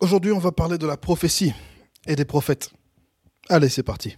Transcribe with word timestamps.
Aujourd'hui, 0.00 0.32
on 0.32 0.38
va 0.38 0.50
parler 0.50 0.78
de 0.78 0.86
la 0.86 0.96
prophétie 0.96 1.52
et 2.06 2.16
des 2.16 2.24
prophètes. 2.24 2.70
Allez, 3.50 3.68
c'est 3.68 3.82
parti. 3.82 4.16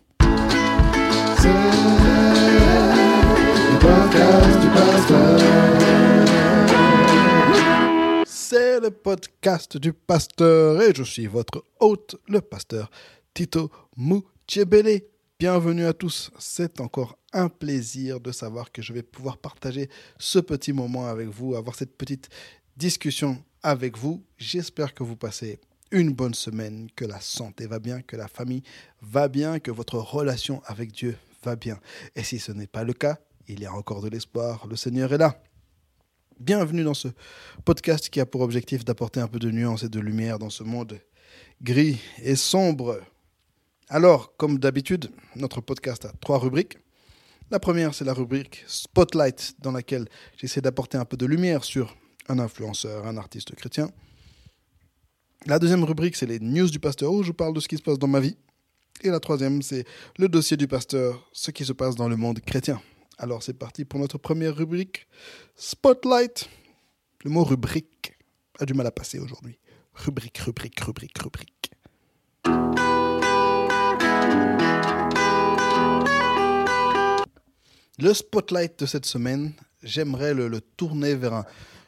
C'est 8.25 8.79
le 8.79 8.91
podcast 8.91 9.77
du 9.77 9.93
pasteur 9.93 10.81
et 10.83 10.95
je 10.95 11.03
suis 11.03 11.27
votre 11.27 11.65
hôte, 11.81 12.15
le 12.29 12.41
pasteur 12.41 12.89
Tito 13.35 13.69
Mouchebele. 13.97 15.03
Bienvenue 15.37 15.87
à 15.87 15.93
tous. 15.93 16.31
C'est 16.39 16.81
encore 16.81 17.19
un 17.33 17.49
plaisir 17.49 18.21
de 18.21 18.31
savoir 18.31 18.71
que 18.71 18.83
je 18.83 18.93
vais 18.93 19.03
pouvoir 19.03 19.37
partager 19.37 19.91
ce 20.21 20.39
petit 20.39 20.73
moment 20.73 21.07
avec 21.07 21.27
vous, 21.27 21.57
avoir 21.57 21.75
cette 21.75 21.97
petite 21.99 22.29
discussion 22.77 23.43
avec 23.65 23.99
vous. 23.99 24.23
J'espère 24.39 24.95
que 24.95 25.03
vous 25.03 25.17
passez 25.17 25.59
une 25.93 26.13
bonne 26.13 26.35
semaine, 26.35 26.89
que 26.97 27.05
la 27.05 27.21
santé 27.21 27.67
va 27.67 27.79
bien, 27.79 28.01
que 28.01 28.17
la 28.17 28.27
famille 28.27 28.63
va 29.03 29.29
bien, 29.29 29.61
que 29.61 29.71
votre 29.71 29.99
relation 29.99 30.63
avec 30.65 30.91
Dieu 30.91 31.17
va 31.45 31.55
bien. 31.55 31.79
Et 32.17 32.25
si 32.25 32.39
ce 32.39 32.51
n'est 32.51 32.67
pas 32.67 32.83
le 32.83 32.95
cas, 32.95 33.19
il 33.47 33.61
y 33.61 33.67
a 33.67 33.73
encore 33.73 34.01
de 34.01 34.09
l'espoir, 34.09 34.67
le 34.67 34.77
Seigneur 34.77 35.13
est 35.13 35.19
là. 35.19 35.43
Bienvenue 36.41 36.83
dans 36.83 36.95
ce 36.95 37.09
podcast 37.65 38.09
qui 38.09 38.21
a 38.21 38.27
pour 38.27 38.41
objectif 38.41 38.85
d'apporter 38.85 39.21
un 39.21 39.29
peu 39.29 39.39
de 39.39 39.51
nuance 39.51 39.85
et 39.85 39.89
de 39.89 40.01
lumière 40.01 40.39
dans 40.39 40.51
ce 40.51 40.65
monde 40.65 40.99
gris 41.63 42.01
et 42.23 42.37
sombre. 42.37 43.01
Alors, 43.89 44.35
comme 44.37 44.59
d'habitude, 44.59 45.11
notre 45.37 45.61
podcast 45.61 46.07
a 46.07 46.13
trois 46.21 46.39
rubriques. 46.39 46.79
La 47.51 47.61
première, 47.61 47.95
c'est 47.95 48.07
la 48.07 48.15
rubrique 48.15 48.65
Spotlight, 48.67 49.57
dans 49.61 49.73
laquelle 49.73 50.09
j'essaie 50.39 50.63
d'apporter 50.63 50.97
un 50.97 51.05
peu 51.05 51.19
de 51.19 51.27
lumière 51.27 51.65
sur 51.65 51.95
un 52.29 52.39
influenceur, 52.39 53.07
un 53.07 53.19
artiste 53.19 53.55
chrétien. 53.55 53.91
La 55.47 55.59
deuxième 55.59 55.83
rubrique, 55.83 56.15
c'est 56.15 56.27
les 56.27 56.39
news 56.39 56.71
du 56.71 56.79
pasteur, 56.79 57.13
où 57.13 57.25
je 57.25 57.33
parle 57.33 57.53
de 57.53 57.59
ce 57.59 57.67
qui 57.67 57.77
se 57.77 57.83
passe 57.83 57.99
dans 57.99 58.07
ma 58.07 58.21
vie. 58.21 58.37
Et 59.03 59.09
la 59.09 59.19
troisième, 59.19 59.61
c'est 59.61 59.85
le 60.17 60.29
dossier 60.29 60.57
du 60.57 60.69
pasteur, 60.69 61.29
ce 61.33 61.51
qui 61.51 61.65
se 61.65 61.73
passe 61.73 61.97
dans 61.97 62.09
le 62.09 62.17
monde 62.17 62.39
chrétien. 62.41 62.81
Alors 63.19 63.43
c'est 63.43 63.59
parti 63.59 63.85
pour 63.85 63.99
notre 63.99 64.19
première 64.19 64.55
rubrique, 64.55 65.09
Spotlight. 65.57 66.49
Le 67.25 67.31
mot 67.31 67.43
rubrique 67.43 68.17
a 68.61 68.67
du 68.67 68.75
mal 68.75 68.87
à 68.87 68.93
passer 68.93 69.19
aujourd'hui. 69.19 69.59
Rubrique, 69.95 70.39
rubrique, 70.39 70.79
rubrique, 70.81 71.19
rubrique. 71.19 71.71
Le 77.99 78.15
spotlight 78.15 78.79
de 78.79 78.87
cette 78.87 79.07
semaine, 79.07 79.53
j'aimerais 79.83 80.35
le, 80.35 80.61
tourner 80.61 81.15
vers 81.15 81.35
un, 81.35 81.45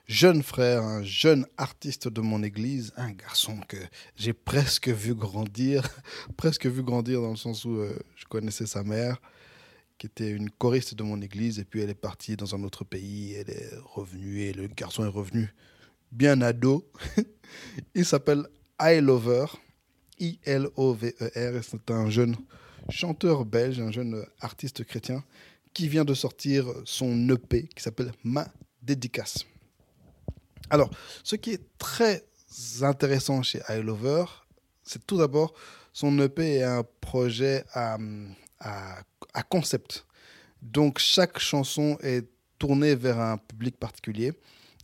jeune 0.06 0.42
frère, 0.42 0.82
un 0.82 1.02
jeune 1.02 1.46
artiste 1.56 2.08
de 2.08 2.20
mon 2.20 2.42
église, 2.42 2.92
un 2.96 3.10
garçon 3.10 3.58
que 3.68 3.76
j'ai 4.16 4.32
presque 4.32 4.88
vu 4.88 5.14
grandir, 5.14 5.88
presque 6.36 6.66
vu 6.66 6.82
grandir 6.82 7.20
dans 7.20 7.30
le 7.30 7.36
sens 7.36 7.64
où 7.64 7.76
euh, 7.76 7.96
je 8.16 8.24
connaissais 8.26 8.66
sa 8.66 8.82
mère, 8.82 9.20
qui 9.98 10.06
était 10.06 10.30
une 10.30 10.50
choriste 10.50 10.94
de 10.94 11.02
mon 11.02 11.20
église, 11.20 11.58
et 11.58 11.64
puis 11.64 11.80
elle 11.80 11.90
est 11.90 11.94
partie 11.94 12.36
dans 12.36 12.54
un 12.54 12.62
autre 12.64 12.84
pays, 12.84 13.34
elle 13.34 13.50
est 13.50 13.70
revenue, 13.84 14.40
et 14.42 14.52
le 14.52 14.66
garçon 14.66 15.04
est 15.04 15.08
revenu 15.08 15.54
bien 16.12 16.40
ado. 16.42 16.86
Il 17.94 18.04
s'appelle 18.04 18.46
I 18.80 19.00
Lover, 19.00 19.46
I-L-O-V-E-R, 20.18 21.56
et 21.56 21.62
c'est 21.62 21.90
un 21.90 22.10
jeune 22.10 22.36
chanteur 22.90 23.44
belge, 23.44 23.80
un 23.80 23.92
jeune 23.92 24.24
artiste 24.40 24.84
chrétien, 24.84 25.24
qui 25.72 25.88
vient 25.88 26.04
de 26.04 26.14
sortir 26.14 26.66
son 26.84 27.28
EP 27.30 27.68
qui 27.74 27.82
s'appelle 27.82 28.12
Ma 28.22 28.46
Dédicace. 28.82 29.44
Alors, 30.70 30.90
ce 31.22 31.36
qui 31.36 31.50
est 31.50 31.62
très 31.78 32.24
intéressant 32.82 33.42
chez 33.42 33.60
I 33.68 33.82
Lover, 33.82 34.24
c'est 34.82 35.06
tout 35.06 35.18
d'abord 35.18 35.54
son 35.94 36.18
EP 36.18 36.56
est 36.56 36.62
un 36.64 36.82
projet 37.00 37.64
à, 37.72 37.96
concept. 39.48 40.04
Donc, 40.60 40.98
chaque 40.98 41.38
chanson 41.38 41.96
est 42.02 42.26
tournée 42.58 42.96
vers 42.96 43.20
un 43.20 43.38
public 43.38 43.78
particulier 43.78 44.32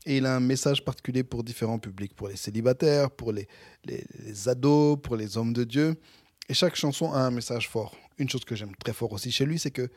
et 0.07 0.19
il 0.19 0.27
a 0.27 0.37
un 0.37 0.41
message 0.41 0.85
particulier 0.85 1.25
pour 1.25 1.43
différents 1.43 1.81
publics, 1.81 2.15
pour 2.15 2.29
les 2.29 2.37
célibataires, 2.37 3.11
pour 3.11 3.33
les, 3.33 3.49
les, 3.85 4.49
ados, 4.49 4.99
pour 5.03 5.17
les 5.17 5.37
hommes 5.37 5.53
de 5.53 5.65
Dieu. 5.65 5.97
Et 6.49 6.55
chaque 6.55 6.77
chanson 6.77 7.13
a 7.13 7.19
un 7.19 7.31
message 7.31 7.69
fort. 7.69 7.97
Une 8.19 8.29
chose 8.29 8.45
que 8.45 8.55
j'aime 8.55 8.75
très 8.77 8.93
fort 8.93 9.13
aussi 9.13 9.33
chez 9.33 9.45
lui, 9.45 9.59
c'est 9.59 9.71
que 9.73 9.91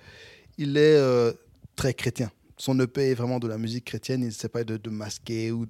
il 0.57 0.77
est 0.77 0.97
euh, 0.97 1.31
très 1.75 1.93
chrétien 1.93 2.31
son 2.57 2.79
EP 2.79 3.11
est 3.11 3.13
vraiment 3.13 3.39
de 3.39 3.47
la 3.47 3.57
musique 3.57 3.85
chrétienne. 3.85 4.21
Il 4.21 4.27
ne 4.27 4.31
sait 4.31 4.49
pas 4.49 4.63
de, 4.63 4.89
masquer 4.89 5.51
ou 5.51 5.65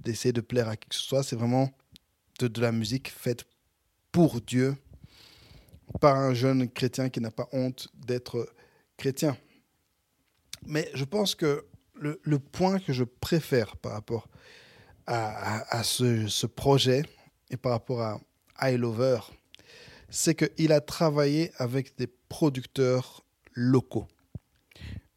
d'essayer 0.00 0.32
de, 0.32 0.40
plaire 0.40 0.68
à 0.68 0.76
qui 0.76 0.88
que 0.88 0.94
ce 0.94 1.02
soit. 1.02 1.22
C'est 1.22 1.36
vraiment 1.36 1.70
de, 2.38 2.60
la 2.60 2.72
musique 2.72 3.10
faite 3.10 3.44
pour 4.12 4.40
Dieu 4.40 4.76
par 6.00 6.16
un 6.16 6.34
jeune 6.34 6.68
chrétien 6.68 7.08
qui 7.10 7.20
n'a 7.20 7.30
pas 7.30 7.48
honte 7.52 7.88
d'être 7.94 8.48
chrétien. 8.96 9.36
Mais 10.66 10.90
je 10.94 11.04
pense 11.04 11.34
que 11.34 11.66
le, 11.94 12.38
point 12.38 12.78
que 12.78 12.92
je 12.92 13.04
préfère 13.04 13.76
par 13.76 13.92
rapport 13.92 14.28
à, 15.06 15.76
à, 15.76 15.82
ce, 15.84 16.26
ce, 16.26 16.46
projet 16.46 17.04
et 17.50 17.56
par 17.56 17.72
rapport 17.72 18.00
à 18.00 18.18
I 18.70 18.76
Lover, 18.76 19.20
c'est 20.08 20.34
qu'il 20.34 20.72
a 20.72 20.80
travaillé 20.80 21.52
avec 21.58 21.96
des 21.98 22.06
producteurs 22.06 23.24
locaux. 23.52 24.08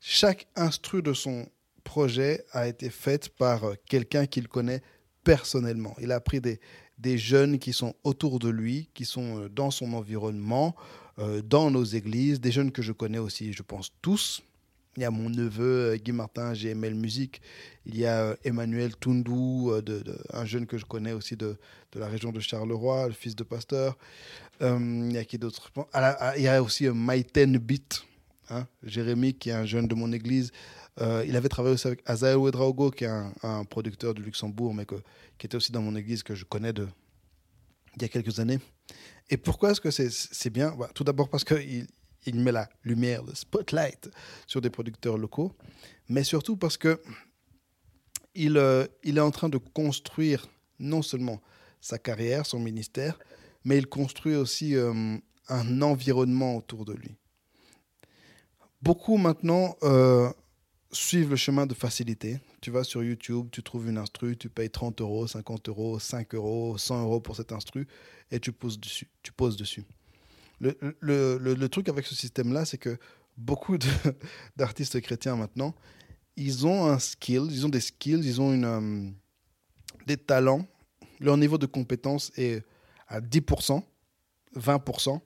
Chaque 0.10 0.48
instru 0.56 1.02
de 1.02 1.12
son 1.12 1.50
projet 1.84 2.46
a 2.54 2.66
été 2.70 2.90
fait 2.90 3.28
par 3.28 3.66
euh, 3.66 3.74
quelqu'un 3.90 4.26
qu'il 4.26 4.48
connaît 4.48 4.82
personnellement. 5.26 5.98
Il 6.00 6.14
a 6.14 6.22
pris 6.22 6.40
des, 6.40 6.62
des 6.98 7.18
jeunes 7.18 7.60
qui 7.60 7.74
sont 7.74 7.94
autour 8.06 8.40
de 8.40 8.48
lui, 8.48 8.90
qui 8.94 9.04
sont 9.04 9.38
euh, 9.38 9.50
dans 9.50 9.70
son 9.70 9.92
environnement, 9.92 10.78
euh, 11.20 11.42
dans 11.42 11.72
nos 11.72 11.84
églises, 11.84 12.40
des 12.40 12.54
jeunes 12.54 12.72
que 12.72 12.82
je 12.82 12.94
connais 12.94 13.18
aussi, 13.18 13.52
je 13.52 13.64
pense 13.64 13.92
tous. 14.02 14.42
Il 14.96 15.02
y 15.02 15.06
a 15.06 15.12
mon 15.12 15.30
neveu 15.30 15.98
Guy 15.98 16.14
Martin, 16.14 16.54
GML 16.54 16.96
Musique. 16.96 17.42
Il 17.86 17.98
y 17.98 18.06
a 18.06 18.38
Emmanuel 18.46 18.96
Tundou, 18.96 19.74
de, 19.82 20.02
un 20.32 20.46
jeune 20.46 20.68
que 20.68 20.78
je 20.78 20.86
connais 20.86 21.12
aussi 21.12 21.36
de, 21.36 21.58
de, 21.92 22.00
la 22.00 22.08
région 22.08 22.32
de 22.32 22.40
Charleroi, 22.40 23.08
le 23.08 23.14
fils 23.14 23.36
de 23.36 23.44
pasteur. 23.44 23.98
il 24.62 25.12
y 25.12 25.18
a 25.18 25.26
qui 25.26 25.38
d'autres 25.38 25.70
Il 26.38 26.44
y 26.44 26.48
a 26.48 26.64
aussi 26.64 26.88
Maïten 26.88 27.58
Beat, 27.58 28.08
Hein, 28.50 28.66
Jérémy, 28.84 29.34
qui 29.34 29.50
est 29.50 29.54
un 29.54 29.66
jeune 29.66 29.88
de 29.88 29.96
mon 29.96 30.12
église, 30.12 30.52
euh, 31.02 31.24
il 31.28 31.36
avait 31.36 31.50
travaillé 31.50 31.74
aussi 31.76 31.88
avec 31.88 32.02
Azael 32.06 32.38
Ouedraogo, 32.38 32.92
qui 32.92 33.04
est 33.04 33.10
un, 33.44 33.66
producteur 33.66 34.14
du 34.14 34.24
Luxembourg, 34.24 34.74
mais 34.74 34.86
qui 34.86 35.46
était 35.46 35.56
aussi 35.56 35.72
dans 35.72 35.82
mon 35.82 35.96
église, 35.96 36.24
que 36.24 36.34
je 36.34 36.46
connais 36.46 36.74
de, 36.74 36.88
il 37.96 38.02
y 38.02 38.06
a 38.06 38.08
quelques 38.08 38.40
années. 38.40 38.60
Et 39.30 39.38
pourquoi 39.38 39.72
est-ce 39.72 39.82
que 39.82 39.92
c'est 39.92 40.50
bien? 40.50 40.76
Bah, 40.76 40.90
Tout 40.94 41.04
d'abord 41.04 41.30
parce 41.30 41.44
qu'il 41.44 41.88
il 42.26 42.40
met 42.40 42.52
la 42.52 42.70
lumière, 42.84 43.24
le 43.24 43.36
spotlight 43.36 44.10
sur 44.48 44.62
des 44.62 44.70
producteurs 44.70 45.18
locaux, 45.18 45.54
mais 46.10 46.24
surtout 46.24 46.58
parce 46.58 46.78
que 46.78 47.02
il, 48.34 48.58
euh, 48.58 48.86
est 49.04 49.20
en 49.20 49.32
train 49.32 49.50
de 49.50 49.58
construire 49.58 50.48
non 50.80 51.02
seulement 51.02 51.42
sa 51.82 51.98
carrière, 51.98 52.46
son 52.46 52.60
ministère, 52.60 53.18
mais 53.64 53.78
il 53.78 53.88
construit 53.88 54.36
aussi 54.36 54.76
euh, 54.76 55.18
un 55.50 55.82
environnement 55.82 56.56
autour 56.58 56.86
de 56.86 56.94
lui. 56.94 57.18
Beaucoup 58.82 59.18
maintenant 59.18 59.76
euh, 59.84 60.32
suivent 60.92 61.32
le 61.32 61.36
chemin 61.36 61.66
de 61.66 61.74
facilité. 61.74 62.40
Tu 62.62 62.72
vas 62.72 62.84
sur 62.84 63.04
YouTube, 63.04 63.48
tu 63.52 63.64
trouves 63.64 63.90
une 63.90 63.98
instru, 63.98 64.38
tu 64.38 64.50
payes 64.50 64.70
30 64.70 65.02
euros, 65.02 65.28
50 65.28 65.70
euros, 65.70 66.00
5 66.00 66.36
euros, 66.36 66.78
100 66.78 67.04
euros 67.04 67.20
pour 67.20 67.36
cette 67.36 67.52
instru 67.52 67.88
et 68.32 68.40
tu 68.40 68.52
poses 68.52 68.80
dessus. 68.80 69.08
Tu 69.24 69.32
poses 69.32 69.58
dessus. 69.58 69.84
Le, 70.60 71.68
truc 71.68 71.90
avec 71.90 72.06
ce 72.06 72.16
système-là, 72.16 72.66
c'est 72.66 72.78
que 72.78 72.98
beaucoup 73.38 73.78
d'artistes 74.58 75.00
chrétiens 75.02 75.36
maintenant, 75.36 75.76
ils 76.36 76.68
ont 76.68 76.86
un 76.86 77.00
skill, 77.00 77.48
ils 77.50 77.66
ont 77.66 77.70
des 77.70 77.82
skills, 77.82 78.26
ils 78.26 78.42
ont 78.42 78.62
euh, 78.64 79.10
des 80.06 80.18
talents. 80.18 80.68
Leur 81.20 81.38
niveau 81.38 81.58
de 81.58 81.66
compétence 81.66 82.32
est 82.38 82.64
à 83.08 83.22
10%, 83.22 83.82
20% 84.56 85.20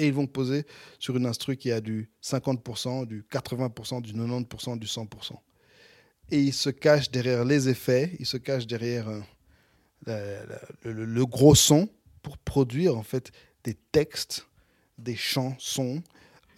et 0.00 0.06
ils 0.06 0.14
vont 0.14 0.26
poser 0.26 0.64
sur 0.98 1.16
une 1.16 1.26
instru 1.26 1.56
qui 1.56 1.70
a 1.70 1.80
du 1.82 2.10
50%, 2.22 3.06
du 3.06 3.22
80%, 3.30 4.00
du 4.00 4.14
90%, 4.14 4.78
du 4.78 4.86
100%. 4.86 5.32
Et 6.30 6.40
ils 6.40 6.54
se 6.54 6.70
cachent 6.70 7.10
derrière 7.10 7.44
les 7.44 7.68
effets, 7.68 8.16
ils 8.18 8.26
se 8.26 8.38
cachent 8.38 8.66
derrière 8.66 9.08
euh, 10.08 10.46
le, 10.84 11.26
gros 11.26 11.54
son 11.54 11.88
pour 12.22 12.38
produire 12.38 12.96
en 12.96 13.02
fait 13.02 13.30
des 13.62 13.74
textes, 13.92 14.46
des 14.96 15.16
chansons, 15.16 16.02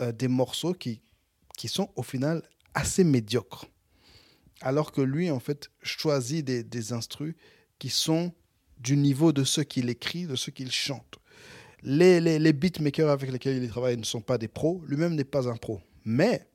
euh, 0.00 0.12
des 0.12 0.28
morceaux 0.28 0.74
qui, 0.74 1.02
sont 1.66 1.90
au 1.96 2.02
final 2.02 2.42
assez 2.74 3.02
médiocres. 3.02 3.66
Alors 4.60 4.92
que 4.92 5.00
lui, 5.00 5.30
en 5.30 5.40
fait, 5.40 5.70
choisit 5.82 6.44
des, 6.44 6.62
des 6.62 6.92
instrus 6.92 7.34
qui 7.80 7.88
sont 7.88 8.32
du 8.78 8.96
niveau 8.96 9.32
de 9.32 9.42
ceux 9.42 9.64
qu'il 9.64 9.88
écrit, 9.88 10.26
de 10.26 10.36
ceux 10.36 10.52
qu'il 10.52 10.70
chante. 10.70 11.18
Les, 11.82 12.20
les, 12.20 12.52
beatmakers 12.52 13.10
avec 13.10 13.32
lesquels 13.32 13.62
il 13.62 13.68
travaille 13.68 13.96
ne 13.96 14.04
sont 14.04 14.20
pas 14.20 14.38
des 14.38 14.48
pros. 14.48 14.82
Lui-même 14.86 15.14
n'est 15.14 15.24
pas 15.24 15.48
un 15.48 15.56
pro. 15.56 15.80
Mais, 16.04 16.46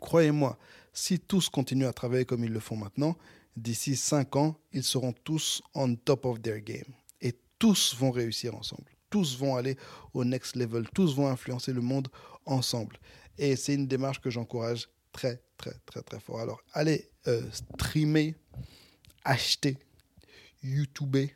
croyez-moi, 0.00 0.58
si 0.92 1.20
tous 1.20 1.48
continuent 1.48 1.86
à 1.86 1.92
travailler 1.92 2.24
comme 2.24 2.44
ils 2.44 2.52
le 2.52 2.60
font 2.60 2.76
maintenant, 2.76 3.16
d'ici 3.56 3.94
5 3.94 4.36
ans, 4.36 4.58
ils 4.72 4.82
seront 4.82 5.12
tous 5.12 5.62
on 5.74 5.94
top 5.94 6.24
of 6.26 6.42
their 6.42 6.60
game. 6.60 6.92
tous 7.58 7.96
vont 7.96 8.12
réussir 8.12 8.54
ensemble. 8.54 8.84
Tous 9.10 9.36
vont 9.36 9.56
aller 9.56 9.76
au 10.14 10.24
next 10.24 10.54
level. 10.54 10.88
Tous 10.94 11.14
vont 11.16 11.26
influencer 11.26 11.72
le 11.72 11.80
monde 11.80 12.08
ensemble. 12.46 12.96
Et 13.36 13.56
c'est 13.56 13.74
une 13.74 13.88
démarche 13.88 14.20
que 14.20 14.30
j'encourage 14.30 14.88
très, 15.12 15.42
très, 15.56 15.74
très, 15.86 16.02
très 16.02 16.20
fort. 16.20 16.40
Alors, 16.40 16.60
allez 16.72 17.10
euh, 17.26 17.42
streamer, 17.50 18.36
acheter, 19.24 19.76
YouTuber, 20.62 21.34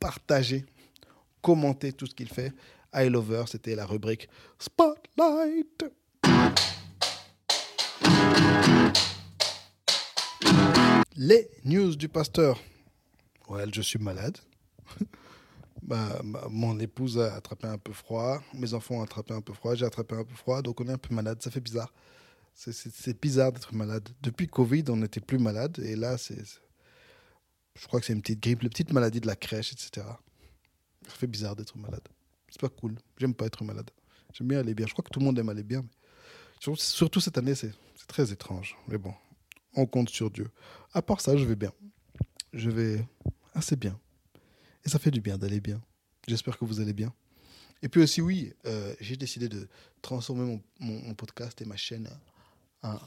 partager, 0.00 0.64
commenter 1.42 1.92
tout 1.92 2.06
ce 2.06 2.14
qu'il 2.14 2.28
fait. 2.28 2.52
I 2.94 3.08
Lover, 3.08 3.44
c'était 3.46 3.74
la 3.74 3.84
rubrique 3.84 4.28
Spotlight. 4.58 5.84
Les 11.16 11.48
news 11.64 11.94
du 11.94 12.08
pasteur. 12.08 12.58
Ouais, 13.48 13.64
je 13.72 13.82
suis 13.82 13.98
malade. 13.98 14.38
bah, 15.82 16.20
mon 16.48 16.78
épouse 16.80 17.18
a 17.18 17.34
attrapé 17.34 17.66
un 17.66 17.78
peu 17.78 17.92
froid, 17.92 18.40
mes 18.54 18.72
enfants 18.72 18.96
ont 18.96 19.02
attrapé 19.02 19.34
un 19.34 19.40
peu 19.40 19.52
froid, 19.52 19.74
j'ai 19.74 19.84
attrapé 19.84 20.14
un 20.14 20.24
peu 20.24 20.34
froid, 20.34 20.62
donc 20.62 20.80
on 20.80 20.88
est 20.88 20.92
un 20.92 20.98
peu 20.98 21.14
malade. 21.14 21.42
Ça 21.42 21.50
fait 21.50 21.60
bizarre. 21.60 21.92
C'est 22.54 23.20
bizarre 23.20 23.52
d'être 23.52 23.74
malade. 23.74 24.08
Depuis 24.22 24.46
Covid, 24.46 24.84
on 24.88 24.96
n'était 24.96 25.20
plus 25.20 25.38
malade, 25.38 25.78
et 25.82 25.96
là, 25.96 26.18
c'est. 26.18 26.60
Je 27.74 27.86
crois 27.86 28.00
que 28.00 28.06
c'est 28.06 28.12
une 28.12 28.20
petite 28.20 28.42
grippe, 28.42 28.62
les 28.62 28.68
petites 28.68 28.92
maladies 28.92 29.20
de 29.20 29.26
la 29.26 29.36
crèche, 29.36 29.72
etc. 29.72 30.06
Ça 31.06 31.14
fait 31.14 31.26
bizarre 31.26 31.56
d'être 31.56 31.76
malade. 31.76 32.06
C'est 32.48 32.60
pas 32.60 32.68
cool. 32.68 32.96
J'aime 33.18 33.34
pas 33.34 33.46
être 33.46 33.64
malade. 33.64 33.90
J'aime 34.32 34.48
bien 34.48 34.60
aller 34.60 34.74
bien. 34.74 34.86
Je 34.86 34.92
crois 34.92 35.04
que 35.04 35.10
tout 35.10 35.20
le 35.20 35.26
monde 35.26 35.38
aime 35.38 35.48
aller 35.48 35.62
bien. 35.62 35.84
Mais 36.66 36.74
surtout 36.76 37.20
cette 37.20 37.38
année, 37.38 37.54
c'est 37.54 37.72
très 38.06 38.32
étrange. 38.32 38.76
Mais 38.88 38.98
bon, 38.98 39.14
on 39.74 39.86
compte 39.86 40.10
sur 40.10 40.30
Dieu. 40.30 40.50
À 40.92 41.02
part 41.02 41.20
ça, 41.20 41.36
je 41.36 41.44
vais 41.44 41.56
bien. 41.56 41.72
Je 42.52 42.70
vais 42.70 43.04
assez 43.54 43.76
bien. 43.76 43.98
Et 44.84 44.88
ça 44.88 44.98
fait 44.98 45.10
du 45.10 45.20
bien 45.20 45.38
d'aller 45.38 45.60
bien. 45.60 45.80
J'espère 46.26 46.58
que 46.58 46.64
vous 46.64 46.80
allez 46.80 46.92
bien. 46.92 47.12
Et 47.82 47.88
puis 47.88 48.00
aussi, 48.00 48.20
oui, 48.20 48.52
euh, 48.66 48.94
j'ai 49.00 49.16
décidé 49.16 49.48
de 49.48 49.68
transformer 50.02 50.62
mon, 50.78 51.14
podcast 51.14 51.60
et 51.60 51.64
ma 51.64 51.76
chaîne 51.76 52.08
en, 52.82 52.98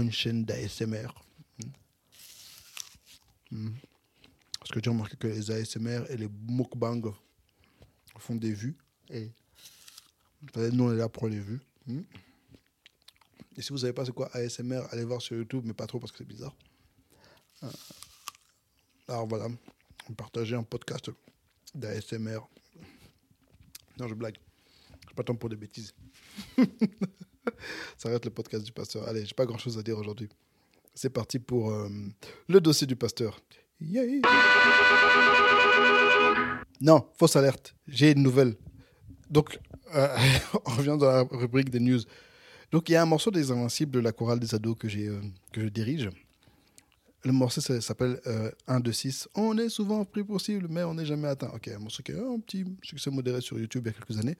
une 0.00 0.12
chaîne 0.12 0.44
d'ASMR. 0.44 1.08
Hmm. 3.50 3.72
Parce 4.64 4.72
que 4.72 4.80
j'ai 4.82 4.88
remarqué 4.88 5.14
que 5.18 5.26
les 5.26 5.50
ASMR 5.50 6.06
et 6.08 6.16
les 6.16 6.26
mukbang 6.48 7.12
font 8.16 8.34
des 8.34 8.54
vues. 8.54 8.78
Et 9.10 9.30
nous, 10.56 10.84
on 10.84 10.92
est 10.94 10.96
là 10.96 11.10
pour 11.10 11.28
les 11.28 11.38
vues. 11.38 11.60
Hmm. 11.86 12.00
Et 13.58 13.60
si 13.60 13.68
vous 13.68 13.74
ne 13.74 13.80
savez 13.80 13.92
pas 13.92 14.06
c'est 14.06 14.14
quoi 14.14 14.34
ASMR, 14.34 14.80
allez 14.90 15.04
voir 15.04 15.20
sur 15.20 15.36
YouTube, 15.36 15.64
mais 15.66 15.74
pas 15.74 15.86
trop 15.86 16.00
parce 16.00 16.12
que 16.12 16.18
c'est 16.18 16.26
bizarre. 16.26 16.56
Euh, 17.62 17.68
alors 19.06 19.26
voilà, 19.26 19.48
partager 20.16 20.56
un 20.56 20.62
podcast 20.62 21.10
d'ASMR. 21.74 22.38
Non, 23.98 24.08
je 24.08 24.14
blague. 24.14 24.38
Je 25.10 25.14
pas 25.14 25.24
temps 25.24 25.36
pour 25.36 25.50
des 25.50 25.56
bêtises. 25.56 25.94
Ça 27.98 28.08
arrête 28.08 28.24
le 28.24 28.30
podcast 28.30 28.64
du 28.64 28.72
pasteur. 28.72 29.06
Allez, 29.06 29.26
j'ai 29.26 29.34
pas 29.34 29.44
grand 29.44 29.58
chose 29.58 29.76
à 29.76 29.82
dire 29.82 29.98
aujourd'hui. 29.98 30.30
C'est 30.94 31.10
parti 31.10 31.38
pour 31.38 31.70
euh, 31.70 31.90
le 32.48 32.60
dossier 32.62 32.86
du 32.86 32.96
pasteur. 32.96 33.38
Non, 36.80 37.06
fausse 37.16 37.36
alerte. 37.36 37.74
J'ai 37.88 38.12
une 38.12 38.22
nouvelle. 38.22 38.56
Donc, 39.30 39.58
euh, 39.94 40.08
on 40.66 40.70
revient 40.72 40.96
dans 40.98 41.10
la 41.10 41.22
rubrique 41.30 41.70
des 41.70 41.80
news. 41.80 42.00
Donc, 42.70 42.88
il 42.88 42.92
y 42.92 42.96
a 42.96 43.02
un 43.02 43.06
morceau 43.06 43.30
des 43.30 43.50
Invincibles 43.50 43.92
de 43.92 44.00
la 44.00 44.12
chorale 44.12 44.40
des 44.40 44.54
ados 44.54 44.76
que, 44.78 44.86
euh, 44.86 45.20
que 45.52 45.62
je 45.62 45.68
dirige. 45.68 46.08
Le 47.24 47.32
morceau 47.32 47.62
s'appelle 47.62 48.20
1, 48.66 48.80
2, 48.80 48.92
6. 48.92 49.28
On 49.34 49.56
est 49.56 49.70
souvent 49.70 50.04
pris 50.04 50.22
possible, 50.22 50.66
mais 50.68 50.82
on 50.82 50.92
n'est 50.92 51.06
jamais 51.06 51.28
atteint. 51.28 51.50
Ok, 51.54 51.68
un 51.68 51.78
morceau 51.78 52.02
qui 52.02 52.12
a 52.12 52.16
un 52.16 52.38
petit 52.38 52.66
succès 52.82 53.10
modéré 53.10 53.40
sur 53.40 53.58
YouTube 53.58 53.84
il 53.86 53.92
y 53.92 53.94
a 53.94 53.98
quelques 53.98 54.20
années. 54.20 54.36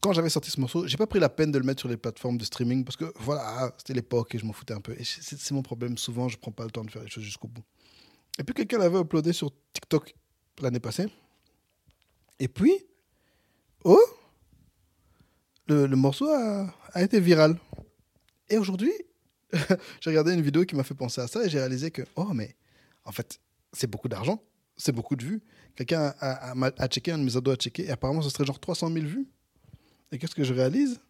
Quand 0.00 0.14
j'avais 0.14 0.30
sorti 0.30 0.50
ce 0.50 0.58
morceau, 0.58 0.86
j'ai 0.86 0.96
pas 0.96 1.06
pris 1.06 1.20
la 1.20 1.28
peine 1.28 1.52
de 1.52 1.58
le 1.58 1.64
mettre 1.64 1.80
sur 1.80 1.90
les 1.90 1.98
plateformes 1.98 2.38
de 2.38 2.44
streaming 2.44 2.82
parce 2.84 2.96
que 2.96 3.12
voilà, 3.20 3.72
c'était 3.76 3.92
l'époque 3.92 4.34
et 4.34 4.38
je 4.38 4.46
m'en 4.46 4.54
foutais 4.54 4.72
un 4.72 4.80
peu. 4.80 4.94
Et 4.98 5.04
c'est 5.04 5.50
mon 5.52 5.62
problème. 5.62 5.98
Souvent, 5.98 6.28
je 6.28 6.38
prends 6.38 6.50
pas 6.50 6.64
le 6.64 6.70
temps 6.70 6.82
de 6.82 6.90
faire 6.90 7.02
les 7.02 7.10
choses 7.10 7.24
jusqu'au 7.24 7.48
bout. 7.48 7.62
Et 8.38 8.44
puis 8.44 8.54
quelqu'un 8.54 8.78
l'avait 8.78 9.00
uploadé 9.00 9.32
sur 9.32 9.50
TikTok 9.72 10.14
l'année 10.60 10.80
passée. 10.80 11.06
Et 12.38 12.48
puis, 12.48 12.72
oh, 13.84 14.00
le, 15.68 15.86
morceau 15.88 16.28
a, 16.28 17.02
été 17.02 17.20
viral. 17.20 17.58
Et 18.48 18.58
aujourd'hui, 18.58 18.92
j'ai 20.00 20.10
regardé 20.10 20.32
une 20.34 20.42
vidéo 20.42 20.64
qui 20.64 20.74
m'a 20.74 20.82
fait 20.82 20.94
penser 20.94 21.20
à 21.20 21.26
ça 21.26 21.44
et 21.44 21.48
j'ai 21.48 21.58
réalisé 21.58 21.90
que, 21.90 22.02
oh, 22.16 22.32
mais 22.34 22.56
en 23.04 23.12
fait, 23.12 23.38
c'est 23.72 23.86
beaucoup 23.86 24.08
d'argent, 24.08 24.42
c'est 24.76 24.92
beaucoup 24.92 25.16
de 25.16 25.24
vues. 25.24 25.42
Quelqu'un 25.76 26.14
a, 26.20 26.52
a, 26.52 26.72
a, 26.78 26.88
checké, 26.88 27.12
un 27.12 27.18
de 27.18 27.24
mes 27.24 27.36
ados 27.36 27.54
a 27.54 27.56
checké, 27.56 27.84
et 27.84 27.90
apparemment, 27.90 28.22
ce 28.22 28.30
serait 28.30 28.44
genre 28.44 28.60
300 28.60 28.92
000 28.92 29.06
vues. 29.06 29.26
Et 30.10 30.18
qu'est-ce 30.18 30.34
que 30.34 30.44
je 30.44 30.52
réalise? 30.52 31.00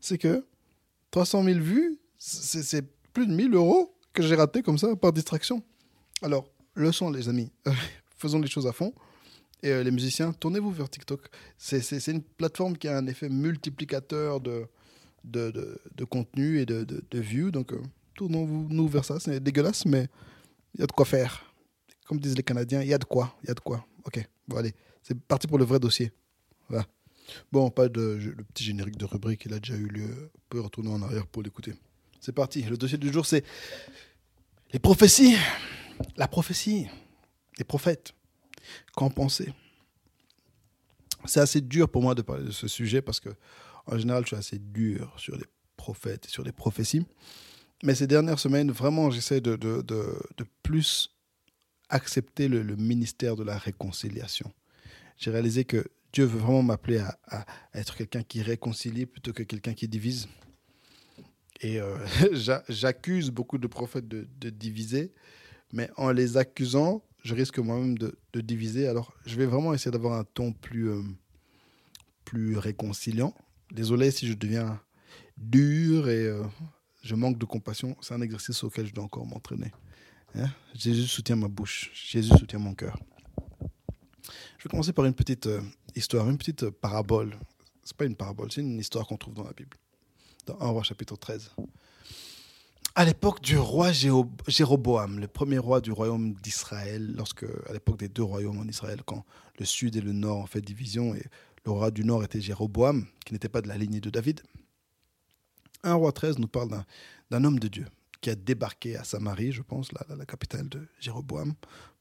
C'est 0.00 0.18
que 0.18 0.46
300 1.10 1.44
000 1.44 1.58
vues, 1.58 1.98
c'est 2.18 2.84
plus 3.12 3.26
de 3.26 3.32
1000 3.32 3.54
euros 3.54 3.96
que 4.12 4.22
j'ai 4.22 4.34
raté 4.34 4.62
comme 4.62 4.78
ça 4.78 4.94
par 4.96 5.12
distraction. 5.12 5.62
Alors, 6.22 6.48
leçon, 6.74 7.10
les 7.10 7.28
amis. 7.28 7.50
Faisons 8.18 8.40
les 8.40 8.48
choses 8.48 8.66
à 8.66 8.72
fond. 8.72 8.92
Et 9.62 9.70
euh, 9.70 9.82
les 9.82 9.90
musiciens, 9.90 10.32
tournez-vous 10.32 10.70
vers 10.70 10.88
TikTok. 10.88 11.22
C'est 11.56 12.06
une 12.08 12.22
plateforme 12.22 12.76
qui 12.76 12.88
a 12.88 12.96
un 12.96 13.06
effet 13.06 13.28
multiplicateur 13.28 14.40
de, 14.40 14.66
de, 15.24 16.04
contenu 16.04 16.60
et 16.60 16.66
de, 16.66 16.84
de, 16.84 17.20
views. 17.20 17.50
Donc, 17.50 17.72
euh, 17.72 17.80
tournons-nous 18.14 18.88
vers 18.88 19.04
ça. 19.04 19.18
C'est 19.20 19.40
dégueulasse, 19.40 19.86
mais 19.86 20.08
il 20.74 20.80
y 20.80 20.82
a 20.84 20.86
de 20.86 20.92
quoi 20.92 21.06
faire. 21.06 21.54
Comme 22.06 22.20
disent 22.20 22.36
les 22.36 22.42
Canadiens, 22.42 22.82
il 22.82 22.88
y 22.88 22.94
a 22.94 22.98
de 22.98 23.04
quoi. 23.04 23.34
Il 23.42 23.48
y 23.48 23.50
a 23.50 23.54
de 23.54 23.60
quoi. 23.60 23.86
Ok, 24.04 24.22
bon, 24.46 24.56
allez. 24.56 24.74
C'est 25.02 25.18
parti 25.18 25.46
pour 25.46 25.58
le 25.58 25.64
vrai 25.64 25.78
dossier. 25.78 26.12
Bon, 27.52 27.70
pas 27.70 27.88
de 27.88 28.18
le 28.36 28.44
petit 28.44 28.64
générique 28.64 28.96
de 28.96 29.04
rubrique, 29.04 29.44
il 29.46 29.54
a 29.54 29.58
déjà 29.58 29.74
eu 29.74 29.86
lieu. 29.86 30.30
On 30.34 30.40
peut 30.50 30.60
retourner 30.60 30.90
en 30.90 31.02
arrière 31.02 31.26
pour 31.26 31.42
l'écouter. 31.42 31.72
C'est 32.20 32.32
parti. 32.32 32.62
Le 32.62 32.76
dossier 32.76 32.98
du 32.98 33.12
jour, 33.12 33.26
c'est 33.26 33.44
les 34.72 34.78
prophéties 34.78 35.36
la 36.16 36.28
prophétie, 36.28 36.88
les 37.58 37.64
prophètes, 37.64 38.14
qu'en 38.94 39.10
penser? 39.10 39.52
C'est 41.26 41.40
assez 41.40 41.60
dur 41.60 41.88
pour 41.88 42.02
moi 42.02 42.14
de 42.14 42.22
parler 42.22 42.44
de 42.44 42.50
ce 42.50 42.68
sujet 42.68 43.00
parce 43.02 43.20
que, 43.20 43.30
en 43.86 43.98
général, 43.98 44.24
je 44.24 44.28
suis 44.28 44.36
assez 44.36 44.58
dur 44.58 45.14
sur 45.16 45.36
les 45.36 45.46
prophètes 45.76 46.26
et 46.26 46.28
sur 46.28 46.44
les 46.44 46.52
prophéties. 46.52 47.06
Mais 47.82 47.94
ces 47.94 48.06
dernières 48.06 48.38
semaines, 48.38 48.70
vraiment, 48.70 49.10
j'essaie 49.10 49.40
de, 49.40 49.56
de, 49.56 50.44
plus 50.62 51.14
accepter 51.88 52.48
le, 52.48 52.62
ministère 52.76 53.36
de 53.36 53.44
la 53.44 53.58
réconciliation. 53.58 54.50
J'ai 55.18 55.30
réalisé 55.30 55.64
que 55.64 55.86
Dieu 56.12 56.24
veut 56.24 56.38
vraiment 56.38 56.62
m'appeler 56.62 56.98
à, 56.98 57.44
être 57.74 57.96
quelqu'un 57.96 58.22
qui 58.22 58.42
réconcilie 58.42 59.06
plutôt 59.06 59.32
que 59.32 59.42
quelqu'un 59.42 59.74
qui 59.74 59.88
divise. 59.88 60.28
Et 61.60 61.80
euh, 61.80 61.98
j'accuse 62.68 63.30
beaucoup 63.30 63.58
de 63.58 63.66
prophètes 63.66 64.08
de 64.08 64.50
diviser, 64.50 65.12
mais 65.74 65.90
en 65.96 66.12
les 66.12 66.36
accusant, 66.36 67.02
je 67.24 67.34
risque 67.34 67.58
moi-même 67.58 67.98
de, 67.98 68.16
diviser. 68.40 68.86
Alors, 68.86 69.12
je 69.26 69.34
vais 69.34 69.44
vraiment 69.44 69.74
essayer 69.74 69.90
d'avoir 69.90 70.18
un 70.18 70.24
ton 70.24 70.52
plus, 70.52 70.88
euh, 70.88 71.02
plus 72.24 72.56
réconciliant. 72.56 73.34
Désolé 73.72 74.12
si 74.12 74.28
je 74.28 74.34
deviens 74.34 74.80
dur 75.36 76.08
et 76.08 76.26
euh, 76.26 76.44
je 77.02 77.16
manque 77.16 77.38
de 77.38 77.44
compassion. 77.44 77.96
C'est 78.00 78.14
un 78.14 78.20
exercice 78.20 78.62
auquel 78.62 78.86
je 78.86 78.94
dois 78.94 79.02
encore 79.02 79.26
m'entraîner. 79.26 79.72
Hein? 80.36 80.48
Jésus 80.74 81.08
soutient 81.08 81.36
ma 81.36 81.48
bouche. 81.48 81.90
Jésus 81.92 82.36
soutient 82.38 82.60
mon 82.60 82.74
cœur. 82.74 82.96
Je 84.58 84.64
vais 84.64 84.70
commencer 84.70 84.92
par 84.92 85.06
une 85.06 85.14
petite 85.14 85.46
euh, 85.48 85.60
histoire, 85.96 86.30
une 86.30 86.38
petite 86.38 86.70
parabole. 86.70 87.36
C'est 87.82 87.96
pas 87.96 88.04
une 88.04 88.16
parabole, 88.16 88.52
c'est 88.52 88.60
une 88.60 88.78
histoire 88.78 89.08
qu'on 89.08 89.16
trouve 89.16 89.34
dans 89.34 89.44
la 89.44 89.52
Bible. 89.52 89.76
Dans 90.46 90.60
1 90.60 90.68
roi 90.68 90.82
chapitre 90.84 91.16
13 91.16 91.50
à 92.94 93.04
l'époque 93.04 93.40
du 93.40 93.58
roi 93.58 93.90
Jéroboam, 93.92 95.18
le 95.18 95.26
premier 95.26 95.58
roi 95.58 95.80
du 95.80 95.90
royaume 95.90 96.34
d'Israël, 96.34 97.12
lorsque, 97.16 97.44
à 97.68 97.72
l'époque 97.72 97.98
des 97.98 98.08
deux 98.08 98.22
royaumes 98.22 98.58
en 98.58 98.68
Israël, 98.68 99.02
quand 99.04 99.24
le 99.58 99.64
sud 99.64 99.96
et 99.96 100.00
le 100.00 100.12
nord 100.12 100.38
ont 100.38 100.46
fait 100.46 100.60
division, 100.60 101.14
et 101.14 101.24
le 101.64 101.72
roi 101.72 101.90
du 101.90 102.04
nord 102.04 102.22
était 102.22 102.40
Jéroboam, 102.40 103.06
qui 103.24 103.32
n'était 103.32 103.48
pas 103.48 103.62
de 103.62 103.68
la 103.68 103.76
lignée 103.76 104.00
de 104.00 104.10
David. 104.10 104.42
Un 105.82 105.94
roi 105.94 106.12
13 106.12 106.38
nous 106.38 106.46
parle 106.46 106.84
d'un 107.30 107.44
homme 107.44 107.58
de 107.58 107.68
Dieu 107.68 107.86
qui 108.20 108.30
a 108.30 108.36
débarqué 108.36 108.96
à 108.96 109.04
Samarie, 109.04 109.52
je 109.52 109.60
pense, 109.60 109.90
la, 109.92 110.24
capitale 110.24 110.68
de 110.68 110.86
Jéroboam, 110.98 111.52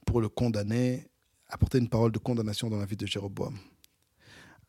pour 0.05 0.21
le 0.21 0.29
condamner, 0.29 1.07
apporter 1.50 1.79
une 1.79 1.89
parole 1.89 2.12
de 2.12 2.19
condamnation 2.19 2.69
dans 2.69 2.77
la 2.77 2.85
vie 2.85 2.95
de 2.95 3.05
Jéroboam. 3.05 3.57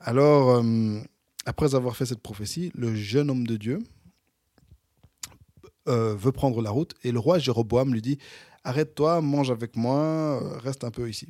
Alors, 0.01 0.57
euh, 0.57 1.01
après 1.47 1.77
avoir 1.77 1.97
fait 1.97 2.07
cette 2.07 2.23
prophétie, 2.23 2.73
le 2.75 2.95
jeune 2.97 3.31
homme 3.31 3.47
de 3.47 3.57
Dieu, 3.57 3.85
euh, 5.89 6.15
veut 6.15 6.33
prendre 6.33 6.63
la 6.63 6.71
route 6.71 6.95
et 7.03 7.13
le 7.13 7.19
roi 7.19 7.39
Jéroboam 7.39 7.93
lui 7.93 8.03
dit 8.03 8.19
Arrête-toi, 8.65 9.21
mange 9.21 9.51
avec 9.51 9.77
moi, 9.77 10.41
euh, 10.43 10.59
reste 10.59 10.85
un 10.85 10.91
peu 10.91 11.09
ici. 11.09 11.29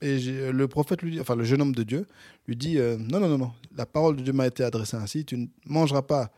Et 0.00 0.18
le 0.52 0.68
prophète 0.68 1.02
lui 1.02 1.20
enfin 1.20 1.34
le 1.34 1.44
jeune 1.44 1.60
homme 1.60 1.74
de 1.74 1.82
Dieu 1.82 2.06
lui 2.46 2.56
dit 2.56 2.78
euh, 2.78 2.96
Non, 2.98 3.20
non, 3.20 3.28
non, 3.28 3.38
non, 3.38 3.52
la 3.74 3.86
parole 3.86 4.16
de 4.16 4.22
Dieu 4.22 4.32
m'a 4.32 4.46
été 4.46 4.62
adressée 4.62 4.96
ainsi, 4.96 5.24
tu 5.24 5.36
ne 5.36 5.46
mangeras 5.66 6.02
pas 6.02 6.30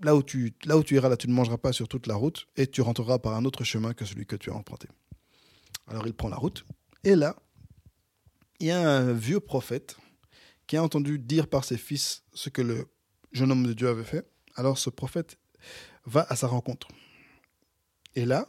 là 0.00 0.14
où, 0.14 0.22
tu, 0.22 0.54
là 0.64 0.78
où 0.78 0.82
tu 0.82 0.94
iras, 0.94 1.08
là 1.08 1.16
tu 1.16 1.28
ne 1.28 1.32
mangeras 1.34 1.58
pas 1.58 1.72
sur 1.72 1.88
toute 1.88 2.06
la 2.06 2.14
route 2.14 2.46
et 2.56 2.66
tu 2.66 2.80
rentreras 2.80 3.18
par 3.18 3.34
un 3.34 3.44
autre 3.44 3.64
chemin 3.64 3.94
que 3.94 4.04
celui 4.04 4.26
que 4.26 4.36
tu 4.36 4.50
as 4.50 4.54
emprunté. 4.54 4.88
Alors 5.88 6.06
il 6.06 6.14
prend 6.14 6.28
la 6.28 6.36
route 6.36 6.64
Et 7.04 7.16
là, 7.16 7.36
il 8.60 8.68
y 8.68 8.70
a 8.70 8.80
un 8.80 9.12
vieux 9.12 9.40
prophète 9.40 9.96
qui 10.66 10.76
a 10.76 10.82
entendu 10.82 11.18
dire 11.18 11.48
par 11.48 11.64
ses 11.64 11.78
fils 11.78 12.22
ce 12.32 12.50
que 12.50 12.62
le 12.62 12.86
jeune 13.32 13.50
homme 13.50 13.66
de 13.66 13.72
Dieu 13.72 13.88
avait 13.88 14.04
fait. 14.04 14.30
Alors 14.54 14.78
ce 14.78 14.90
prophète 14.90 15.38
va 16.04 16.26
à 16.28 16.36
sa 16.36 16.46
rencontre. 16.46 16.88
Et 18.14 18.24
là, 18.24 18.48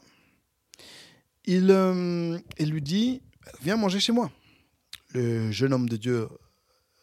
il, 1.46 1.72
euh, 1.72 2.38
il 2.58 2.70
lui 2.70 2.82
dit, 2.82 3.22
viens 3.62 3.78
manger 3.78 4.00
chez 4.00 4.12
moi. 4.12 4.32
Le 5.14 5.52
jeune 5.52 5.74
homme 5.74 5.90
de 5.90 5.98
Dieu 5.98 6.28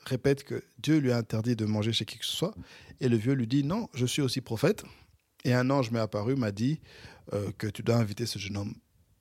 répète 0.04 0.44
que 0.44 0.62
Dieu 0.78 0.98
lui 0.98 1.12
a 1.12 1.16
interdit 1.16 1.56
de 1.56 1.64
manger 1.64 1.92
chez 1.92 2.04
qui 2.04 2.18
que 2.18 2.24
ce 2.24 2.36
soit. 2.36 2.54
Et 3.00 3.08
le 3.08 3.16
vieux 3.16 3.34
lui 3.34 3.46
dit, 3.46 3.64
non, 3.64 3.88
je 3.94 4.06
suis 4.06 4.22
aussi 4.22 4.40
prophète. 4.40 4.84
Et 5.44 5.52
un 5.52 5.70
ange 5.70 5.90
m'est 5.90 6.00
apparu, 6.00 6.36
m'a 6.36 6.52
dit 6.52 6.80
euh, 7.32 7.50
que 7.58 7.66
tu 7.66 7.82
dois 7.82 7.96
inviter 7.96 8.26
ce 8.26 8.38
jeune 8.38 8.56
homme 8.56 8.74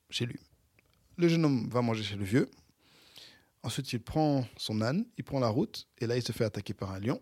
chez 0.09 0.25
lui. 0.25 0.39
Le 1.17 1.27
jeune 1.27 1.45
homme 1.45 1.69
va 1.69 1.81
manger 1.81 2.03
chez 2.03 2.15
le 2.15 2.25
vieux. 2.25 2.49
Ensuite, 3.63 3.91
il 3.93 4.01
prend 4.01 4.45
son 4.57 4.81
âne, 4.81 5.05
il 5.17 5.23
prend 5.23 5.39
la 5.39 5.49
route, 5.49 5.87
et 5.97 6.05
là, 6.05 6.17
il 6.17 6.21
se 6.21 6.31
fait 6.31 6.45
attaquer 6.45 6.73
par 6.73 6.91
un 6.91 6.99
lion, 6.99 7.19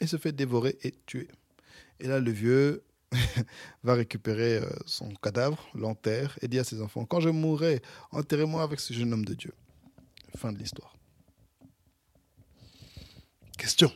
et 0.00 0.06
se 0.06 0.16
fait 0.16 0.32
dévorer 0.32 0.78
et 0.82 0.92
tuer. 1.06 1.28
Et 2.00 2.08
là, 2.08 2.20
le 2.20 2.30
vieux 2.30 2.84
va 3.82 3.94
récupérer 3.94 4.58
euh, 4.58 4.68
son 4.86 5.10
cadavre, 5.14 5.68
l'enterre, 5.74 6.38
et 6.42 6.48
dit 6.48 6.58
à 6.58 6.64
ses 6.64 6.80
enfants, 6.80 7.04
quand 7.04 7.20
je 7.20 7.28
mourrai, 7.28 7.82
enterrez-moi 8.10 8.62
avec 8.62 8.80
ce 8.80 8.92
jeune 8.92 9.12
homme 9.12 9.24
de 9.24 9.34
Dieu. 9.34 9.52
Fin 10.36 10.52
de 10.52 10.58
l'histoire. 10.58 10.96
Question. 13.56 13.92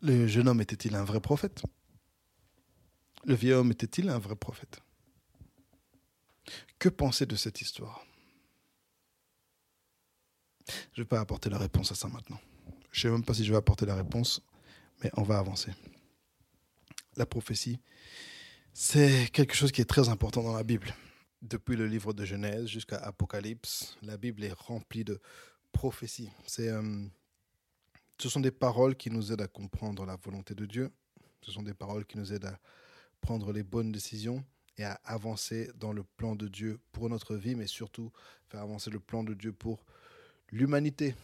Le 0.00 0.26
jeune 0.26 0.48
homme 0.48 0.60
était-il 0.60 0.96
un 0.96 1.04
vrai 1.04 1.20
prophète? 1.20 1.62
Le 3.24 3.34
vieil 3.34 3.52
homme 3.52 3.70
était-il 3.70 4.08
un 4.08 4.18
vrai 4.18 4.34
prophète? 4.34 4.80
Que 6.80 6.88
penser 6.88 7.26
de 7.26 7.36
cette 7.36 7.60
histoire? 7.60 8.04
Je 10.66 11.00
ne 11.00 11.04
vais 11.04 11.08
pas 11.08 11.20
apporter 11.20 11.48
la 11.50 11.58
réponse 11.58 11.92
à 11.92 11.94
ça 11.94 12.08
maintenant. 12.08 12.40
Je 12.90 13.06
ne 13.06 13.12
sais 13.12 13.16
même 13.16 13.24
pas 13.24 13.34
si 13.34 13.44
je 13.44 13.52
vais 13.52 13.58
apporter 13.58 13.86
la 13.86 13.94
réponse, 13.94 14.42
mais 15.02 15.10
on 15.16 15.22
va 15.22 15.38
avancer. 15.38 15.70
La 17.16 17.26
prophétie, 17.26 17.78
c'est 18.72 19.28
quelque 19.32 19.54
chose 19.54 19.70
qui 19.70 19.82
est 19.82 19.86
très 19.86 20.08
important 20.08 20.42
dans 20.42 20.54
la 20.54 20.62
Bible. 20.62 20.94
Depuis 21.42 21.76
le 21.76 21.86
livre 21.86 22.14
de 22.14 22.24
Genèse 22.24 22.66
jusqu'à 22.66 22.96
Apocalypse, 22.96 23.98
la 24.02 24.16
Bible 24.16 24.44
est 24.44 24.52
remplie 24.52 25.04
de 25.04 25.20
prophéties. 25.72 26.30
C'est, 26.46 26.68
euh, 26.68 27.04
ce 28.18 28.28
sont 28.30 28.40
des 28.40 28.50
paroles 28.50 28.96
qui 28.96 29.10
nous 29.10 29.30
aident 29.30 29.42
à 29.42 29.48
comprendre 29.48 30.06
la 30.06 30.16
volonté 30.16 30.54
de 30.54 30.64
Dieu. 30.64 30.90
Ce 31.42 31.52
sont 31.52 31.62
des 31.62 31.74
paroles 31.74 32.06
qui 32.06 32.16
nous 32.16 32.32
aident 32.32 32.46
à 32.46 32.58
prendre 33.20 33.52
les 33.52 33.62
bonnes 33.62 33.92
décisions 33.92 34.42
et 34.78 34.84
à 34.84 34.98
avancer 35.04 35.70
dans 35.76 35.92
le 35.92 36.04
plan 36.04 36.34
de 36.34 36.48
Dieu 36.48 36.80
pour 36.92 37.10
notre 37.10 37.36
vie, 37.36 37.54
mais 37.54 37.66
surtout 37.66 38.10
faire 38.48 38.60
avancer 38.60 38.90
le 38.90 39.00
plan 39.00 39.22
de 39.22 39.34
Dieu 39.34 39.52
pour 39.52 39.84
l'humanité. 40.50 41.14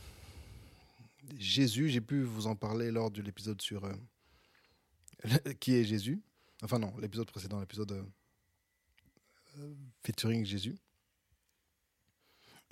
Jésus, 1.38 1.88
j'ai 1.88 2.00
pu 2.00 2.23
vous 2.23 2.47
en 2.47 2.57
parler 2.57 2.90
lors 2.90 3.11
de 3.11 3.23
l'épisode 3.23 3.62
sur 3.62 3.85
euh, 3.85 3.92
qui 5.60 5.75
est 5.75 5.84
Jésus. 5.84 6.20
Enfin 6.62 6.78
non, 6.78 6.92
l'épisode 6.98 7.30
précédent, 7.30 7.60
l'épisode 7.60 7.92
euh, 9.58 9.75
featuring 10.02 10.44
Jésus. 10.44 10.76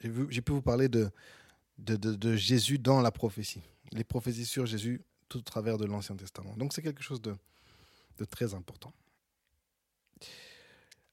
J'ai 0.03 0.43
pu 0.43 0.53
vous 0.53 0.62
parler 0.62 0.88
de, 0.88 1.11
Jésus 2.37 2.79
dans 2.79 3.00
la 3.00 3.11
prophétie. 3.11 3.62
Les 3.93 4.05
prophéties 4.05 4.45
sur 4.45 4.67
Jésus 4.67 5.03
tout 5.29 5.38
au 5.38 5.43
travers 5.43 5.79
de 5.79 5.87
l'Ancien 5.87 6.17
Testament. 6.17 6.57
Donc 6.57 6.73
c'est 6.73 6.83
quelque 6.83 7.03
chose 7.03 7.21
de, 7.21 7.37
de 8.19 8.25
très 8.25 8.55
important. 8.55 8.93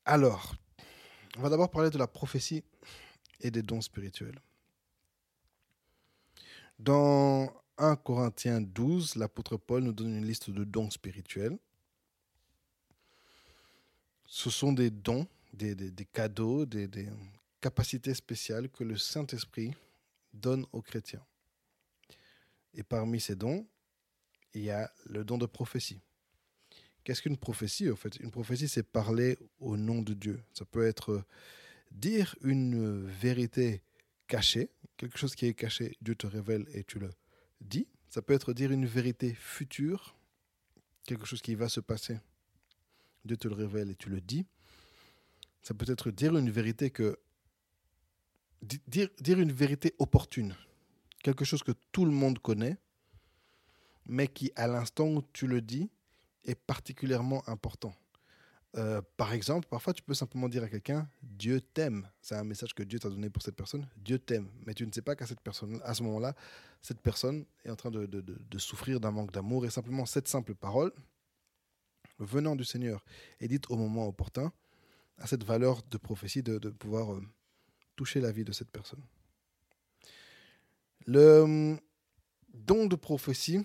Alors, 0.05 0.55
on 1.37 1.41
va 1.41 1.49
d'abord 1.49 1.71
parler 1.71 1.89
de 1.89 1.97
la 1.97 2.07
prophétie 2.07 2.63
et 3.39 3.51
des 3.51 3.61
dons 3.61 3.81
spirituels. 3.81 4.39
Dans 6.77 7.49
1 7.77 7.95
Corinthiens 7.97 8.61
12, 8.61 9.15
l'apôtre 9.15 9.57
Paul 9.57 9.83
nous 9.83 9.93
donne 9.93 10.17
une 10.17 10.25
liste 10.25 10.49
de 10.49 10.63
dons 10.63 10.89
spirituels. 10.89 11.57
Ce 14.25 14.49
sont 14.49 14.73
des 14.73 14.89
dons, 14.89 15.27
des, 15.53 15.75
cadeaux, 16.11 16.65
des, 16.65 16.87
des, 16.87 17.07
capacités 17.61 18.13
spéciales 18.13 18.69
que 18.69 18.83
le 18.83 18.97
Saint-Esprit 18.97 19.73
donne 20.33 20.65
aux 20.71 20.81
chrétiens. 20.81 21.23
Et 22.73 22.83
parmi 22.83 23.19
ces 23.19 23.35
dons, 23.35 23.65
il 24.53 24.63
y 24.63 24.71
a 24.71 24.91
le 25.05 25.23
don 25.23 25.37
de 25.37 25.45
prophétie. 25.45 26.01
Qu'est-ce 27.03 27.21
qu'une 27.21 27.37
prophétie 27.37 27.89
en 27.89 27.95
fait? 27.95 28.17
Une 28.17 28.31
prophétie, 28.31 28.67
c'est 28.67 28.83
parler 28.83 29.37
au 29.59 29.77
nom 29.77 30.01
de 30.01 30.13
Dieu. 30.13 30.41
Ça 30.53 30.65
peut 30.65 30.85
être 30.85 31.23
dire 31.91 32.35
une 32.41 33.05
vérité 33.05 33.81
cachée, 34.27 34.69
quelque 34.97 35.17
chose 35.17 35.35
qui 35.35 35.45
est 35.45 35.53
caché, 35.53 35.97
Dieu 36.01 36.15
te 36.15 36.27
révèle 36.27 36.65
et 36.73 36.83
tu 36.83 36.99
le 36.99 37.09
dis. 37.63 37.87
Ça 38.09 38.21
peut 38.21 38.33
être 38.33 38.53
dire 38.53 38.71
une 38.71 38.85
vérité 38.85 39.33
future, 39.33 40.15
quelque 41.05 41.25
chose 41.25 41.41
qui 41.41 41.55
va 41.55 41.69
se 41.69 41.79
passer. 41.79 42.19
Dieu 43.25 43.37
te 43.37 43.47
le 43.47 43.55
révèle 43.55 43.89
et 43.89 43.95
tu 43.95 44.09
le 44.09 44.21
dis. 44.21 44.45
Ça 45.61 45.73
peut 45.73 45.89
être 45.89 46.11
dire 46.11 46.35
une 46.37 46.49
vérité 46.49 46.89
que 46.89 47.17
dire, 48.61 49.09
dire 49.19 49.39
une 49.39 49.51
vérité 49.51 49.95
opportune, 49.99 50.55
quelque 51.23 51.45
chose 51.45 51.63
que 51.63 51.71
tout 51.91 52.05
le 52.05 52.11
monde 52.11 52.39
connaît, 52.39 52.77
mais 54.05 54.27
qui 54.27 54.51
à 54.55 54.67
l'instant 54.67 55.07
où 55.07 55.21
tu 55.33 55.47
le 55.47 55.61
dis 55.61 55.89
est 56.45 56.55
particulièrement 56.55 57.47
important. 57.47 57.95
Euh, 58.75 59.01
par 59.17 59.33
exemple, 59.33 59.67
parfois 59.69 59.93
tu 59.93 60.01
peux 60.01 60.15
simplement 60.15 60.49
dire 60.49 60.63
à 60.63 60.69
quelqu'un 60.69 61.07
Dieu 61.21 61.61
t'aime. 61.61 62.07
C'est 62.21 62.35
un 62.35 62.43
message 62.43 62.73
que 62.73 62.81
Dieu 62.81 62.97
t'a 62.99 63.09
donné 63.09 63.29
pour 63.29 63.43
cette 63.43 63.55
personne. 63.55 63.87
Dieu 63.97 64.17
t'aime. 64.17 64.49
Mais 64.65 64.73
tu 64.73 64.85
ne 64.87 64.91
sais 64.91 65.01
pas 65.01 65.15
qu'à 65.15 65.27
cette 65.27 65.41
personne, 65.41 65.79
à 65.83 65.93
ce 65.93 66.01
moment-là, 66.03 66.33
cette 66.81 66.99
personne 66.99 67.45
est 67.63 67.69
en 67.69 67.75
train 67.75 67.91
de, 67.91 68.57
souffrir 68.57 68.99
d'un 68.99 69.11
manque 69.11 69.31
d'amour. 69.31 69.65
Et 69.65 69.69
simplement 69.69 70.05
cette 70.05 70.27
simple 70.27 70.55
parole, 70.55 70.91
venant 72.19 72.55
du 72.55 72.63
Seigneur 72.63 73.05
et 73.39 73.47
dite 73.47 73.69
au 73.69 73.75
moment 73.75 74.07
opportun, 74.07 74.51
a 75.19 75.27
cette 75.27 75.43
valeur 75.43 75.83
de 75.89 75.97
prophétie 75.97 76.41
de, 76.41 76.57
pouvoir 76.69 77.13
euh, 77.13 77.21
toucher 77.95 78.21
la 78.21 78.31
vie 78.31 78.43
de 78.43 78.51
cette 78.51 78.71
personne. 78.71 79.01
Le 81.05 81.41
hum, 81.41 81.79
don 82.53 82.87
de 82.87 82.95
prophétie 82.95 83.63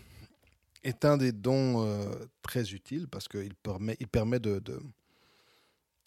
est 0.83 1.05
un 1.05 1.17
des 1.17 1.33
dons 1.33 1.85
euh, 1.85 2.15
très 2.43 2.73
utiles 2.73 3.09
parce 3.09 3.29
qu'il 3.29 3.55
permet, 3.55 3.97
il 4.01 4.09
permet 4.09 4.39
de, 4.39 4.63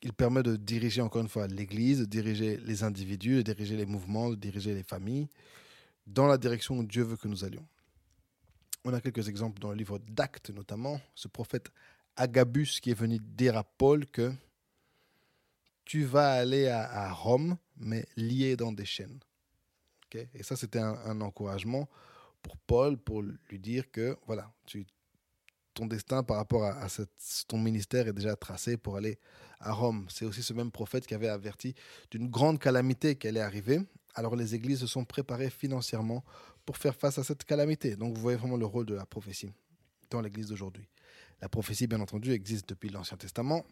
il 0.04 0.14
permet 0.14 0.44
de 0.44 0.56
diriger 0.56 1.02
encore 1.02 1.22
une 1.22 1.30
fois 1.30 1.48
l'Église, 1.48 2.00
de 2.00 2.06
diriger 2.06 2.58
les 2.58 2.84
individus, 2.84 3.44
de 3.44 3.54
diriger 3.54 3.78
les 3.78 3.86
mouvements, 3.86 4.30
de 4.30 4.36
diriger 4.36 4.74
les 4.74 4.84
familles 4.84 5.28
dans 6.08 6.28
la 6.28 6.38
direction 6.38 6.78
où 6.78 6.84
Dieu 6.84 7.04
veut 7.04 7.18
que 7.18 7.28
nous 7.28 7.44
allions. 7.44 7.66
On 8.84 8.94
a 8.94 9.02
quelques 9.02 9.30
exemples 9.30 9.60
dans 9.60 9.70
le 9.70 9.76
livre 9.76 10.00
d'Actes 10.00 10.50
notamment, 10.50 11.00
ce 11.14 11.28
prophète 11.28 11.72
Agabus 12.16 12.80
qui 12.82 12.92
est 12.92 12.96
venu 12.96 13.20
dire 13.20 13.56
à 13.56 13.64
Paul 13.64 14.08
que 14.08 14.34
tu 15.86 16.04
vas 16.04 16.34
aller 16.34 16.68
à, 16.68 17.12
Rome, 17.12 17.58
mais 17.78 18.08
lié 18.16 18.56
dans 18.56 18.72
des 18.72 18.86
chaînes. 18.86 19.20
Et 20.34 20.44
ça, 20.44 20.56
c'était 20.56 20.80
un, 20.80 20.96
un, 21.06 21.22
encouragement 21.22 21.90
pour 22.42 22.58
Paul, 22.58 22.98
pour 22.98 23.22
lui 23.22 23.60
dire 23.60 23.90
que 23.92 24.18
voilà, 24.26 24.52
tu, 24.66 24.86
ton 25.74 25.86
destin 25.86 26.24
par 26.24 26.38
rapport 26.38 26.66
à, 26.66 26.88
ton 27.48 27.58
ministère 27.58 28.08
est 28.08 28.14
déjà 28.14 28.36
tracé 28.36 28.78
pour 28.78 28.98
aller 28.98 29.20
à 29.60 29.74
Rome. 29.74 30.06
C'est 30.10 30.26
aussi 30.26 30.44
ce 30.44 30.54
même 30.54 30.72
prophète 30.72 31.06
qui 31.06 31.14
avait 31.14 31.30
averti 31.30 31.76
d'une 32.10 32.30
grande 32.30 32.60
calamité 32.60 33.16
qui 33.16 33.28
allait 33.28 33.42
arriver. 33.42 33.82
Alors 34.14 34.36
les 34.36 34.56
églises 34.56 34.80
se 34.80 34.88
sont 34.88 35.06
préparées 35.06 35.50
financièrement 35.50 36.24
pour 36.66 36.78
faire 36.78 36.96
face 36.96 37.18
à 37.18 37.24
cette 37.24 37.46
calamité. 37.46 37.96
Donc 37.96 38.16
vous 38.16 38.22
voyez 38.22 38.38
vraiment 38.38 38.58
le 38.58 38.66
rôle 38.66 38.86
de 38.86 38.94
la 38.94 39.06
prophétie 39.06 39.52
dans 40.10 40.22
l'église 40.22 40.48
d'aujourd'hui. 40.48 40.88
La 41.42 41.50
prophétie, 41.50 41.88
bien 41.88 42.02
entendu, 42.02 42.32
existe 42.32 42.70
depuis 42.70 42.90
l'Ancien 42.90 43.18
Testament. 43.18 43.66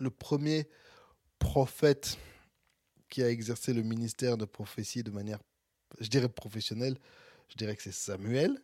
Le 0.00 0.10
premier 0.10 0.68
prophète 1.38 2.18
qui 3.08 3.22
a 3.22 3.30
exercé 3.30 3.72
le 3.72 3.82
ministère 3.82 4.36
de 4.36 4.44
prophétie 4.44 5.02
de 5.02 5.10
manière, 5.10 5.38
je 6.00 6.08
dirais, 6.08 6.28
professionnelle, 6.28 6.98
je 7.48 7.56
dirais 7.56 7.76
que 7.76 7.82
c'est 7.82 7.92
Samuel. 7.92 8.60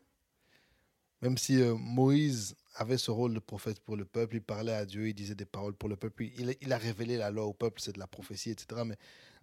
Même 1.24 1.38
si 1.38 1.58
euh, 1.58 1.74
Moïse 1.74 2.54
avait 2.74 2.98
ce 2.98 3.10
rôle 3.10 3.32
de 3.32 3.38
prophète 3.38 3.80
pour 3.80 3.96
le 3.96 4.04
peuple, 4.04 4.36
il 4.36 4.42
parlait 4.42 4.74
à 4.74 4.84
Dieu, 4.84 5.08
il 5.08 5.14
disait 5.14 5.34
des 5.34 5.46
paroles 5.46 5.72
pour 5.72 5.88
le 5.88 5.96
peuple, 5.96 6.24
il, 6.24 6.70
a 6.70 6.76
révélé 6.76 7.16
la 7.16 7.30
loi 7.30 7.46
au 7.46 7.54
peuple, 7.54 7.80
c'est 7.80 7.94
de 7.94 7.98
la 7.98 8.06
prophétie, 8.06 8.50
etc. 8.50 8.82
Mais 8.84 8.98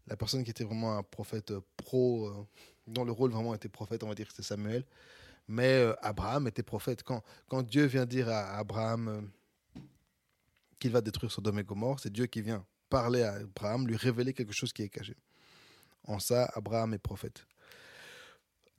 la 0.05 0.15
personne 0.15 0.43
qui 0.43 0.51
était 0.51 0.63
vraiment 0.63 0.95
un 0.95 1.01
prophète 1.01 1.49
euh, 1.49 1.61
pro, 1.77 2.27
euh, 2.27 2.47
dont 2.85 3.03
le 3.03 3.11
rôle 3.11 3.31
vraiment 3.31 3.55
était 3.55 3.67
prophète, 3.67 4.03
on 4.03 4.09
va 4.09 4.13
dire 4.13 4.27
que 4.27 4.33
c'est 4.35 4.43
Samuel. 4.43 4.85
Mais 5.47 5.83
Abraham 6.03 6.47
était 6.47 6.61
prophète. 6.61 7.01
Quand, 7.01 7.23
quand 7.47 7.63
Dieu 7.63 7.85
vient 7.85 8.05
dire 8.05 8.29
à 8.29 8.57
Abraham 8.59 9.27
qu'il 10.77 10.91
va 10.91 11.01
détruire 11.01 11.31
Sodome 11.31 11.57
et 11.57 11.63
Gomorre, 11.63 11.99
c'est 11.99 12.13
Dieu 12.13 12.27
qui 12.27 12.43
vient 12.43 12.63
parler 12.91 13.23
à 13.23 13.33
Abraham, 13.33 13.87
lui 13.87 13.95
révéler 13.95 14.33
quelque 14.33 14.53
chose 14.53 14.71
qui 14.71 14.83
est 14.83 14.89
caché. 14.89 15.15
En 16.03 16.19
ça, 16.19 16.45
Abraham 16.53 16.93
est 16.93 16.99
prophète. 16.99 17.43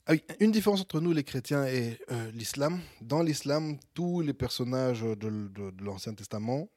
Ah 0.05 0.13
une 0.41 0.51
différence 0.51 0.81
entre 0.81 0.99
nous, 0.99 1.13
les 1.13 1.23
chrétiens, 1.23 1.65
et 1.65 1.97
euh, 2.11 2.31
l'islam. 2.31 2.81
Dans 2.99 3.21
l'islam, 3.21 3.77
tous 3.93 4.19
les 4.21 4.33
personnages 4.33 5.01
de, 5.01 5.73
l'Ancien 5.81 6.13
Testament 6.13 6.67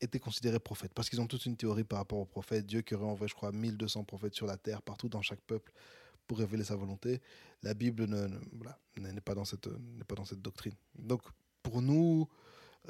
étaient 0.00 0.18
considérés 0.18 0.58
prophètes. 0.58 0.92
Parce 0.92 1.08
qu'ils 1.08 1.20
ont 1.20 1.28
toute 1.28 1.46
une 1.46 1.56
théorie 1.56 1.84
par 1.84 2.00
rapport 2.00 2.18
aux 2.18 2.26
prophètes. 2.26 2.66
Dieu 2.66 2.82
qui 2.82 2.94
aurait 2.94 3.06
envoyé, 3.06 3.28
je 3.28 3.34
crois, 3.34 3.52
1200 3.52 4.02
prophètes 4.04 4.34
sur 4.34 4.46
la 4.46 4.56
terre, 4.56 4.82
partout 4.82 5.08
dans 5.08 5.22
chaque 5.22 5.40
peuple, 5.42 5.72
pour 6.26 6.38
révéler 6.38 6.64
sa 6.64 6.74
volonté. 6.74 7.20
La 7.62 7.74
Bible 7.74 8.06
n'est 8.06 8.28
ne, 8.28 8.38
voilà, 8.52 8.76
pas, 9.24 9.34
dans 9.34 9.44
cette, 9.44 9.68
pas 10.08 10.16
dans 10.16 10.24
cette 10.24 10.42
doctrine. 10.42 10.74
Donc, 10.96 11.22
pour 11.62 11.80
nous, 11.80 12.28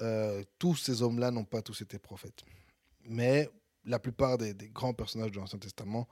euh, 0.01 0.43
tous 0.59 0.77
ces 0.77 1.03
hommes-là 1.03 1.31
n'ont 1.31 1.45
pas 1.45 1.61
tous 1.61 1.83
été 1.83 1.99
prophètes. 1.99 2.43
Mais 3.05 3.51
la 3.85 3.99
plupart 3.99 4.39
des, 4.39 4.55
grands 4.71 4.95
personnages 4.95 5.33
de 5.33 5.37
l'Ancien 5.37 5.59
Testament, 5.59 6.09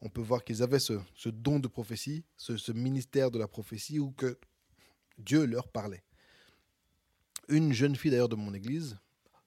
on 0.00 0.08
peut 0.08 0.20
voir 0.20 0.44
qu'ils 0.44 0.62
avaient 0.62 0.78
ce, 0.78 0.94
don 1.26 1.58
de 1.58 1.68
prophétie, 1.68 2.24
ce, 2.36 2.56
ce, 2.56 2.72
ministère 2.72 3.30
de 3.30 3.38
la 3.38 3.48
prophétie, 3.48 3.98
où 3.98 4.10
que 4.12 4.38
Dieu 5.18 5.46
leur 5.46 5.68
parlait. 5.68 6.02
Une 7.48 7.72
jeune 7.72 7.96
fille 7.96 8.10
d'ailleurs 8.10 8.28
de 8.28 8.36
mon 8.36 8.54
église, 8.54 8.96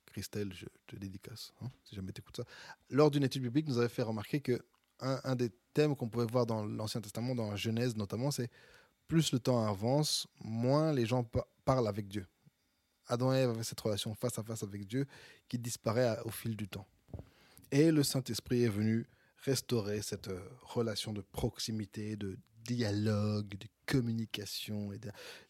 Christelle, 0.08 0.54
je 0.54 0.66
te 0.88 0.96
dédicace, 0.96 1.54
hein, 1.62 1.70
si 1.84 1.96
jamais 1.96 2.12
tu 2.12 2.22
écoutes 2.22 2.38
ça, 2.38 2.46
lors 2.90 3.12
d'une 3.12 3.24
étude 3.24 3.44
biblique, 3.44 3.68
nous 3.68 3.78
avait 3.78 3.90
fait 3.90 4.04
remarquer 4.04 4.40
que 4.40 4.62
un, 5.00 5.20
un 5.24 5.36
des 5.36 5.52
thèmes 5.74 5.96
qu'on 5.96 6.10
pouvait 6.10 6.26
voir 6.26 6.46
dans 6.46 6.66
l'Ancien 6.66 7.02
Testament, 7.02 7.36
dans 7.36 7.52
la 7.52 7.56
Genèse 7.56 7.96
notamment, 7.96 8.32
c'est 8.32 8.50
plus 9.08 9.32
le 9.32 9.40
temps 9.40 9.66
avance, 9.66 10.28
moins 10.42 10.92
les 10.92 11.06
gens 11.06 11.30
parlent 11.66 11.88
avec 11.88 12.08
Dieu. 12.08 12.26
Adam 13.08 13.34
et 13.34 13.38
Ève 13.38 13.52
avaient 13.52 13.64
cette 13.64 13.80
relation 13.80 14.14
face 14.16 14.38
à 14.38 14.44
face 14.44 14.64
avec 14.64 14.86
Dieu 14.86 15.06
qui 15.48 15.58
disparaît 15.58 16.18
au 16.26 16.30
fil 16.30 16.56
du 16.56 16.68
temps. 16.68 16.86
Et 17.72 17.92
le 17.92 18.04
Saint-Esprit 18.04 18.64
est 18.64 18.70
venu 18.70 19.08
restaurer 19.44 20.02
cette 20.02 20.28
euh, 20.28 20.40
relation 20.62 21.14
de 21.14 21.22
proximité, 21.22 22.16
de 22.16 22.38
dialogue, 22.66 23.50
de 23.58 23.68
communication 23.86 24.92
et 24.92 25.00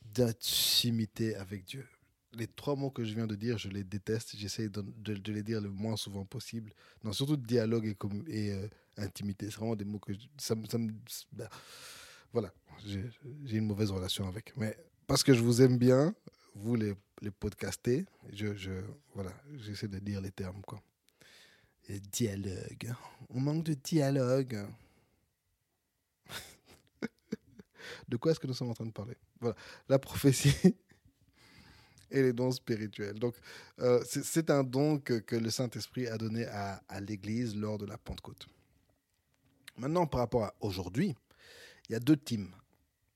d'intimité 0.05 1.35
avec 1.35 1.65
Dieu. 1.65 1.87
Les 2.33 2.47
trois 2.47 2.75
mots 2.75 2.91
que 2.91 3.03
je 3.03 3.15
viens 3.15 3.25
de 3.25 3.35
dire, 3.35 3.57
je 3.57 3.69
les 3.69 3.83
déteste. 3.83 4.35
J'essaie 4.35 4.69
de, 4.69 5.31
les 5.31 5.43
dire 5.43 5.61
le 5.61 5.69
moins 5.69 5.95
souvent 5.95 6.25
possible. 6.25 6.73
Non, 7.03 7.13
surtout 7.13 7.37
dialogue 7.37 7.95
et, 8.27 8.51
euh, 8.51 8.67
intimité. 8.97 9.49
C'est 9.49 9.57
vraiment 9.57 9.75
des 9.75 9.85
mots 9.85 9.99
que 9.99 10.13
ça, 10.37 10.53
me. 10.55 10.91
Ben, 11.31 11.49
voilà, 12.33 12.53
j'ai 12.85 13.57
une 13.57 13.65
mauvaise 13.65 13.89
relation 13.89 14.27
avec. 14.27 14.55
Mais 14.57 14.77
parce 15.07 15.23
que 15.23 15.33
je 15.33 15.41
vous 15.41 15.61
aime 15.61 15.77
bien, 15.77 16.13
vous 16.53 16.75
les, 16.75 16.93
les 17.21 17.31
podcastez, 17.31 18.05
je, 18.31 18.81
voilà, 19.15 19.31
j'essaie 19.57 19.87
de 19.87 19.99
dire 19.99 20.21
les 20.21 20.31
termes. 20.31 20.61
Quoi. 20.61 20.81
Dialogue. 21.87 22.93
On 23.29 23.39
manque 23.39 23.63
de 23.63 23.73
dialogue. 23.73 24.67
de 28.07 28.17
quoi 28.17 28.31
est-ce 28.31 28.39
que 28.39 28.47
nous 28.47 28.53
sommes 28.53 28.69
en 28.69 28.73
train 28.73 28.85
de 28.85 28.91
parler? 28.91 29.17
Voilà, 29.39 29.55
la 29.87 29.99
prophétie 29.99 30.55
et 32.11 32.21
les 32.21 32.33
dons 32.33 32.51
spirituels. 32.51 33.19
Donc, 33.19 33.35
euh, 33.79 34.03
c'est 34.05 34.49
un 34.49 34.63
don 34.63 34.99
que, 34.99 35.19
que 35.19 35.35
le 35.35 35.49
Saint-Esprit 35.49 36.07
a 36.07 36.17
donné 36.17 36.45
à, 36.45 36.81
à 36.87 36.99
l'Église 36.99 37.55
lors 37.55 37.77
de 37.77 37.85
la 37.85 37.97
Pentecôte. 37.97 38.47
Maintenant, 39.77 40.07
par 40.07 40.21
rapport 40.21 40.43
à 40.43 40.55
aujourd'hui, 40.59 41.15
il 41.87 41.93
y 41.93 41.95
a 41.95 41.99
deux 41.99 42.17
teams. 42.17 42.51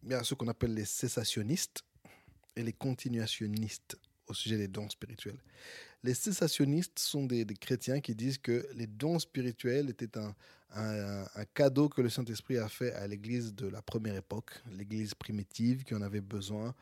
Il 0.03 0.11
y 0.11 0.13
a 0.13 0.23
ceux 0.23 0.35
qu'on 0.35 0.47
appelle 0.47 0.73
les 0.73 0.85
cessationnistes 0.85 1.83
et 2.55 2.63
les 2.63 2.73
continuationnistes 2.73 3.97
au 4.27 4.33
sujet 4.33 4.57
des 4.57 4.67
dons 4.67 4.89
spirituels. 4.89 5.39
Les 6.03 6.15
cessationnistes 6.15 6.97
sont 6.97 7.25
des, 7.25 7.45
chrétiens 7.45 8.01
qui 8.01 8.15
disent 8.15 8.39
que 8.39 8.67
les 8.73 8.87
dons 8.87 9.19
spirituels 9.19 9.89
étaient 9.89 10.17
un, 10.17 10.33
cadeau 11.53 11.89
que 11.89 12.01
le 12.01 12.09
Saint-Esprit 12.09 12.57
a 12.57 12.67
fait 12.67 12.93
à 12.93 13.05
l'Église 13.05 13.53
de 13.53 13.67
la 13.67 13.81
première 13.81 14.15
époque, 14.15 14.51
l'Église 14.71 15.13
primitive 15.13 15.83
qui 15.83 15.93
en 15.93 16.01
avait 16.01 16.21
besoin 16.21 16.73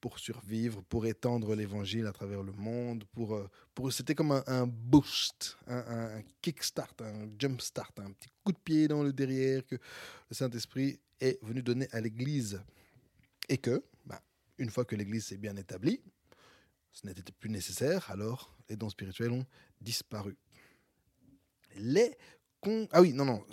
pour 0.00 0.18
survivre, 0.18 0.82
pour 0.88 1.04
étendre 1.06 1.54
l'évangile 1.54 2.06
à 2.06 2.12
travers 2.12 2.42
le 2.42 2.52
monde. 2.52 3.04
Pour, 3.12 3.34
euh, 3.34 3.90
C'était 3.90 4.14
comme 4.14 4.42
un, 4.46 4.66
boost, 4.66 5.56
un, 5.66 5.78
un, 5.78 6.22
kickstart, 6.40 6.94
un 7.00 7.28
jumpstart, 7.38 7.92
un 7.98 8.12
petit 8.12 8.30
coup 8.44 8.52
de 8.52 8.58
pied 8.58 8.88
dans 8.88 9.02
le 9.02 9.12
derrière 9.12 9.66
que 9.66 9.74
le 9.74 10.34
Saint-Esprit 10.34 10.98
est 11.20 11.42
venu 11.44 11.62
donner 11.62 11.88
à 11.92 12.00
l'Église. 12.00 12.60
Et 13.48 13.58
que, 13.58 13.82
bah, 14.06 14.22
une 14.58 14.70
fois 14.70 14.84
que 14.84 14.96
l'Église 14.96 15.26
s'est 15.26 15.38
bien 15.38 15.56
établie, 15.56 16.00
ce 16.92 17.06
n'était 17.06 17.32
plus 17.32 17.50
nécessaire, 17.50 18.10
alors 18.10 18.56
les 18.68 18.76
dons 18.76 18.90
spirituels 18.90 19.32
ont 19.32 19.46
disparu. 19.80 20.36
Les 21.76 22.16
ah 22.92 23.00
oui, 23.00 23.12
non, 23.12 23.24
non, 23.24 23.44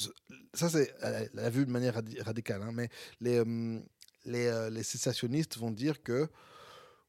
ça 0.54 0.70
c'est 0.70 0.94
la 1.34 1.50
vue 1.50 1.66
de 1.66 1.72
manière 1.72 2.02
radicale, 2.20 2.62
hein, 2.62 2.72
mais 2.74 2.90
les, 3.22 3.38
euh, 3.38 3.80
euh, 4.28 4.70
les 4.70 4.84
cessationnistes 4.84 5.58
vont 5.58 5.72
dire 5.72 6.04
que 6.04 6.28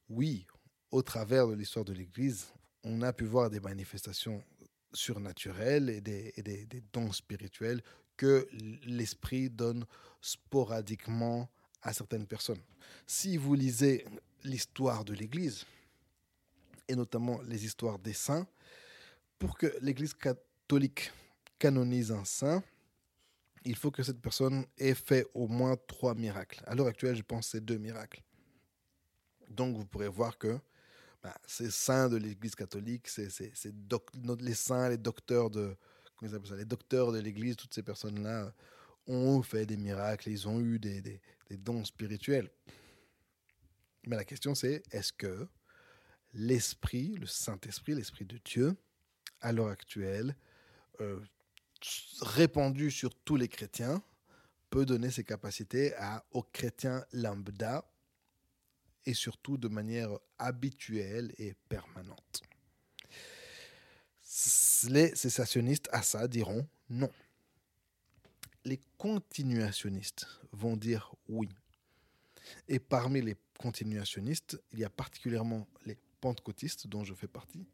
oui, 0.09 0.47
au 0.91 1.01
travers 1.01 1.47
de 1.47 1.53
l'histoire 1.53 1.83
de 1.83 1.93
l'Église, 1.93 2.47
on 2.83 3.01
a 3.01 3.11
pu 3.11 3.25
voir 3.25 3.49
des 3.49 3.59
manifestations 3.59 4.41
surnaturelles 4.93 5.89
et 5.89 6.01
des, 6.01 6.33
des, 6.37 6.65
des 6.65 6.81
dons 6.93 7.11
spirituels 7.11 7.81
que 8.15 8.47
l'Esprit 8.85 9.49
donne 9.49 9.85
sporadiquement 10.21 11.49
à 11.81 11.93
certaines 11.93 12.27
personnes. 12.27 12.61
Si 13.07 13.37
vous 13.37 13.55
lisez 13.55 14.05
l'histoire 14.43 15.03
de 15.03 15.13
l'Église, 15.13 15.65
et 16.89 16.95
notamment 16.95 17.41
les 17.43 17.63
histoires 17.65 17.99
des 17.99 18.13
saints, 18.13 18.47
pour 19.37 19.57
que 19.57 19.73
l'Église 19.81 20.13
catholique 20.13 21.11
canonise 21.57 22.11
un 22.11 22.25
saint, 22.25 22.61
il 23.63 23.75
faut 23.75 23.91
que 23.91 24.03
cette 24.03 24.21
personne 24.21 24.65
ait 24.77 24.95
fait 24.95 25.25
au 25.33 25.47
moins 25.47 25.77
trois 25.87 26.15
miracles. 26.15 26.61
À 26.65 26.75
l'heure 26.75 26.87
actuelle, 26.87 27.15
je 27.15 27.21
pense 27.21 27.45
que 27.45 27.51
c'est 27.51 27.65
deux 27.65 27.77
miracles. 27.77 28.23
Donc, 29.49 29.77
vous 29.77 29.85
pourrez 29.85 30.07
voir 30.07 30.37
que 30.37 30.59
bah, 31.21 31.35
ces 31.45 31.69
saints 31.69 32.09
de 32.09 32.17
l'Église 32.17 32.55
catholique, 32.55 33.07
c'est 33.07 33.29
les 34.39 34.53
saints, 34.53 34.89
les 34.89 34.97
docteurs 34.97 35.49
de 35.49 35.75
les 36.21 36.65
docteurs 36.65 37.13
de 37.13 37.19
l'Église, 37.19 37.55
toutes 37.55 37.73
ces 37.73 37.83
personnes-là 37.83 38.53
ont 39.07 39.41
fait 39.41 39.65
des 39.65 39.77
miracles, 39.77 40.29
ils 40.29 40.49
ont 40.49 40.59
eu 40.59 40.77
des 40.77 41.21
dons 41.51 41.85
spirituels. 41.85 42.49
Mais 44.05 44.17
la 44.17 44.25
question 44.25 44.53
c'est, 44.53 44.83
est-ce 44.91 45.13
que 45.13 45.47
l'Esprit, 46.33 47.15
le 47.15 47.25
Saint-Esprit, 47.25 47.95
l'Esprit 47.95 48.25
de 48.25 48.37
Dieu, 48.43 48.75
à 49.41 49.51
l'heure 49.51 49.69
actuelle, 49.69 50.35
euh, 51.01 51.19
répandu 52.21 52.91
sur 52.91 53.15
tous 53.15 53.35
les 53.35 53.47
chrétiens, 53.47 54.03
peut 54.69 54.85
donner 54.85 55.09
ses 55.09 55.23
capacités 55.23 55.95
à, 55.95 56.23
aux 56.31 56.43
chrétiens 56.43 57.03
lambda 57.13 57.89
et 59.05 59.13
surtout 59.13 59.57
de 59.57 59.67
manière 59.67 60.11
habituelle 60.37 61.33
et 61.37 61.55
permanente. 61.67 62.43
Les 64.87 65.15
cessationnistes 65.15 65.89
à 65.91 66.03
ça 66.03 66.27
diront 66.27 66.67
non. 66.89 67.09
Les 68.65 68.79
continuationnistes 68.97 70.27
vont 70.51 70.77
dire 70.77 71.15
oui. 71.27 71.49
Et 72.67 72.79
parmi 72.79 73.21
les 73.21 73.35
continuationnistes, 73.57 74.61
il 74.71 74.79
y 74.79 74.85
a 74.85 74.89
particulièrement 74.89 75.67
les 75.85 75.97
pentecôtistes, 76.19 76.87
dont 76.87 77.03
je 77.03 77.13
fais 77.13 77.27
partie, 77.27 77.67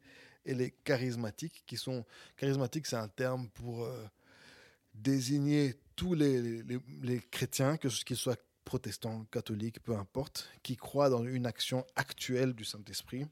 et 0.46 0.54
les 0.54 0.72
charismatiques, 0.72 1.64
qui 1.66 1.78
sont... 1.78 2.06
Charismatiques, 2.38 2.88
c'est 2.88 2.96
un 2.96 3.08
terme 3.08 3.50
pour 3.50 3.84
euh, 3.84 4.06
désigner 4.94 5.76
tous 5.96 6.14
les, 6.14 6.64
les, 6.64 7.20
chrétiens, 7.32 7.78
que 7.78 7.88
qu'ils 8.04 8.18
soient 8.18 8.38
protestants, 8.64 9.26
catholiques, 9.26 9.82
peu 9.82 9.96
importe, 9.96 10.50
qui 10.64 10.76
croient 10.76 11.10
dans 11.10 11.24
une 11.24 11.46
action 11.46 11.86
actuelle 11.96 12.54
du 12.54 12.66
Saint-Esprit 12.66 13.26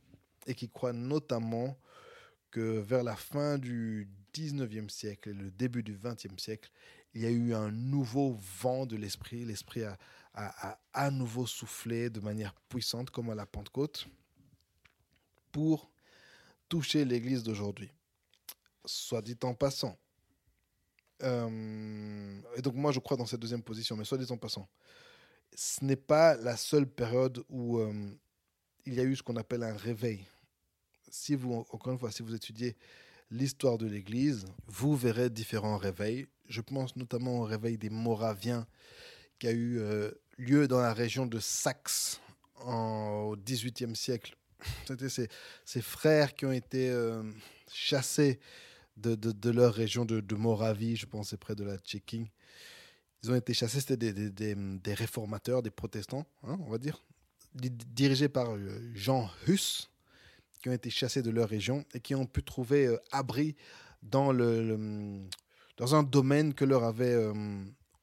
et 0.47 0.55
qui 0.55 0.69
croient 0.69 0.93
notamment 0.93 1.77
que 2.51 2.79
vers 2.79 3.03
la 3.03 3.15
fin 3.15 3.57
du 3.57 4.07
19e 4.33 4.89
siècle 4.89 5.29
et 5.29 5.33
le 5.33 5.51
début 5.51 5.83
du 5.83 5.95
20e 5.95 6.39
siècle, 6.39 6.69
il 7.13 7.21
y 7.21 7.25
a 7.25 7.29
eu 7.29 7.53
un 7.53 7.71
nouveau 7.71 8.37
vent 8.61 8.85
de 8.85 8.95
l'Esprit. 8.95 9.45
L'Esprit 9.45 9.83
a 9.83 9.97
à 10.93 11.11
nouveau 11.11 11.45
soufflé 11.45 12.09
de 12.09 12.19
manière 12.19 12.53
puissante 12.69 13.11
comme 13.11 13.29
à 13.29 13.35
la 13.35 13.45
Pentecôte 13.45 14.07
pour 15.53 15.89
toucher 16.67 17.05
l'Église 17.05 17.43
d'aujourd'hui. 17.43 17.89
Soit 18.83 19.21
dit 19.21 19.37
en 19.43 19.53
passant. 19.53 19.97
Euh, 21.21 22.41
et 22.57 22.61
donc 22.61 22.73
moi 22.75 22.91
je 22.91 22.99
crois 22.99 23.15
dans 23.15 23.25
cette 23.25 23.39
deuxième 23.39 23.63
position, 23.63 23.95
mais 23.95 24.03
soit 24.03 24.17
dit 24.17 24.29
en 24.29 24.37
passant, 24.37 24.67
ce 25.55 25.85
n'est 25.85 25.95
pas 25.95 26.35
la 26.35 26.57
seule 26.57 26.89
période 26.89 27.45
où 27.47 27.77
euh, 27.77 27.93
il 28.85 28.95
y 28.95 28.99
a 28.99 29.03
eu 29.03 29.15
ce 29.15 29.23
qu'on 29.23 29.37
appelle 29.37 29.63
un 29.63 29.77
réveil. 29.77 30.25
Si 31.09 31.35
vous, 31.35 31.65
encore 31.69 31.93
une 31.93 31.99
fois, 31.99 32.11
si 32.11 32.23
vous 32.23 32.33
étudiez 32.33 32.75
l'histoire 33.29 33.77
de 33.77 33.85
l'Église, 33.85 34.45
vous 34.67 34.95
verrez 34.95 35.29
différents 35.29 35.77
réveils. 35.77 36.25
Je 36.49 36.61
pense 36.61 36.95
notamment 36.95 37.39
au 37.39 37.43
réveil 37.43 37.77
des 37.77 37.91
Moraviens 37.91 38.65
qui 39.39 39.47
a 39.47 39.51
eu 39.51 39.79
euh, 39.79 40.11
lieu 40.37 40.67
dans 40.67 40.81
la 40.81 40.93
région 40.93 41.25
de 41.25 41.39
Saxe 41.39 42.19
en, 42.55 43.29
au 43.29 43.35
XVIIIe 43.37 43.95
siècle 43.95 44.35
c'était 44.85 45.09
ces, 45.09 45.81
frères 45.81 46.35
qui 46.35 46.45
ont 46.45 46.51
été 46.51 46.89
euh, 46.89 47.23
chassés 47.71 48.39
de, 48.97 49.15
de, 49.15 49.49
leur 49.49 49.73
région 49.73 50.05
de, 50.05 50.35
Moravie, 50.35 50.95
je 50.95 51.05
pense, 51.05 51.29
c'est 51.29 51.37
près 51.37 51.55
de 51.55 51.63
la 51.63 51.77
Tchéquie. 51.77 52.29
Ils 53.23 53.31
ont 53.31 53.35
été 53.35 53.53
chassés, 53.53 53.79
c'était 53.79 54.13
des, 54.13 54.55
des, 54.55 54.93
réformateurs, 54.93 55.61
des 55.63 55.71
protestants, 55.71 56.25
hein, 56.43 56.57
on 56.65 56.69
va 56.69 56.77
dire, 56.77 57.03
dirigés 57.55 58.29
par 58.29 58.51
euh, 58.55 58.91
Jean 58.93 59.29
Hus, 59.47 59.89
qui 60.61 60.69
ont 60.69 60.73
été 60.73 60.89
chassés 60.89 61.21
de 61.21 61.31
leur 61.31 61.49
région 61.49 61.85
et 61.93 61.99
qui 61.99 62.15
ont 62.15 62.25
pu 62.25 62.43
trouver 62.43 62.87
euh, 62.87 62.97
abri 63.11 63.55
dans, 64.01 64.31
le, 64.31 65.21
dans 65.77 65.95
un 65.95 66.03
domaine 66.03 66.53
que 66.53 66.65
leur 66.65 66.83
avait 66.83 67.15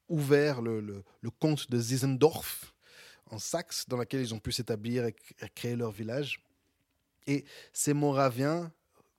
ouvert 0.09 0.61
le, 0.61 0.81
le, 0.81 1.29
comte 1.29 1.71
de 1.71 1.79
Zizendorf 1.79 2.73
en 3.31 3.39
Saxe, 3.39 3.87
dans 3.87 3.97
lequel 3.97 4.21
ils 4.21 4.33
ont 4.33 4.39
pu 4.39 4.51
s'établir 4.51 5.05
et, 5.05 5.15
créer 5.55 5.75
leur 5.75 5.91
village. 5.91 6.43
Et 7.27 7.45
ces 7.73 7.93
Moraviens, 7.93 8.71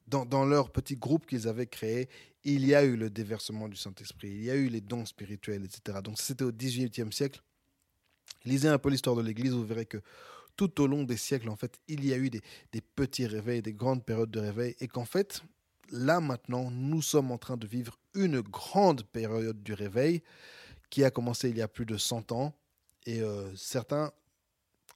dans, 0.07 0.45
leur 0.45 0.71
petit 0.71 0.97
groupe 0.97 1.27
qu'ils 1.27 1.49
avaient 1.49 1.67
créé, 1.67 2.09
il 2.45 2.67
y 2.67 2.75
a 2.75 2.85
eu 2.85 2.97
le 2.97 3.09
déversement 3.09 3.69
du 3.69 3.77
Saint-Esprit, 3.77 4.29
il 4.29 4.45
y 4.45 4.51
a 4.51 4.57
eu 4.57 4.69
les 4.69 4.81
dons 4.81 5.07
spirituels, 5.07 5.65
etc. 5.65 5.99
Donc 6.03 6.19
c'était 6.19 6.45
au 6.45 6.53
XVIIIe 6.53 7.13
siècle. 7.13 7.43
Lisez 8.45 8.69
un 8.69 8.79
peu 8.79 8.91
l'histoire 8.91 9.17
de 9.17 9.23
l'Église, 9.23 9.53
vous 9.53 9.65
verrez 9.65 9.87
que 9.87 9.99
tout 10.57 10.81
au 10.81 10.87
long 10.87 11.05
des 11.05 11.17
siècles, 11.17 11.49
en 11.49 11.57
fait, 11.57 11.81
il 11.89 12.05
y 12.05 12.13
a 12.13 12.17
eu 12.17 12.31
des, 12.31 12.43
petits 12.95 13.27
réveils, 13.27 13.63
des 13.63 13.73
grandes 13.73 14.05
périodes 14.05 14.31
de 14.31 14.41
réveil, 14.41 14.77
et 14.81 14.89
qu'en 14.89 15.05
fait, 15.05 15.43
là 15.91 16.21
maintenant, 16.21 16.71
nous 16.71 17.03
sommes 17.03 17.31
en 17.31 17.39
train 17.39 17.57
de 17.57 17.67
vivre 17.67 17.99
une 18.15 18.41
grande 18.41 19.05
période 19.05 19.63
du 19.63 19.73
réveil 19.73 20.23
qui 20.91 21.05
a 21.05 21.11
commencé 21.11 21.49
il 21.49 21.57
y 21.57 21.63
a 21.63 21.69
plus 21.69 21.87
de 21.87 21.97
100 21.97 22.33
ans, 22.33 22.55
et 23.07 23.23
euh, 23.23 23.55
certains, 23.57 24.13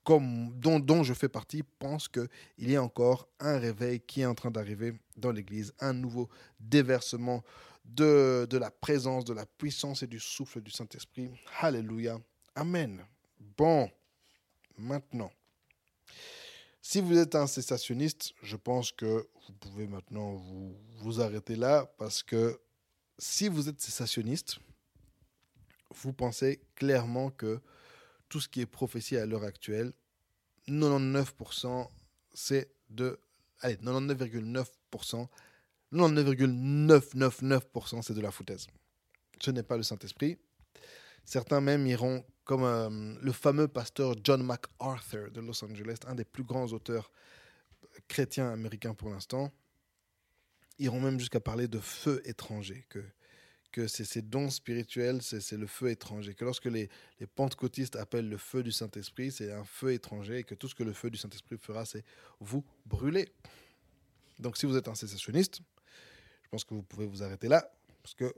dont, 0.06 1.02
je 1.02 1.14
fais 1.14 1.28
partie, 1.28 1.62
pensent 1.78 2.08
qu'il 2.08 2.28
y 2.58 2.76
a 2.76 2.82
encore 2.82 3.28
un 3.40 3.58
réveil 3.58 4.00
qui 4.00 4.22
est 4.22 4.26
en 4.26 4.34
train 4.34 4.50
d'arriver 4.50 4.94
dans 5.16 5.32
l'Église, 5.32 5.72
un 5.80 5.92
nouveau 5.92 6.28
déversement 6.60 7.42
de, 7.84 8.46
de 8.48 8.58
la 8.58 8.70
présence, 8.70 9.24
de 9.24 9.34
la 9.34 9.46
puissance 9.46 10.02
et 10.02 10.06
du 10.06 10.20
souffle 10.20 10.60
du 10.60 10.70
Saint-Esprit. 10.70 11.30
Alléluia. 11.60 12.18
Amen. 12.54 13.04
Bon, 13.56 13.90
maintenant, 14.78 15.30
si 16.80 17.00
vous 17.00 17.18
êtes 17.18 17.34
un 17.34 17.46
cessationniste, 17.46 18.32
je 18.42 18.56
pense 18.56 18.92
que 18.92 19.28
vous 19.46 19.52
pouvez 19.54 19.86
maintenant 19.86 20.34
vous, 20.34 20.76
vous 20.98 21.20
arrêter 21.20 21.56
là 21.56 21.84
parce 21.98 22.22
que 22.22 22.60
si 23.18 23.48
vous 23.48 23.68
êtes 23.68 23.80
cessationniste, 23.80 24.58
vous 25.90 26.12
pensez 26.12 26.60
clairement 26.74 27.30
que 27.30 27.60
tout 28.28 28.40
ce 28.40 28.48
qui 28.48 28.60
est 28.60 28.66
prophétie 28.66 29.16
à 29.16 29.26
l'heure 29.26 29.44
actuelle, 29.44 29.92
99%, 30.68 31.88
c'est 32.34 32.70
de... 32.90 33.18
Allez, 33.60 33.76
99,9%, 33.76 35.28
99,999%, 35.92 38.02
c'est 38.02 38.14
de 38.14 38.20
la 38.20 38.30
foutaise. 38.30 38.66
Ce 39.40 39.50
n'est 39.50 39.62
pas 39.62 39.76
le 39.76 39.82
Saint-Esprit. 39.82 40.38
Certains 41.24 41.60
même 41.60 41.86
iront 41.86 42.24
comme 42.44 42.64
euh, 42.64 43.14
le 43.20 43.32
fameux 43.32 43.68
pasteur 43.68 44.14
John 44.22 44.42
MacArthur 44.42 45.30
de 45.30 45.40
Los 45.40 45.64
Angeles, 45.64 45.96
un 46.06 46.14
des 46.14 46.24
plus 46.24 46.44
grands 46.44 46.68
auteurs 46.68 47.10
chrétiens 48.08 48.52
américains 48.52 48.94
pour 48.94 49.10
l'instant, 49.10 49.52
iront 50.78 51.00
même 51.00 51.18
jusqu'à 51.18 51.40
parler 51.40 51.66
de 51.66 51.80
feu 51.80 52.22
étranger, 52.24 52.86
que, 52.88 53.02
que 53.76 53.88
c'est 53.88 54.06
ces 54.06 54.22
dons 54.22 54.48
spirituels, 54.48 55.20
c'est 55.20 55.52
le 55.52 55.66
feu 55.66 55.90
étranger, 55.90 56.32
que 56.32 56.46
lorsque 56.46 56.64
les, 56.64 56.88
pentecôtistes 57.34 57.94
appellent 57.96 58.30
le 58.30 58.38
feu 58.38 58.62
du 58.62 58.72
Saint-Esprit, 58.72 59.30
c'est 59.30 59.52
un 59.52 59.64
feu 59.64 59.92
étranger, 59.92 60.38
et 60.38 60.44
que 60.44 60.54
tout 60.54 60.66
ce 60.66 60.74
que 60.74 60.82
le 60.82 60.94
feu 60.94 61.10
du 61.10 61.18
Saint-Esprit 61.18 61.58
fera, 61.58 61.84
c'est 61.84 62.02
vous 62.40 62.64
brûler. 62.86 63.28
Donc 64.38 64.56
si 64.56 64.64
vous 64.64 64.78
êtes 64.78 64.88
un 64.88 64.94
cessationniste, 64.94 65.60
je 66.44 66.48
pense 66.48 66.64
que 66.64 66.72
vous 66.72 66.84
pouvez 66.84 67.04
vous 67.04 67.22
arrêter 67.22 67.48
là, 67.48 67.70
parce 68.02 68.14
que 68.14 68.32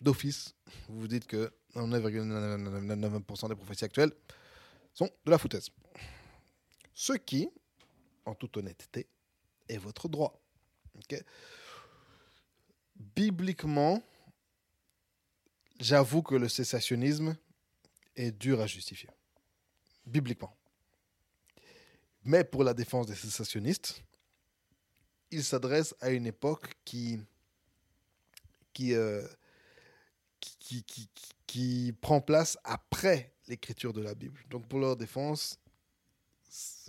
d'office, 0.00 0.54
vous 0.88 1.00
vous 1.00 1.08
dites 1.08 1.26
que 1.26 1.52
9,99% 1.74 3.50
des 3.50 3.56
prophéties 3.56 3.84
actuelles 3.84 4.12
sont 4.94 5.10
de 5.26 5.30
la 5.30 5.36
foutaise. 5.36 5.68
Ce 6.94 7.12
qui, 7.12 7.50
en 8.24 8.34
toute 8.34 8.56
honnêteté, 8.56 9.06
est 9.68 9.76
votre 9.76 10.08
droit. 10.08 10.40
Bibliquement, 12.96 14.02
j'avoue 15.80 16.22
que 16.22 16.34
le 16.34 16.48
cessationnisme 16.48 17.36
est 18.16 18.30
dur 18.30 18.60
à 18.60 18.66
justifier. 18.66 19.08
Bibliquement. 20.06 20.54
Mais 22.22 22.44
pour 22.44 22.62
la 22.64 22.74
défense 22.74 23.06
des 23.06 23.14
cessationnistes, 23.14 24.02
il 25.30 25.42
s'adresse 25.42 25.94
à 26.00 26.10
une 26.10 26.26
époque 26.26 26.74
qui, 26.84 27.18
qui, 28.72 28.94
euh, 28.94 29.26
qui, 30.38 30.84
qui, 30.84 31.08
qui 31.46 31.94
prend 32.00 32.20
place 32.20 32.58
après 32.64 33.32
l'écriture 33.48 33.92
de 33.92 34.02
la 34.02 34.14
Bible. 34.14 34.40
Donc 34.50 34.68
pour 34.68 34.80
leur 34.80 34.96
défense, 34.96 35.58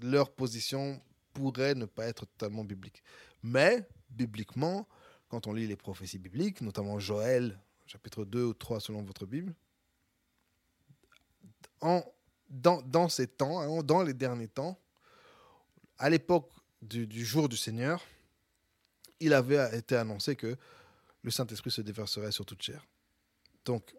leur 0.02 0.32
position 0.34 1.02
pourrait 1.34 1.76
ne 1.76 1.86
pas 1.86 2.08
être 2.08 2.26
totalement 2.26 2.66
biblique. 2.66 3.02
Mais, 3.42 3.88
bibliquement, 4.10 4.88
quand 5.30 5.48
on 5.48 5.54
lit 5.54 5.68
les 5.68 5.78
prophéties 5.78 6.20
bibliques, 6.20 6.62
notamment 6.62 7.00
Joël, 7.00 7.60
chapitre 7.92 8.24
2 8.24 8.44
ou 8.46 8.54
3 8.54 8.80
selon 8.80 9.04
votre 9.04 9.26
Bible, 9.26 9.54
en, 11.82 12.02
dans, 12.50 12.82
dans 12.84 13.10
ces 13.10 13.28
temps, 13.28 13.60
hein, 13.60 13.84
dans 13.84 14.02
les 14.02 14.14
derniers 14.14 14.48
temps, 14.48 14.80
à 15.98 16.10
l'époque 16.10 16.50
du, 16.82 17.06
du, 17.06 17.26
jour 17.26 17.50
du 17.50 17.58
Seigneur, 17.58 18.02
il 19.20 19.34
avait 19.34 19.78
été 19.78 19.98
annoncé 19.98 20.38
que 20.38 20.56
le 21.22 21.32
Saint-Esprit 21.32 21.70
se 21.70 21.82
déverserait 21.82 22.32
sur 22.32 22.46
toute 22.46 22.62
chair. 22.62 22.86
Donc, 23.66 23.94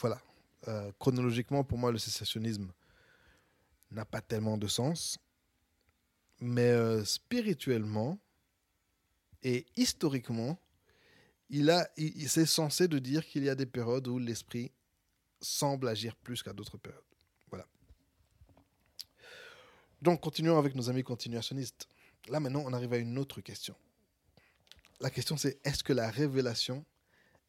voilà. 0.00 0.20
Euh, 0.66 0.90
chronologiquement, 0.98 1.62
pour 1.62 1.78
moi, 1.78 1.92
le 1.92 1.98
cessationnisme 1.98 2.72
n'a 3.92 4.04
pas 4.04 4.22
tellement 4.22 4.58
de 4.58 4.66
sens. 4.66 5.18
Mais 6.40 6.70
euh, 6.70 7.04
spirituellement 7.04 8.18
et 9.42 9.66
historiquement, 9.76 10.58
il 11.56 11.70
a, 11.70 11.88
c'est 12.26 12.46
censé 12.46 12.88
de 12.88 12.98
dire 12.98 13.24
qu'il 13.24 13.44
y 13.44 13.48
a 13.48 13.54
des 13.54 13.64
périodes 13.66 14.08
où 14.08 14.18
l'esprit 14.18 14.72
semble 15.40 15.86
agir 15.86 16.16
plus 16.16 16.42
qu'à 16.42 16.52
d'autres 16.52 16.78
périodes. 16.78 17.00
Voilà. 17.48 17.64
Donc, 20.02 20.20
continuons 20.20 20.58
avec 20.58 20.74
nos 20.74 20.90
amis 20.90 21.04
continuationnistes. 21.04 21.86
Là, 22.26 22.40
maintenant, 22.40 22.64
on 22.66 22.72
arrive 22.72 22.92
à 22.92 22.96
une 22.96 23.16
autre 23.18 23.40
question. 23.40 23.76
La 24.98 25.10
question, 25.10 25.36
c'est 25.36 25.60
est-ce 25.64 25.84
que 25.84 25.92
la 25.92 26.10
révélation 26.10 26.84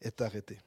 est 0.00 0.20
arrêtée? 0.20 0.60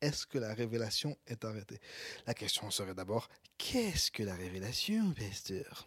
Est-ce 0.00 0.26
que 0.26 0.38
la 0.38 0.54
révélation 0.54 1.18
est 1.26 1.44
arrêtée? 1.44 1.80
La 2.26 2.32
question 2.32 2.70
serait 2.70 2.94
d'abord, 2.94 3.28
qu'est-ce 3.58 4.10
que 4.10 4.22
la 4.22 4.34
révélation, 4.34 5.12
pasteur? 5.12 5.86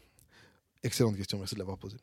Excellente 0.83 1.17
question, 1.17 1.39
merci 1.39 1.55
de 1.55 1.59
l'avoir 1.59 1.79
posée. 1.79 1.97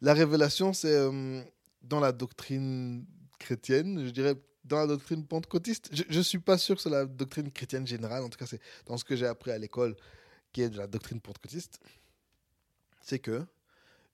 La 0.00 0.14
révélation, 0.14 0.72
c'est 0.72 0.94
euh, 0.94 1.42
dans 1.82 2.00
la 2.00 2.12
doctrine 2.12 3.04
chrétienne, 3.40 4.04
je 4.06 4.10
dirais 4.10 4.36
dans 4.64 4.78
la 4.78 4.86
doctrine 4.86 5.26
pentecôtiste. 5.26 5.90
Je 5.92 6.16
ne 6.16 6.22
suis 6.22 6.38
pas 6.38 6.58
sûr 6.58 6.76
que 6.76 6.82
c'est 6.82 6.90
la 6.90 7.06
doctrine 7.06 7.50
chrétienne 7.50 7.86
générale, 7.86 8.22
en 8.22 8.28
tout 8.28 8.38
cas 8.38 8.46
c'est 8.46 8.60
dans 8.86 8.96
ce 8.96 9.04
que 9.04 9.16
j'ai 9.16 9.26
appris 9.26 9.50
à 9.50 9.58
l'école, 9.58 9.96
qui 10.52 10.62
est 10.62 10.70
de 10.70 10.78
la 10.78 10.86
doctrine 10.86 11.20
pentecôtiste. 11.20 11.80
C'est 13.00 13.18
que 13.18 13.44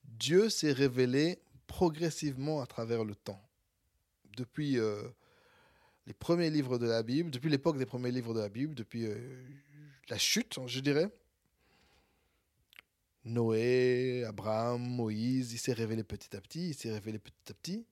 Dieu 0.05 0.49
s'est 0.49 0.73
révélé 0.73 1.39
progressivement 1.67 2.63
à 2.63 2.67
travers 2.67 3.05
le 3.05 3.15
temps. 3.15 3.43
Depuis... 4.37 4.79
Euh, 4.79 5.03
les 6.07 6.15
premiers 6.15 6.51
livres 6.51 6.79
de 6.79 6.87
la 6.87 7.03
Bible, 7.03 7.31
depuis 7.31 7.51
l'époque 7.51 7.79
des 7.79 7.87
premiers 7.87 8.13
livres 8.13 8.33
de 8.33 8.41
la 8.41 8.49
Bible, 8.49 8.75
depuis 8.75 9.07
euh, 9.07 9.17
la 10.09 10.19
chute, 10.19 10.59
je 10.67 10.81
dirais. 10.81 11.11
Noé, 13.25 14.25
Abraham, 14.25 14.81
Moïse, 14.81 15.53
il 15.53 15.59
s'est 15.59 15.73
révélé 15.73 16.05
petit 16.05 16.37
à 16.37 16.41
petit, 16.41 16.69
il 16.69 16.75
s'est 16.75 16.93
révélé 16.93 17.19
petit 17.19 17.51
à 17.51 17.55
petit. 17.55 17.85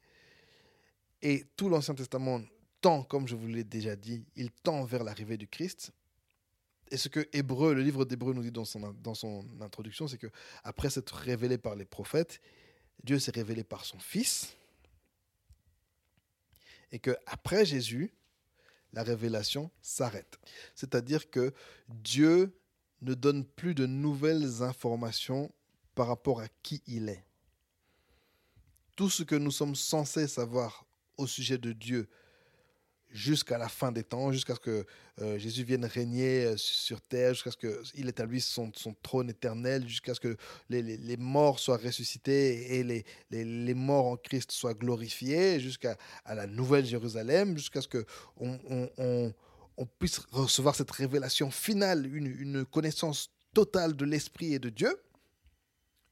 Et 1.25 1.47
tout 1.57 1.71
l'Ancien 1.71 1.95
Testament 1.95 2.43
tend, 2.83 3.03
comme 3.03 3.27
je 3.27 3.35
vous 3.35 3.47
l'ai 3.49 3.65
déjà 3.65 3.97
dit, 3.97 4.27
il 4.37 4.51
tend 4.53 4.85
vers 4.85 5.03
l'arrivée 5.03 5.39
du 5.39 5.49
Christ. 5.49 5.91
Et 6.91 6.99
ce 6.99 7.09
que 7.09 7.27
Hébreu, 7.33 7.73
le 7.73 7.81
livre 7.81 8.05
d'Hébreu 8.05 8.35
nous 8.35 8.43
dit 8.43 8.53
dans 8.53 8.67
son, 8.67 8.93
dans 9.03 9.15
son 9.15 9.47
introduction, 9.63 10.07
c'est 10.07 10.19
que 10.19 10.31
après 10.65 10.91
s'être 10.91 11.15
révélé 11.15 11.57
par 11.57 11.77
les 11.77 11.87
prophètes, 11.87 12.43
Dieu 13.03 13.19
s'est 13.19 13.33
révélé 13.33 13.65
par 13.65 13.87
son 13.87 13.99
Fils, 13.99 14.55
et 16.93 16.99
que 16.99 17.17
après 17.27 17.65
Jésus, 17.65 18.13
la 18.93 19.03
révélation 19.03 19.71
s'arrête. 19.81 20.39
C'est-à-dire 20.75 21.31
que 21.31 21.55
Dieu 21.89 22.55
ne 23.01 23.15
donne 23.15 23.47
plus 23.47 23.75
de 23.75 23.87
nouvelles 23.87 24.63
informations 24.63 25.51
par 25.95 26.07
rapport 26.09 26.41
à 26.41 26.49
qui 26.63 26.83
il 26.87 27.09
est. 27.09 27.25
Tout 28.95 29.09
ce 29.09 29.23
que 29.23 29.35
nous 29.35 29.51
sommes 29.51 29.75
censés 29.75 30.29
savoir 30.29 30.85
au 31.17 31.27
sujet 31.27 31.59
de 31.59 31.73
Dieu 31.73 32.09
jusqu'à 33.15 33.57
la 33.59 33.69
fin 33.69 33.93
des 33.93 34.03
temps, 34.03 34.33
jusqu'à 34.33 34.57
ce 34.57 34.61
que 34.61 34.85
euh, 35.21 35.39
Jésus 35.39 35.63
vienne 35.63 35.85
régner 35.85 36.47
euh, 36.47 36.57
sur 36.57 37.01
terre, 37.01 37.33
jusqu'à 37.33 37.53
ce 37.53 37.57
qu'il 37.93 38.09
établisse 38.09 38.47
son, 38.47 38.73
son, 38.75 38.93
trône 39.03 39.31
éternel, 39.31 39.89
jusqu'à 39.89 40.15
ce 40.15 40.21
que 40.21 40.37
les, 40.69 41.17
morts 41.17 41.61
soient 41.61 41.77
ressuscités 41.77 42.79
et 42.79 43.05
les, 43.31 43.75
morts 43.75 44.07
en 44.07 44.17
Christ 44.17 44.51
soient 44.51 44.75
glorifiés, 44.75 45.61
jusqu'à 45.61 45.97
la 46.27 46.49
nouvelle 46.49 46.85
Jérusalem, 46.85 47.57
jusqu'à 47.57 47.81
ce 47.81 48.05
on, 48.37 48.59
on, 49.77 49.87
puisse 49.99 50.19
recevoir 50.33 50.75
cette 50.75 50.91
révélation 50.91 51.51
finale, 51.53 52.13
une, 52.13 52.27
une 52.27 52.65
connaissance 52.65 53.31
totale 53.55 53.95
de 53.95 54.05
l'Esprit 54.05 54.55
et 54.55 54.59
de 54.59 54.71
Dieu, 54.71 55.01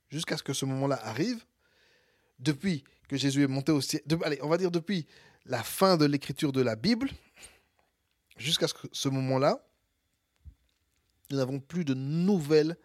jusqu'à 0.08 0.36
ce 0.36 0.42
que 0.44 0.52
ce 0.52 0.64
moment-là 0.66 1.00
arrive, 1.02 1.44
depuis 2.38 2.84
Jésus 3.16 3.42
est 3.42 3.48
monté 3.48 3.72
au 3.72 3.80
ciel, 3.80 4.02
allez, 4.24 4.38
on 4.42 4.48
va 4.48 4.58
dire 4.58 4.70
depuis 4.70 5.06
la 5.44 5.62
fin 5.62 5.96
de 5.96 6.04
l'écriture 6.04 6.52
de 6.52 6.60
la 6.60 6.76
Bible, 6.76 7.10
jusqu'à 8.36 8.66
ce, 8.92 9.08
moment-là, 9.08 9.66
nous 11.30 11.36
n'avons 11.36 11.60
plus 11.60 11.84
de 11.84 11.94
nouvelles 11.94 12.76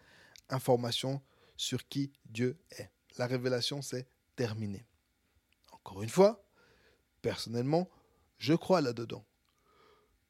informations 0.48 1.22
sur 1.56 1.86
qui 1.88 2.12
Dieu 2.26 2.58
est. 2.78 2.90
La 3.18 3.26
révélation, 3.26 3.82
c'est 3.82 4.08
terminé. 4.36 4.86
Encore 5.72 6.02
une 6.02 6.08
fois, 6.08 6.44
personnellement, 7.22 7.88
je 8.38 8.54
crois 8.54 8.80
là-dedans. 8.80 9.24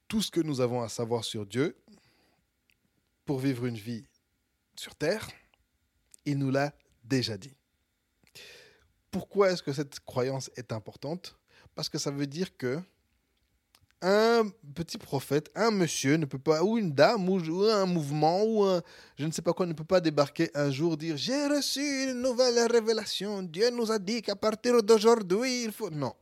Tout 0.09 0.23
ce 0.23 0.31
que 0.31 0.41
nous 0.41 0.61
avons 0.61 0.83
à 0.83 0.89
savoir 0.89 1.25
sur 1.25 1.47
Dieu 1.47 1.77
pour 3.25 3.39
vivre 3.39 3.67
une 3.67 3.77
vie 3.77 4.07
sur 4.75 4.95
Terre, 4.95 5.29
il 6.25 6.39
nous 6.39 6.51
l'a 6.51 6.75
déjà 7.05 7.37
dit. 7.37 7.58
Pourquoi 9.11 9.51
est-ce 9.51 9.63
que 9.63 9.73
cette 9.73 10.01
croyance 10.01 10.51
est 10.57 10.73
importante? 10.73 11.37
Parce 11.75 11.89
que 11.89 11.99
ça 11.99 12.11
veut 12.11 12.27
dire 12.27 12.57
que 12.57 12.81
un 14.01 14.49
petit 14.75 14.99
prophète, 14.99 15.51
un 15.55 15.71
monsieur 15.71 16.17
ne 16.17 16.25
peut 16.25 16.39
pas, 16.39 16.63
ou 16.63 16.79
une 16.79 16.93
dame, 16.93 17.29
ou, 17.29 17.65
un 17.65 17.87
mouvement, 17.87 18.45
ou 18.45 18.65
un, 18.65 18.83
je 19.19 19.27
ne 19.27 19.33
sais 19.33 19.43
pas 19.43 19.53
quoi, 19.53 19.67
ne 19.67 19.73
peut 19.73 19.85
pas 19.85 20.01
débarquer 20.01 20.51
un 20.55 20.71
jour 20.71 20.97
dire 20.97 21.17
j'ai 21.17 21.47
reçu 21.47 21.81
une 22.05 22.23
nouvelle 22.23 22.71
révélation. 22.71 23.43
Dieu 23.43 23.71
nous 23.71 23.91
a 23.91 23.99
dit 23.99 24.23
qu'à 24.23 24.37
partir 24.37 24.83
d'aujourd'hui, 24.83 25.65
il 25.65 25.73
faut. 25.73 25.91
Non. 25.91 26.15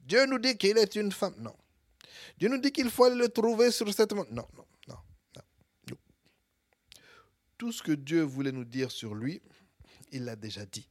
Dieu 0.00 0.26
nous 0.26 0.38
dit 0.38 0.56
qu'il 0.56 0.76
est 0.76 0.96
une 0.96 1.12
femme. 1.12 1.34
Non. 1.38 1.54
Dieu 2.36 2.48
nous 2.48 2.58
dit 2.58 2.72
qu'il 2.72 2.90
faut 2.90 3.08
le 3.08 3.28
trouver 3.28 3.70
sur 3.70 3.92
cette. 3.94 4.12
Non, 4.12 4.26
non, 4.32 4.46
non, 4.56 4.66
non. 4.88 5.96
Tout 7.56 7.70
ce 7.70 7.82
que 7.82 7.92
Dieu 7.92 8.22
voulait 8.22 8.52
nous 8.52 8.64
dire 8.64 8.90
sur 8.90 9.14
lui, 9.14 9.40
il 10.10 10.24
l'a 10.24 10.34
déjà 10.34 10.66
dit. 10.66 10.88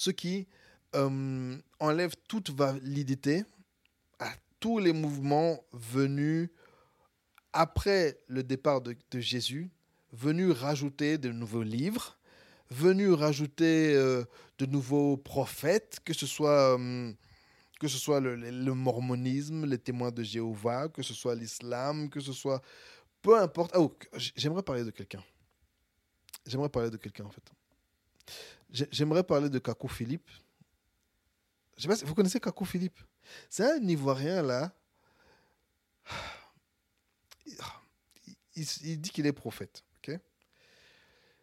Ce 0.00 0.08
qui 0.08 0.48
euh, 0.94 1.58
enlève 1.78 2.14
toute 2.26 2.48
validité 2.48 3.44
à 4.18 4.32
tous 4.58 4.78
les 4.78 4.94
mouvements 4.94 5.62
venus 5.74 6.48
après 7.52 8.18
le 8.26 8.42
départ 8.42 8.80
de, 8.80 8.96
Jésus, 9.12 9.70
venus 10.14 10.52
rajouter 10.52 11.18
de 11.18 11.30
nouveaux 11.30 11.62
livres, 11.62 12.16
venus 12.70 13.12
rajouter 13.12 13.92
euh, 13.94 14.24
de 14.56 14.64
nouveaux 14.64 15.18
prophètes, 15.18 16.00
que 16.02 16.14
ce 16.14 16.26
soit, 16.26 16.78
euh, 16.78 17.12
le, 17.82 18.72
mormonisme, 18.72 19.66
les 19.66 19.76
témoins 19.76 20.12
de 20.12 20.22
Jéhovah, 20.22 20.88
que 20.88 21.02
ce 21.02 21.12
soit 21.12 21.34
l'islam, 21.34 22.08
que 22.08 22.20
ce 22.20 22.32
soit... 22.32 22.62
Peu 23.20 23.38
importe. 23.38 23.72
Oh, 23.76 23.94
j'aimerais 24.34 24.62
parler 24.62 24.82
de 24.82 24.92
quelqu'un. 24.92 25.22
J'aimerais 26.46 26.70
parler 26.70 26.88
de 26.88 26.96
quelqu'un, 26.96 27.24
en 27.24 27.30
fait. 27.30 27.52
J'aimerais 28.72 29.24
parler 29.24 29.48
de 29.48 29.58
Kakou 29.58 29.88
Philippe. 29.88 30.28
Je 31.76 31.82
sais 31.82 31.88
pas 31.88 31.96
si 31.96 32.04
vous 32.04 32.14
connaissez 32.14 32.40
Kakou 32.40 32.64
Philippe? 32.64 32.98
C'est 33.48 33.64
un 33.64 33.82
Ivoirien 33.82 34.42
là. 34.42 34.72
Il, 38.56 39.00
dit 39.00 39.10
qu'il 39.10 39.26
est 39.26 39.32
prophète. 39.32 39.82
ok? 39.98 40.18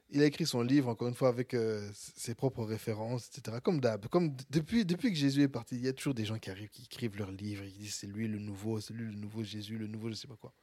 Il 0.09 0.21
a 0.21 0.25
écrit 0.25 0.45
son 0.45 0.61
livre, 0.61 0.89
encore 0.89 1.07
une 1.07 1.15
fois, 1.15 1.29
avec 1.29 1.53
euh, 1.53 1.89
ses 1.93 2.35
propres 2.35 2.63
références, 2.63 3.29
etc. 3.29 3.57
Comme 3.63 3.81
d'hab. 3.81 4.05
Depuis, 4.49 4.85
que 4.85 5.15
Jésus 5.15 5.41
est 5.41 5.47
parti, 5.47 5.75
il 5.75 5.85
y 5.85 5.87
a 5.87 5.93
toujours 5.93 6.13
des 6.13 6.25
gens 6.25 6.37
qui 6.37 6.49
arrivent, 6.49 6.69
qui 6.69 6.83
écrivent 6.83 7.17
leurs 7.17 7.31
livres, 7.31 7.63
ils 7.63 7.73
disent 7.73 7.95
c'est 7.95 8.07
lui 8.07 8.27
le 8.27 8.39
nouveau, 8.39 8.79
c'est 8.79 8.93
lui 8.93 9.05
le 9.05 9.17
nouveau 9.17 9.43
Jésus, 9.43 9.77
le 9.77 9.87
nouveau 9.87 10.09
je 10.09 10.15
sais 10.15 10.27
pas 10.27 10.35
quoi. 10.35 10.53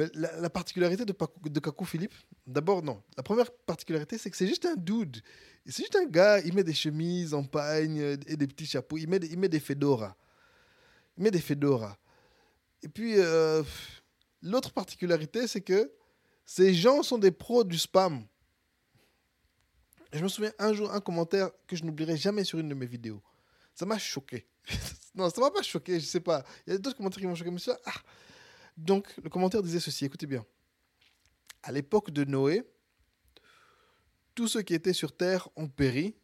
Mais 0.00 0.08
la, 0.14 0.48
particularité 0.48 1.04
de, 1.04 1.14
de 1.44 1.60
Kakou 1.60 1.84
Philippe, 1.84 2.14
d'abord, 2.46 2.82
non. 2.82 3.02
La 3.18 3.22
première 3.22 3.50
particularité, 3.50 4.16
c'est 4.16 4.30
que 4.30 4.36
c'est 4.36 4.46
juste 4.46 4.64
un 4.64 4.74
dude. 4.74 5.20
C'est 5.66 5.82
juste 5.82 5.96
un 5.96 6.06
gars, 6.06 6.40
il 6.40 6.54
met 6.54 6.64
des 6.64 6.72
chemises 6.72 7.34
en 7.34 7.44
pagne 7.44 7.98
et 8.26 8.36
des 8.36 8.46
petits 8.46 8.64
chapeaux. 8.64 8.96
Il 8.96 9.10
met, 9.10 9.18
il 9.18 9.38
met 9.38 9.50
des 9.50 9.60
fedoras. 9.60 10.16
Il 11.18 11.24
met 11.24 11.30
des 11.30 11.40
fedoras. 11.40 11.98
Et 12.82 12.88
puis, 12.88 13.16
euh, 13.18 13.62
l'autre 14.40 14.72
particularité, 14.72 15.46
c'est 15.46 15.60
que 15.60 15.92
ces 16.46 16.72
gens 16.72 17.02
sont 17.02 17.18
des 17.18 17.30
pros 17.30 17.62
du 17.62 17.76
spam. 17.76 18.24
je 20.14 20.22
me 20.22 20.28
souviens 20.28 20.52
un 20.58 20.72
jour, 20.72 20.90
un 20.94 21.00
commentaire 21.00 21.50
que 21.66 21.76
je 21.76 21.84
n'oublierai 21.84 22.16
jamais 22.16 22.44
sur 22.44 22.58
une 22.58 22.70
de 22.70 22.74
mes 22.74 22.86
vidéos. 22.86 23.20
Ça 23.74 23.84
m'a 23.84 23.98
choqué. 23.98 24.46
non, 25.14 25.28
ça 25.28 25.42
m'a 25.42 25.50
pas 25.50 25.60
choqué, 25.60 26.00
je 26.00 26.06
sais 26.06 26.20
pas. 26.20 26.42
Il 26.66 26.72
y 26.72 26.76
a 26.76 26.78
d'autres 26.78 26.96
commentaires 26.96 27.20
qui 27.20 27.26
m'ont 27.26 27.34
choqué. 27.34 27.50
Mais 27.50 27.58
ça, 27.58 27.78
ah, 27.84 28.00
donc, 28.80 29.06
le 29.22 29.28
commentaire 29.28 29.62
disait 29.62 29.78
ceci, 29.78 30.06
écoutez 30.06 30.26
bien. 30.26 30.44
À 31.62 31.70
l'époque 31.70 32.10
de 32.10 32.24
Noé, 32.24 32.64
tous 34.34 34.48
ceux 34.48 34.62
qui 34.62 34.72
étaient 34.72 34.94
sur 34.94 35.14
terre 35.14 35.50
ont 35.54 35.68
péri, 35.68 36.16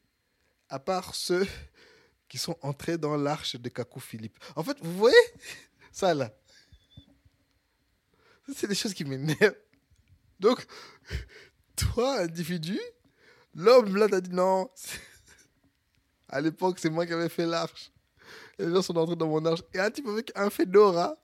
à 0.70 0.78
part 0.78 1.14
ceux 1.14 1.46
qui 2.28 2.38
sont 2.38 2.56
entrés 2.62 2.96
dans 2.96 3.14
l'arche 3.16 3.56
de 3.56 3.68
Kakou 3.68 4.00
Philippe. 4.00 4.38
En 4.56 4.62
fait, 4.62 4.78
vous 4.80 4.96
voyez 4.96 5.16
ça 5.92 6.14
là 6.14 6.34
C'est 8.54 8.68
des 8.68 8.74
choses 8.74 8.94
qui 8.94 9.04
m'énervent. 9.04 9.54
Donc, 10.40 10.66
toi, 11.76 12.20
individu, 12.20 12.80
l'homme 13.54 13.96
là 13.96 14.08
t'a 14.08 14.22
dit 14.22 14.30
non. 14.30 14.70
À 16.30 16.40
l'époque, 16.40 16.78
c'est 16.78 16.90
moi 16.90 17.06
qui 17.06 17.12
avais 17.12 17.28
fait 17.28 17.46
l'arche. 17.46 17.92
Les 18.58 18.70
gens 18.70 18.80
sont 18.80 18.96
entrés 18.96 19.14
dans 19.14 19.28
mon 19.28 19.44
arche. 19.44 19.62
Et 19.74 19.78
un 19.78 19.90
type 19.90 20.08
avec 20.08 20.32
un 20.34 20.48
fedora 20.48 21.14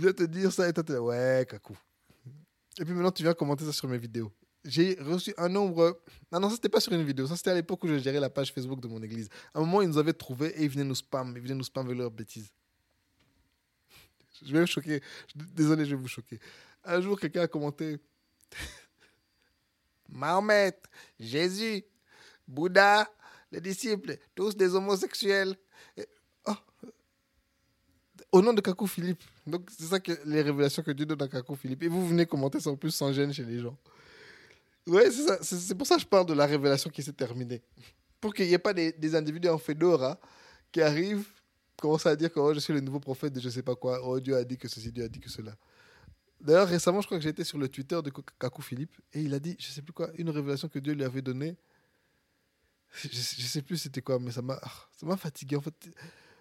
viens 0.00 0.12
te 0.12 0.24
dire 0.24 0.52
ça 0.52 0.68
et 0.68 0.72
toi, 0.72 0.84
es 0.88 0.98
ouais, 0.98 1.46
Kakou. 1.48 1.76
Et 2.78 2.84
puis 2.84 2.92
maintenant, 2.92 3.10
tu 3.10 3.22
viens 3.22 3.34
commenter 3.34 3.64
ça 3.64 3.72
sur 3.72 3.88
mes 3.88 3.98
vidéos. 3.98 4.30
J'ai 4.64 4.94
reçu 5.00 5.32
un 5.38 5.48
nombre. 5.48 6.02
Non, 6.30 6.40
non, 6.40 6.48
ça, 6.48 6.56
c'était 6.56 6.68
pas 6.68 6.80
sur 6.80 6.92
une 6.92 7.04
vidéo. 7.04 7.26
Ça, 7.26 7.36
c'était 7.36 7.50
à 7.50 7.54
l'époque 7.54 7.82
où 7.84 7.88
je 7.88 7.98
gérais 7.98 8.20
la 8.20 8.28
page 8.28 8.52
Facebook 8.52 8.80
de 8.80 8.88
mon 8.88 9.02
église. 9.02 9.28
À 9.54 9.58
un 9.58 9.60
moment, 9.60 9.80
ils 9.80 9.88
nous 9.88 9.98
avaient 9.98 10.12
trouvé 10.12 10.48
et 10.48 10.64
ils 10.64 10.68
venaient 10.68 10.84
nous 10.84 10.94
spam. 10.94 11.32
Ils 11.36 11.42
venaient 11.42 11.54
nous 11.54 11.64
spam 11.64 11.86
avec 11.86 11.96
leurs 11.96 12.10
bêtises. 12.10 12.50
Je 14.44 14.52
vais 14.52 14.60
vous 14.60 14.66
choquer. 14.66 15.00
Désolé, 15.34 15.84
je 15.84 15.94
vais 15.94 16.02
vous 16.02 16.08
choquer. 16.08 16.38
Un 16.84 17.00
jour, 17.00 17.18
quelqu'un 17.18 17.42
a 17.42 17.48
commenté 17.48 17.98
Mahomet, 20.08 20.78
Jésus, 21.18 21.84
Bouddha, 22.46 23.08
les 23.50 23.60
disciples, 23.60 24.18
tous 24.34 24.56
des 24.56 24.74
homosexuels 24.74 25.56
au 28.30 28.42
nom 28.42 28.52
de 28.52 28.60
Kakou 28.60 28.86
Philippe. 28.86 29.22
Donc, 29.46 29.68
c'est 29.76 29.86
ça 29.86 30.00
que 30.00 30.12
les 30.24 30.42
révélations 30.42 30.82
que 30.82 30.90
Dieu 30.90 31.06
donne 31.06 31.22
à 31.22 31.28
Kakou 31.28 31.54
Philippe. 31.54 31.82
Et 31.82 31.88
vous 31.88 32.06
venez 32.06 32.26
commenter 32.26 32.58
ça 32.60 32.70
en 32.70 32.76
plus 32.76 32.90
sans 32.90 33.12
gêne 33.12 33.32
chez 33.32 33.44
les 33.44 33.60
gens. 33.60 33.76
Ouais, 34.86 35.10
c'est. 35.10 35.42
C'est 35.42 35.74
pour 35.74 35.86
ça 35.86 35.96
que 35.96 36.02
je 36.02 36.06
parle 36.06 36.26
de 36.26 36.34
la 36.34 36.46
révélation 36.46 36.90
qui 36.90 37.02
s'est 37.02 37.12
terminée. 37.12 37.62
Pour 38.20 38.34
qu'il 38.34 38.46
n'y 38.46 38.52
ait 38.52 38.58
pas 38.58 38.72
des, 38.72 39.14
individus 39.14 39.48
en 39.48 39.58
fedora 39.58 40.18
qui 40.72 40.80
arrivent, 40.80 41.26
commencent 41.80 42.06
à 42.06 42.16
dire 42.16 42.32
que 42.32 42.40
oh, 42.40 42.54
je 42.54 42.60
suis 42.60 42.72
le 42.72 42.80
nouveau 42.80 42.98
prophète 42.98 43.32
de 43.32 43.40
je 43.40 43.48
sais 43.48 43.62
pas 43.62 43.76
quoi. 43.76 44.00
Oh, 44.04 44.18
Dieu 44.18 44.36
a 44.36 44.44
dit 44.44 44.56
que 44.56 44.68
ceci, 44.68 44.90
Dieu 44.90 45.04
a 45.04 45.08
dit 45.08 45.20
que 45.20 45.30
cela. 45.30 45.56
D'ailleurs, 46.40 46.68
récemment, 46.68 47.00
je 47.00 47.06
crois 47.06 47.18
que 47.18 47.24
j'étais 47.24 47.44
sur 47.44 47.58
le 47.58 47.68
Twitter 47.68 48.00
de 48.02 48.10
Kakou 48.38 48.62
Philippe 48.62 48.96
et 49.12 49.22
il 49.22 49.32
a 49.34 49.38
dit, 49.38 49.56
je 49.58 49.68
sais 49.68 49.82
plus 49.82 49.92
quoi, 49.92 50.10
une 50.16 50.30
révélation 50.30 50.68
que 50.68 50.78
Dieu 50.78 50.92
lui 50.92 51.04
avait 51.04 51.22
donnée. 51.22 51.56
Je, 52.92 53.08
je 53.10 53.46
sais 53.46 53.62
plus 53.62 53.78
c'était 53.78 54.02
quoi, 54.02 54.18
mais 54.18 54.30
ça 54.30 54.42
m'a, 54.42 54.60
ça 54.92 55.06
m'a 55.06 55.16
fatigué. 55.16 55.56
En 55.56 55.60
fait, 55.60 55.74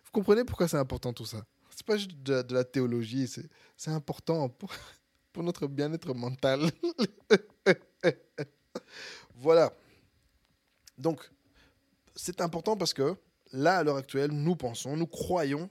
vous 0.04 0.12
comprenez 0.12 0.44
pourquoi 0.44 0.68
c'est 0.68 0.78
important 0.78 1.13
tout 1.13 1.26
ça? 1.26 1.46
C'est 1.75 1.85
pas 1.85 1.97
juste 1.97 2.11
de, 2.23 2.53
la 2.53 2.63
théologie, 2.63 3.27
c'est 3.77 3.91
important 3.91 4.47
pour, 4.49 4.71
pour 5.33 5.43
notre 5.43 5.67
bien-être 5.67 6.13
mental. 6.13 6.71
voilà. 9.35 9.73
Donc, 10.97 11.29
c'est 12.15 12.39
important 12.39 12.77
parce 12.77 12.93
que 12.93 13.15
là, 13.51 13.79
à 13.79 13.83
l'heure 13.83 13.97
actuelle, 13.97 14.31
nous 14.31 14.55
pensons, 14.55 14.95
nous 14.95 15.07
croyons 15.07 15.69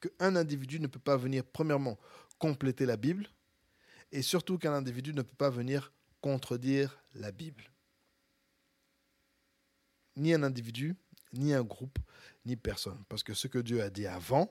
qu'un 0.00 0.34
individu 0.34 0.80
ne 0.80 0.86
peut 0.86 0.98
pas 0.98 1.18
venir, 1.18 1.44
premièrement, 1.44 1.98
compléter 2.38 2.86
la 2.86 2.96
Bible, 2.96 3.28
et 4.12 4.22
surtout 4.22 4.58
qu'un 4.58 4.72
individu 4.72 5.12
ne 5.12 5.22
peut 5.22 5.36
pas 5.36 5.50
venir 5.50 5.92
contredire 6.22 7.02
la 7.14 7.32
Bible. 7.32 7.70
Ni 10.16 10.32
un 10.32 10.42
individu, 10.42 10.96
ni 11.32 11.52
un 11.52 11.62
groupe, 11.62 11.98
ni 12.46 12.56
personne. 12.56 13.02
Parce 13.08 13.22
que 13.22 13.34
ce 13.34 13.46
que 13.46 13.58
Dieu 13.58 13.82
a 13.82 13.90
dit 13.90 14.06
avant, 14.06 14.50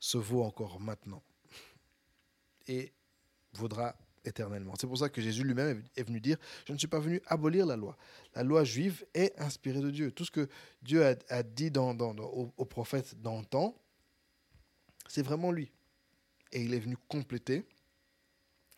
se 0.00 0.18
vaut 0.18 0.42
encore 0.42 0.80
maintenant 0.80 1.22
et 2.66 2.92
vaudra 3.52 3.94
éternellement. 4.24 4.74
C'est 4.78 4.86
pour 4.86 4.98
ça 4.98 5.08
que 5.08 5.20
Jésus 5.20 5.44
lui-même 5.44 5.84
est 5.96 6.02
venu 6.02 6.20
dire, 6.20 6.36
je 6.66 6.72
ne 6.72 6.78
suis 6.78 6.88
pas 6.88 6.98
venu 6.98 7.20
abolir 7.26 7.66
la 7.66 7.76
loi. 7.76 7.96
La 8.34 8.42
loi 8.42 8.64
juive 8.64 9.04
est 9.14 9.38
inspirée 9.40 9.80
de 9.80 9.90
Dieu. 9.90 10.12
Tout 10.12 10.24
ce 10.24 10.30
que 10.30 10.48
Dieu 10.82 11.04
a, 11.28 11.42
dit 11.42 11.72
aux, 11.76 12.64
prophètes 12.64 13.20
dans 13.20 13.38
le 13.38 13.44
temps, 13.44 13.74
c'est 15.08 15.22
vraiment 15.22 15.52
lui. 15.52 15.70
Et 16.52 16.62
il 16.62 16.74
est 16.74 16.80
venu 16.80 16.96
compléter, 17.08 17.64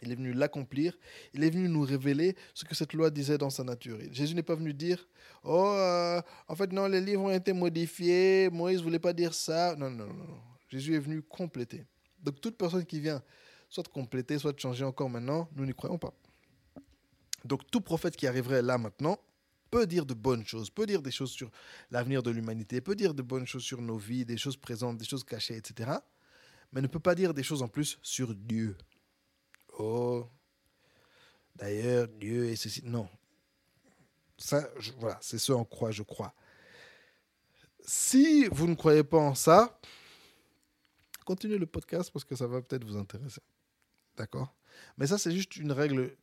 il 0.02 0.12
est 0.12 0.16
venu 0.16 0.32
l'accomplir, 0.32 0.98
il 1.32 1.42
est 1.42 1.50
venu 1.50 1.68
nous 1.68 1.82
révéler 1.82 2.36
ce 2.54 2.64
que 2.64 2.74
cette 2.74 2.92
loi 2.92 3.10
disait 3.10 3.38
dans 3.38 3.50
sa 3.50 3.64
nature. 3.64 3.98
Jésus 4.10 4.34
n'est 4.34 4.42
pas 4.42 4.54
venu 4.54 4.74
dire, 4.74 5.08
oh, 5.44 5.72
euh, 5.76 6.20
en 6.48 6.54
fait, 6.54 6.72
non, 6.72 6.86
les 6.86 7.00
livres 7.00 7.22
ont 7.22 7.30
été 7.30 7.52
modifiés, 7.52 8.50
Moïse 8.50 8.78
ne 8.78 8.84
voulait 8.84 8.98
pas 8.98 9.12
dire 9.12 9.32
ça. 9.32 9.74
Non, 9.76 9.90
non, 9.90 10.06
non, 10.06 10.24
non. 10.24 10.51
Jésus 10.72 10.96
est 10.96 11.00
venu 11.00 11.20
compléter. 11.20 11.84
Donc 12.22 12.40
toute 12.40 12.56
personne 12.56 12.86
qui 12.86 12.98
vient 12.98 13.22
soit 13.68 13.86
compléter, 13.88 14.38
soit 14.38 14.58
changer 14.58 14.84
encore 14.84 15.10
maintenant, 15.10 15.50
nous 15.54 15.66
n'y 15.66 15.74
croyons 15.74 15.98
pas. 15.98 16.14
Donc 17.44 17.70
tout 17.70 17.82
prophète 17.82 18.16
qui 18.16 18.26
arriverait 18.26 18.62
là 18.62 18.78
maintenant 18.78 19.18
peut 19.70 19.86
dire 19.86 20.06
de 20.06 20.14
bonnes 20.14 20.46
choses, 20.46 20.70
peut 20.70 20.86
dire 20.86 21.02
des 21.02 21.10
choses 21.10 21.30
sur 21.30 21.50
l'avenir 21.90 22.22
de 22.22 22.30
l'humanité, 22.30 22.80
peut 22.80 22.94
dire 22.94 23.12
de 23.12 23.20
bonnes 23.20 23.46
choses 23.46 23.64
sur 23.64 23.82
nos 23.82 23.98
vies, 23.98 24.24
des 24.24 24.38
choses 24.38 24.56
présentes, 24.56 24.96
des 24.96 25.04
choses 25.04 25.24
cachées, 25.24 25.56
etc. 25.56 25.90
Mais 26.72 26.80
ne 26.80 26.86
peut 26.86 26.98
pas 26.98 27.14
dire 27.14 27.34
des 27.34 27.42
choses 27.42 27.62
en 27.62 27.68
plus 27.68 27.98
sur 28.00 28.34
Dieu. 28.34 28.74
Oh, 29.78 30.26
d'ailleurs, 31.54 32.08
Dieu 32.08 32.46
est 32.46 32.56
ceci. 32.56 32.80
Non. 32.82 33.10
Ça, 34.38 34.66
voilà, 34.98 35.18
c'est 35.20 35.38
ce 35.38 35.52
en 35.52 35.64
quoi 35.64 35.90
je 35.90 36.02
crois. 36.02 36.34
Si 37.84 38.46
vous 38.46 38.68
ne 38.68 38.74
croyez 38.74 39.04
pas 39.04 39.18
en 39.18 39.34
ça, 39.34 39.78
continuez 41.24 41.58
le 41.58 41.66
podcast 41.66 42.10
parce 42.12 42.24
que 42.24 42.36
ça 42.36 42.46
va 42.46 42.60
peut-être 42.62 42.84
vous 42.84 42.96
intéresser. 42.96 43.40
D'accord? 44.16 44.54
Mais 44.98 45.06
ça, 45.06 45.18
c'est 45.18 45.32
juste 45.32 45.56
une 45.56 45.72
règle. 45.72 46.16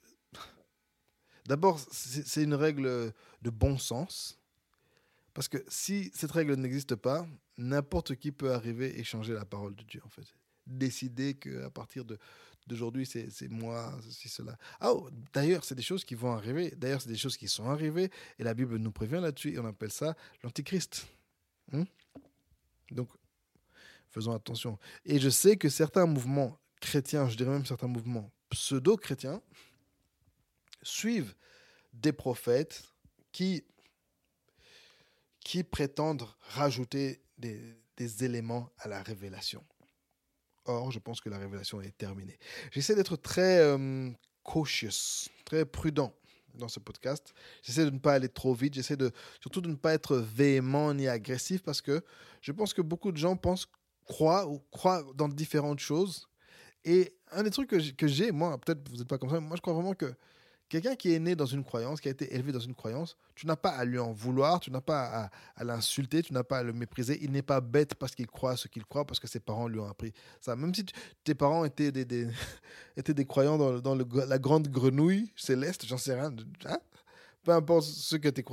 D'abord, 1.45 1.79
c'est 1.91 2.43
une 2.43 2.53
règle 2.53 3.13
de 3.41 3.49
bon 3.49 3.77
sens. 3.77 4.39
Parce 5.33 5.47
que 5.47 5.63
si 5.67 6.11
cette 6.13 6.31
règle 6.31 6.55
n'existe 6.55 6.95
pas, 6.95 7.25
n'importe 7.57 8.15
qui 8.15 8.31
peut 8.31 8.53
arriver 8.53 8.99
et 8.99 9.03
changer 9.03 9.33
la 9.33 9.45
parole 9.45 9.75
de 9.75 9.83
Dieu, 9.83 10.01
en 10.05 10.09
fait. 10.09 10.35
Décider 10.67 11.35
qu'à 11.35 11.69
partir 11.69 12.03
d'aujourd'hui, 12.67 13.05
c'est 13.05 13.49
moi, 13.49 13.97
ceci, 14.03 14.29
cela. 14.29 14.57
Ah, 14.79 14.91
oh, 14.93 15.09
d'ailleurs, 15.33 15.63
c'est 15.63 15.75
des 15.75 15.81
choses 15.81 16.03
qui 16.03 16.15
vont 16.15 16.33
arriver. 16.33 16.73
D'ailleurs, 16.77 17.01
c'est 17.01 17.09
des 17.09 17.17
choses 17.17 17.37
qui 17.37 17.47
sont 17.47 17.69
arrivées. 17.69 18.11
Et 18.37 18.43
la 18.43 18.53
Bible 18.53 18.77
nous 18.77 18.91
prévient 18.91 19.19
là-dessus. 19.21 19.53
Et 19.53 19.59
on 19.59 19.65
appelle 19.65 19.91
ça 19.91 20.15
l'antichrist. 20.43 21.07
Hmm? 21.71 21.85
Donc, 22.91 23.09
faisons 24.11 24.33
attention. 24.33 24.77
Et 25.05 25.19
je 25.19 25.29
sais 25.29 25.57
que 25.57 25.69
certains 25.69 26.05
mouvements 26.05 26.59
chrétiens, 26.81 27.29
je 27.29 27.37
dirais 27.37 27.51
même 27.51 27.65
certains 27.65 27.87
mouvements 27.87 28.31
pseudo-chrétiens, 28.49 29.41
suivent 30.81 31.35
des 31.93 32.13
prophètes 32.13 32.83
qui, 33.31 33.63
qui 35.39 35.63
prétendent 35.63 36.27
rajouter 36.41 37.21
des, 37.37 37.75
éléments 38.21 38.69
à 38.77 38.87
la 38.87 39.03
révélation. 39.03 39.61
Or, 40.63 40.89
je 40.89 40.99
pense 40.99 41.19
que 41.19 41.29
la 41.29 41.37
révélation 41.37 41.81
est 41.81 41.97
terminée. 41.97 42.39
J'essaie 42.71 42.95
d'être 42.95 43.17
très 43.17 43.59
euh, 43.59 44.09
cautious, 44.43 45.27
très 45.43 45.65
prudent 45.65 46.13
dans 46.53 46.69
ce 46.69 46.79
podcast. 46.79 47.33
J'essaie 47.61 47.85
de 47.85 47.89
ne 47.89 47.99
pas 47.99 48.13
aller 48.13 48.29
trop 48.29 48.53
vite. 48.53 48.73
J'essaie 48.73 48.95
de, 48.95 49.11
surtout 49.41 49.59
de 49.59 49.67
ne 49.67 49.75
pas 49.75 49.93
être 49.93 50.17
véhément 50.17 50.93
ni 50.93 51.07
agressif 51.07 51.61
parce 51.61 51.81
que 51.81 52.01
je 52.41 52.51
pense 52.51 52.73
que 52.73 52.81
beaucoup 52.81 53.11
de 53.11 53.17
gens 53.17 53.35
pensent, 53.35 53.67
croient 54.09 54.45
ou 54.47 54.59
croient 54.71 55.03
dans 55.15 55.29
différentes 55.29 55.79
choses 55.79 56.27
et 56.83 57.13
un 57.31 57.43
des 57.43 57.51
trucs 57.51 57.69
que 57.69 58.07
j'ai, 58.07 58.31
moi, 58.31 58.57
peut-être 58.57 58.89
vous 58.89 58.97
n'êtes 58.97 59.07
pas 59.07 59.17
comme 59.17 59.29
ça, 59.29 59.39
moi 59.39 59.55
je 59.55 59.61
crois 59.61 59.73
vraiment 59.73 59.93
que 59.93 60.13
quelqu'un 60.69 60.95
qui 60.95 61.13
est 61.13 61.19
né 61.19 61.35
dans 61.35 61.45
une 61.45 61.63
croyance, 61.63 61.99
qui 61.99 62.07
a 62.07 62.11
été 62.11 62.33
élevé 62.33 62.51
dans 62.51 62.59
une 62.59 62.75
croyance, 62.75 63.17
tu 63.35 63.47
n'as 63.47 63.55
pas 63.55 63.71
à 63.71 63.85
lui 63.85 63.99
en 63.99 64.11
vouloir, 64.11 64.59
tu 64.59 64.71
n'as 64.71 64.81
pas 64.81 65.29
à, 65.55 65.63
l'insulter, 65.63 66.21
tu 66.21 66.33
n'as 66.33 66.43
pas 66.43 66.59
à 66.59 66.63
le 66.63 66.73
mépriser. 66.73 67.17
Il 67.21 67.31
n'est 67.31 67.41
pas 67.41 67.59
bête 67.61 67.95
parce 67.95 68.15
qu'il 68.15 68.27
croit 68.27 68.55
ce 68.55 68.67
qu'il 68.67 68.85
croit, 68.85 69.05
parce 69.05 69.19
que 69.19 69.27
ses 69.27 69.39
parents 69.39 69.67
lui 69.67 69.79
ont 69.79 69.89
appris 69.89 70.13
ça. 70.39 70.55
Même 70.55 70.73
si 70.73 70.85
tes 71.23 71.35
parents 71.35 71.65
étaient 71.65 71.91
des, 71.91 72.27
étaient 72.97 73.13
des 73.13 73.25
croyants 73.25 73.57
dans, 73.57 73.79
dans 73.79 73.95
le, 73.95 74.05
la 74.27 74.39
grande 74.39 74.67
grenouille 74.67 75.31
céleste, 75.35 75.85
j'en 75.85 75.97
sais 75.97 76.13
rien, 76.13 76.33
hein 76.65 76.79
peu 77.43 77.51
importe 77.51 77.85
ce 77.85 78.15
que 78.15 78.29
tes, 78.29 78.43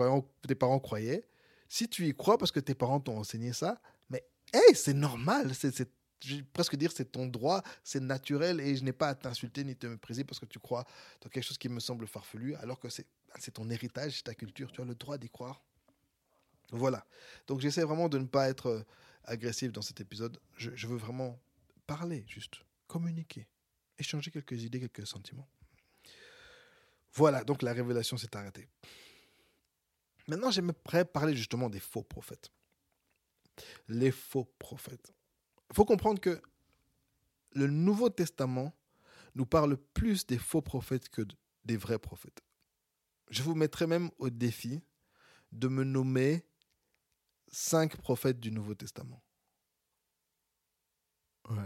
tes 0.47 0.55
parents 0.55 0.79
croyaient, 0.79 1.27
si 1.69 1.89
tu 1.89 2.07
y 2.07 2.15
crois 2.15 2.39
parce 2.39 2.53
que 2.53 2.61
tes 2.61 2.75
parents 2.75 3.01
t'ont 3.01 3.19
enseigné 3.19 3.53
ça, 3.53 3.81
mais 3.96 3.96
hey, 4.57 4.75
c'est 4.75 4.95
normal, 4.95 5.55
c'est 5.55 5.89
je 6.25 6.37
vais 6.37 6.43
presque 6.43 6.77
dire 6.77 6.91
c'est 6.93 7.13
ton 7.13 7.27
droit, 7.27 7.63
c'est 7.85 8.01
naturel 8.01 8.61
et 8.61 8.75
je 8.75 8.83
n'ai 8.83 8.93
pas 8.93 9.09
à 9.09 9.15
t'insulter 9.15 9.65
ni 9.65 9.77
te 9.77 9.87
mépriser 9.87 10.25
parce 10.25 10.41
que 10.41 10.47
tu 10.47 10.59
crois 10.59 10.85
dans 11.21 11.29
quelque 11.29 11.45
chose 11.45 11.59
qui 11.59 11.69
me 11.69 11.79
semble 11.79 12.07
farfelu 12.07 12.55
alors 12.57 12.81
que 12.81 12.89
c'est 12.89 13.07
c'est 13.39 13.53
ton 13.53 13.69
héritage, 13.69 14.17
c'est 14.17 14.23
ta 14.23 14.35
culture, 14.35 14.73
tu 14.73 14.81
as 14.81 14.85
le 14.85 14.95
droit 14.95 15.19
d'y 15.19 15.29
croire. 15.29 15.63
Voilà. 16.71 17.07
Donc 17.47 17.61
j'essaie 17.61 17.83
vraiment 17.83 18.09
de 18.09 18.19
ne 18.19 18.25
pas 18.25 18.49
être 18.49 18.67
euh, 18.67 18.83
agressif 19.25 19.73
dans 19.73 19.83
cet 19.83 20.01
épisode. 20.01 20.41
Je, 20.57 20.71
je 20.75 20.87
veux 20.87 20.97
vraiment 20.97 21.39
parler, 21.87 22.25
juste 22.29 22.55
communiquer, 22.87 23.47
échanger 23.99 24.31
quelques 24.31 24.63
idées, 24.63 24.81
quelques 24.81 25.07
sentiments. 25.07 25.49
Voilà, 27.13 27.45
donc 27.45 27.63
la 27.63 27.73
révélation 27.73 28.17
s'est 28.17 28.35
arrêtée. 28.37 28.69
Maintenant, 30.29 30.51
j'aimerais 30.51 31.05
parler 31.05 31.37
justement 31.37 31.71
des 31.71 31.81
faux 31.81 32.03
prophètes. 32.03 32.51
Les 33.89 34.11
faux 34.11 34.45
prophètes. 34.59 35.13
Il 35.71 35.77
faut 35.77 35.85
comprendre 35.85 36.21
que 36.21 36.41
le 37.53 37.67
Nouveau 37.67 38.11
Testament 38.11 38.75
nous 39.35 39.47
parle 39.47 39.77
plus 39.77 40.27
des 40.27 40.39
faux 40.39 40.63
prophètes 40.63 41.09
que 41.09 41.23
des 41.65 41.77
vrais 41.77 41.99
prophètes. 41.99 42.43
Je 43.31 43.43
vous 43.43 43.55
mettrai 43.55 43.87
même 43.87 44.11
au 44.19 44.31
défi 44.31 44.83
de 45.53 45.69
me 45.69 45.85
nommer 45.85 46.47
cinq 47.49 47.97
prophètes 47.97 48.41
du 48.41 48.51
Nouveau 48.51 48.75
Testament. 48.75 49.23
Ouais. 51.49 51.57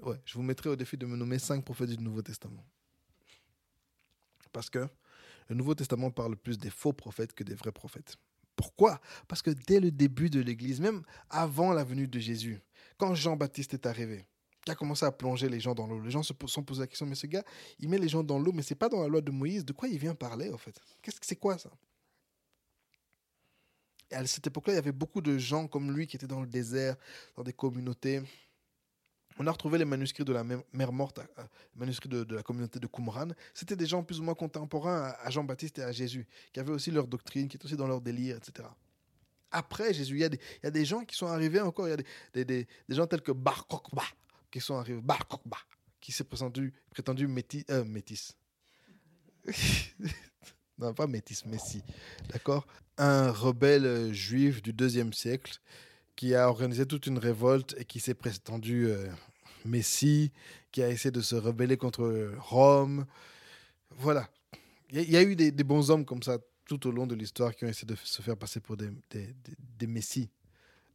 Ouais, 0.00 0.20
je 0.24 0.34
vous 0.34 0.42
mettrai 0.42 0.70
au 0.70 0.76
défi 0.76 0.96
de 0.96 1.06
me 1.06 1.16
nommer 1.16 1.38
cinq 1.38 1.64
prophètes 1.64 1.90
du 1.90 1.98
Nouveau 1.98 2.22
Testament. 2.22 2.66
Parce 4.52 4.70
que 4.70 4.88
le 5.48 5.54
Nouveau 5.54 5.74
Testament 5.74 6.10
parle 6.10 6.36
plus 6.36 6.58
des 6.58 6.70
faux 6.70 6.92
prophètes 6.92 7.34
que 7.34 7.44
des 7.44 7.54
vrais 7.54 7.72
prophètes. 7.72 8.16
Pourquoi? 8.56 9.00
Parce 9.28 9.42
que 9.42 9.50
dès 9.50 9.80
le 9.80 9.90
début 9.90 10.30
de 10.30 10.40
l'Église, 10.40 10.80
même 10.80 11.02
avant 11.30 11.72
la 11.72 11.84
venue 11.84 12.08
de 12.08 12.18
Jésus, 12.18 12.60
quand 12.98 13.14
Jean-Baptiste 13.14 13.74
est 13.74 13.86
arrivé, 13.86 14.26
qui 14.64 14.70
a 14.70 14.74
commencé 14.74 15.06
à 15.06 15.12
plonger 15.12 15.48
les 15.48 15.60
gens 15.60 15.74
dans 15.74 15.86
l'eau, 15.86 16.00
les 16.00 16.10
gens 16.10 16.22
se 16.22 16.34
sont 16.46 16.62
posé 16.62 16.80
la 16.80 16.86
question, 16.86 17.06
mais 17.06 17.14
ce 17.14 17.26
gars, 17.26 17.44
il 17.78 17.88
met 17.88 17.98
les 17.98 18.08
gens 18.08 18.22
dans 18.22 18.38
l'eau, 18.38 18.52
mais 18.52 18.62
c'est 18.62 18.74
pas 18.74 18.88
dans 18.88 19.00
la 19.00 19.08
loi 19.08 19.20
de 19.20 19.30
Moïse, 19.30 19.64
de 19.64 19.72
quoi 19.72 19.88
il 19.88 19.98
vient 19.98 20.14
parler 20.14 20.50
en 20.50 20.58
fait? 20.58 20.78
Qu'est-ce 21.00 21.18
que 21.18 21.26
c'est 21.26 21.36
quoi 21.36 21.56
ça? 21.56 21.70
Et 24.10 24.16
à 24.16 24.26
cette 24.26 24.46
époque-là, 24.46 24.74
il 24.74 24.76
y 24.76 24.78
avait 24.78 24.92
beaucoup 24.92 25.20
de 25.20 25.38
gens 25.38 25.68
comme 25.68 25.92
lui 25.92 26.06
qui 26.06 26.16
étaient 26.16 26.26
dans 26.26 26.40
le 26.40 26.46
désert, 26.46 26.96
dans 27.36 27.44
des 27.44 27.52
communautés, 27.52 28.20
on 29.38 29.46
a 29.46 29.52
retrouvé 29.52 29.78
les 29.78 29.84
manuscrits 29.84 30.24
de 30.24 30.32
la 30.32 30.44
mer 30.44 30.92
morte, 30.92 31.18
les 31.18 31.80
manuscrits 31.80 32.08
de, 32.08 32.34
la 32.34 32.42
communauté 32.42 32.78
de 32.78 32.86
Qumran. 32.86 33.28
C'était 33.54 33.76
des 33.76 33.86
gens 33.86 34.02
plus 34.02 34.20
ou 34.20 34.22
moins 34.22 34.34
contemporains 34.34 35.14
à, 35.22 35.30
Jean-Baptiste 35.30 35.78
et 35.78 35.82
à 35.82 35.92
Jésus, 35.92 36.26
qui 36.52 36.60
avaient 36.60 36.72
aussi 36.72 36.90
leur 36.90 37.06
doctrine, 37.06 37.48
qui 37.48 37.56
étaient 37.56 37.64
aussi 37.64 37.76
dans 37.76 37.86
leur 37.86 38.00
délire, 38.00 38.36
etc. 38.36 38.68
Après 39.50 39.92
Jésus, 39.94 40.16
il 40.16 40.20
y, 40.20 40.66
a 40.66 40.70
des, 40.70 40.84
gens 40.84 41.04
qui 41.04 41.16
sont 41.16 41.26
arrivés 41.26 41.60
encore, 41.60 41.88
il 41.88 42.04
y 42.36 42.40
a 42.40 42.44
des, 42.44 42.66
gens 42.88 43.06
tels 43.06 43.22
que 43.22 43.32
Bar 43.32 43.66
Kokba, 43.66 44.04
qui 44.50 44.60
sont 44.60 44.76
arrivés, 44.76 45.00
Bar 45.00 45.26
Kokba, 45.26 45.58
qui 46.00 46.12
s'est 46.12 46.24
prétendu, 46.24 46.72
prétendu 46.90 47.26
métis. 47.26 47.64
Euh, 47.70 47.84
métis. 47.84 48.36
non, 50.78 50.92
pas 50.94 51.06
métis, 51.06 51.44
Messi. 51.46 51.82
D'accord? 52.28 52.66
Un 52.98 53.30
rebelle 53.30 54.12
juif 54.12 54.62
du 54.62 54.72
deuxième 54.72 55.12
siècle 55.12 55.60
qui 56.20 56.34
a 56.34 56.50
organisé 56.50 56.84
toute 56.84 57.06
une 57.06 57.16
révolte 57.16 57.74
et 57.78 57.86
qui 57.86 57.98
s'est 57.98 58.12
prétendu 58.12 58.88
euh, 58.88 59.08
Messie, 59.64 60.32
qui 60.70 60.82
a 60.82 60.90
essayé 60.90 61.10
de 61.10 61.22
se 61.22 61.34
rebeller 61.34 61.78
contre 61.78 62.34
Rome. 62.36 63.06
Voilà. 63.96 64.28
Il 64.90 65.10
y, 65.10 65.16
a 65.16 65.22
eu 65.22 65.34
des, 65.34 65.50
bons 65.64 65.90
hommes 65.90 66.04
comme 66.04 66.22
ça 66.22 66.36
tout 66.66 66.86
au 66.86 66.90
long 66.90 67.06
de 67.06 67.14
l'histoire 67.14 67.56
qui 67.56 67.64
ont 67.64 67.68
essayé 67.68 67.86
de 67.86 67.94
se 67.94 68.20
faire 68.20 68.36
passer 68.36 68.60
pour 68.60 68.76
des, 68.76 68.90
messies. 69.86 70.28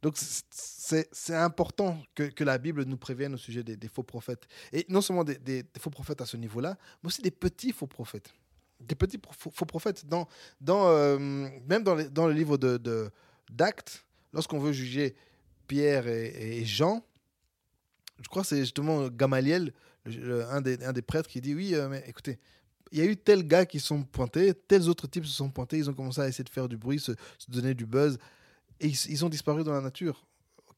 Donc 0.00 0.14
c'est 0.16 1.34
important 1.34 2.00
que, 2.14 2.44
la 2.44 2.56
Bible 2.58 2.84
nous 2.84 2.96
prévienne 2.96 3.34
au 3.34 3.36
sujet 3.36 3.64
des, 3.64 3.88
faux 3.88 4.04
prophètes. 4.04 4.46
Et 4.72 4.86
non 4.88 5.00
seulement 5.00 5.24
des, 5.24 5.64
faux 5.80 5.90
prophètes 5.90 6.20
à 6.20 6.26
ce 6.26 6.36
niveau-là, 6.36 6.78
mais 7.02 7.08
aussi 7.08 7.20
des 7.20 7.32
petits 7.32 7.72
faux 7.72 7.88
prophètes. 7.88 8.32
Des 8.78 8.94
petits 8.94 9.18
faux 9.36 9.66
prophètes. 9.66 10.06
Dans, 10.06 10.28
dans, 10.60 10.86
euh, 10.86 11.18
même 11.18 11.82
dans, 11.82 11.96
dans, 12.10 12.28
le 12.28 12.32
livre 12.32 12.56
de, 12.58 13.10
d'actes 13.50 14.06
lorsqu'on 14.32 14.58
veut 14.58 14.72
juger 14.72 15.14
Pierre 15.66 16.06
et, 16.06 16.64
Jean, 16.64 17.04
je 18.22 18.28
crois 18.28 18.42
que 18.42 18.48
c'est 18.48 18.60
justement 18.60 19.08
Gamaliel, 19.08 19.72
un, 20.06 20.60
des, 20.60 21.02
prêtres, 21.02 21.28
qui 21.28 21.40
dit 21.40 21.54
Oui, 21.54 21.74
euh, 21.74 21.88
mais 21.88 22.04
écoutez, 22.06 22.38
il 22.92 22.98
y 22.98 23.02
a 23.02 23.04
eu 23.04 23.16
tels 23.16 23.46
gars 23.46 23.66
qui 23.66 23.80
sont 23.80 24.04
pointés, 24.04 24.54
tels 24.54 24.88
autres 24.88 25.08
types 25.08 25.26
se 25.26 25.32
sont 25.32 25.50
pointés, 25.50 25.78
ils 25.78 25.90
ont 25.90 25.94
commencé 25.94 26.20
à 26.20 26.28
essayer 26.28 26.44
de 26.44 26.48
faire 26.48 26.68
du 26.68 26.76
bruit, 26.76 27.00
se, 27.00 27.12
donner 27.48 27.74
du 27.74 27.86
buzz, 27.86 28.18
et 28.80 28.88
ils, 28.88 29.24
ont 29.24 29.28
disparu 29.28 29.64
dans 29.64 29.72
la 29.72 29.80
nature. 29.80 30.24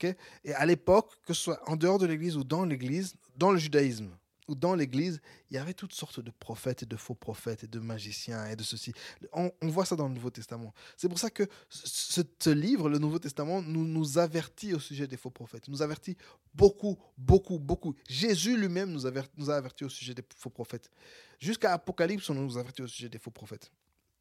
et 0.02 0.54
à 0.54 0.64
l'époque, 0.64 1.12
que 1.26 1.34
ce 1.34 1.42
soit 1.42 1.60
en 1.68 1.76
dehors 1.76 1.98
de 1.98 2.06
l'Église 2.06 2.36
ou 2.36 2.44
dans 2.44 2.64
l'Église, 2.64 3.14
dans 3.36 3.52
le 3.52 3.58
judaïsme, 3.58 4.10
dans 4.54 4.74
l'Église, 4.74 5.20
il 5.50 5.54
y 5.54 5.58
avait 5.58 5.74
toutes 5.74 5.92
sortes 5.92 6.20
de 6.20 6.30
prophètes 6.30 6.82
et 6.82 6.86
de 6.86 6.96
faux 6.96 7.14
prophètes 7.14 7.64
et 7.64 7.66
de 7.66 7.78
magiciens 7.78 8.46
et 8.46 8.56
de 8.56 8.62
ceci. 8.62 8.92
On, 9.32 9.50
voit 9.62 9.84
ça 9.84 9.96
dans 9.96 10.08
le 10.08 10.14
Nouveau 10.14 10.30
Testament. 10.30 10.72
C'est 10.96 11.08
pour 11.08 11.18
ça 11.18 11.30
que 11.30 11.44
ce, 11.68 12.50
livre, 12.50 12.88
le 12.88 12.98
Nouveau 12.98 13.18
Testament, 13.18 13.62
nous, 13.62 14.18
avertit 14.18 14.74
au 14.74 14.78
sujet 14.78 15.06
des 15.06 15.16
faux 15.16 15.30
prophètes. 15.30 15.68
nous 15.68 15.82
avertit 15.82 16.16
beaucoup, 16.54 16.98
beaucoup, 17.16 17.58
beaucoup. 17.58 17.94
Jésus 18.08 18.56
lui-même 18.56 18.90
nous, 18.90 19.02
nous 19.36 19.50
a 19.50 19.56
avertis 19.56 19.84
au 19.84 19.88
sujet 19.88 20.14
des 20.14 20.24
faux 20.36 20.50
prophètes. 20.50 20.90
Jusqu'à 21.38 21.72
Apocalypse, 21.72 22.28
on 22.30 22.34
nous 22.34 22.58
avertit 22.58 22.82
au 22.82 22.86
sujet 22.86 23.08
des 23.08 23.18
faux 23.18 23.30
prophètes. 23.30 23.70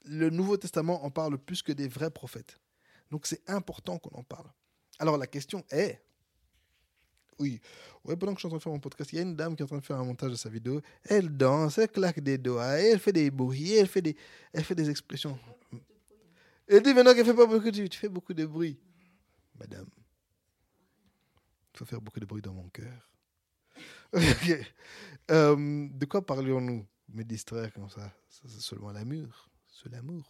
Le 0.06 0.30
Nouveau 0.30 0.58
Testament 0.58 1.04
en 1.04 1.10
parle 1.10 1.38
plus 1.38 1.62
que 1.62 1.72
des 1.72 1.88
vrais 1.88 2.12
prophètes. 2.12 2.60
Donc 3.12 3.26
c'est 3.26 3.48
important 3.50 3.98
qu'on 3.98 4.18
en 4.18 4.24
parle. 4.24 4.50
Alors 5.00 5.18
la 5.18 5.28
question 5.28 5.64
est, 5.70 6.02
oui. 7.40 7.60
Ouais, 8.04 8.16
pendant 8.16 8.34
que 8.34 8.38
je 8.38 8.42
suis 8.42 8.48
en 8.48 8.50
train 8.50 8.58
de 8.58 8.64
faire 8.64 8.72
mon 8.72 8.80
podcast, 8.80 9.12
il 9.14 9.18
y 9.18 9.20
a 9.20 9.22
une 9.24 9.36
dame 9.36 9.56
qui 9.56 9.62
est 9.62 9.66
en 9.66 9.68
train 9.68 9.78
de 9.78 9.84
faire 9.86 9.98
un 9.98 10.06
montage 10.06 10.32
de 10.32 10.36
sa 10.36 10.50
vidéo. 10.50 10.82
Elle 11.04 11.36
danse, 11.36 11.78
elle 11.78 11.90
claque 11.90 12.20
des 12.20 12.38
doigts, 12.38 12.80
elle 12.80 13.00
fait 13.00 13.12
des 13.12 13.30
bruits, 13.30 13.74
elle 13.74 13.88
fait 13.88 14.02
des, 14.02 14.16
elle 14.54 14.64
fait 14.64 14.76
des 14.76 14.90
expressions. 14.90 15.38
Et 16.68 16.82
dit 16.82 16.94
maintenant 16.94 17.14
qu'elle 17.14 17.26
fait 17.26 17.34
pas 17.34 17.46
beaucoup 17.46 17.72
de 17.72 17.88
tu 17.88 17.98
fais 17.98 18.10
beaucoup 18.10 18.34
de 18.34 18.46
bruit. 18.46 18.78
Madame, 19.58 19.88
il 21.74 21.78
faut 21.78 21.86
faire 21.86 22.02
beaucoup 22.02 22.20
de 22.20 22.26
bruit 22.26 22.42
dans 22.42 22.54
mon 22.54 22.70
cœur. 22.70 23.10
Euh, 25.30 25.90
de 25.92 26.06
quoi 26.06 26.26
parlions-nous 26.26 26.88
Me 27.10 27.24
distraire 27.24 27.74
comme 27.74 27.90
ça, 27.90 28.14
ça 28.30 28.44
c'est 28.48 28.62
seulement 28.62 28.94
l'amour. 28.94 29.50
C'est 29.68 29.92
l'amour. 29.92 30.24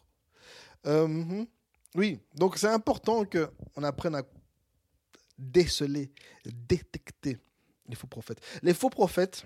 Euh, 0.87 1.07
mhm. 1.07 1.45
oui, 1.93 2.19
donc 2.33 2.57
c'est 2.57 2.67
important 2.67 3.23
qu'on 3.25 3.83
apprenne 3.83 4.15
à 4.15 4.23
déceler, 5.37 6.11
détecter 6.45 7.37
les 7.87 7.95
faux 7.95 8.07
prophètes. 8.07 8.41
Les 8.61 8.73
faux 8.73 8.89
prophètes, 8.89 9.45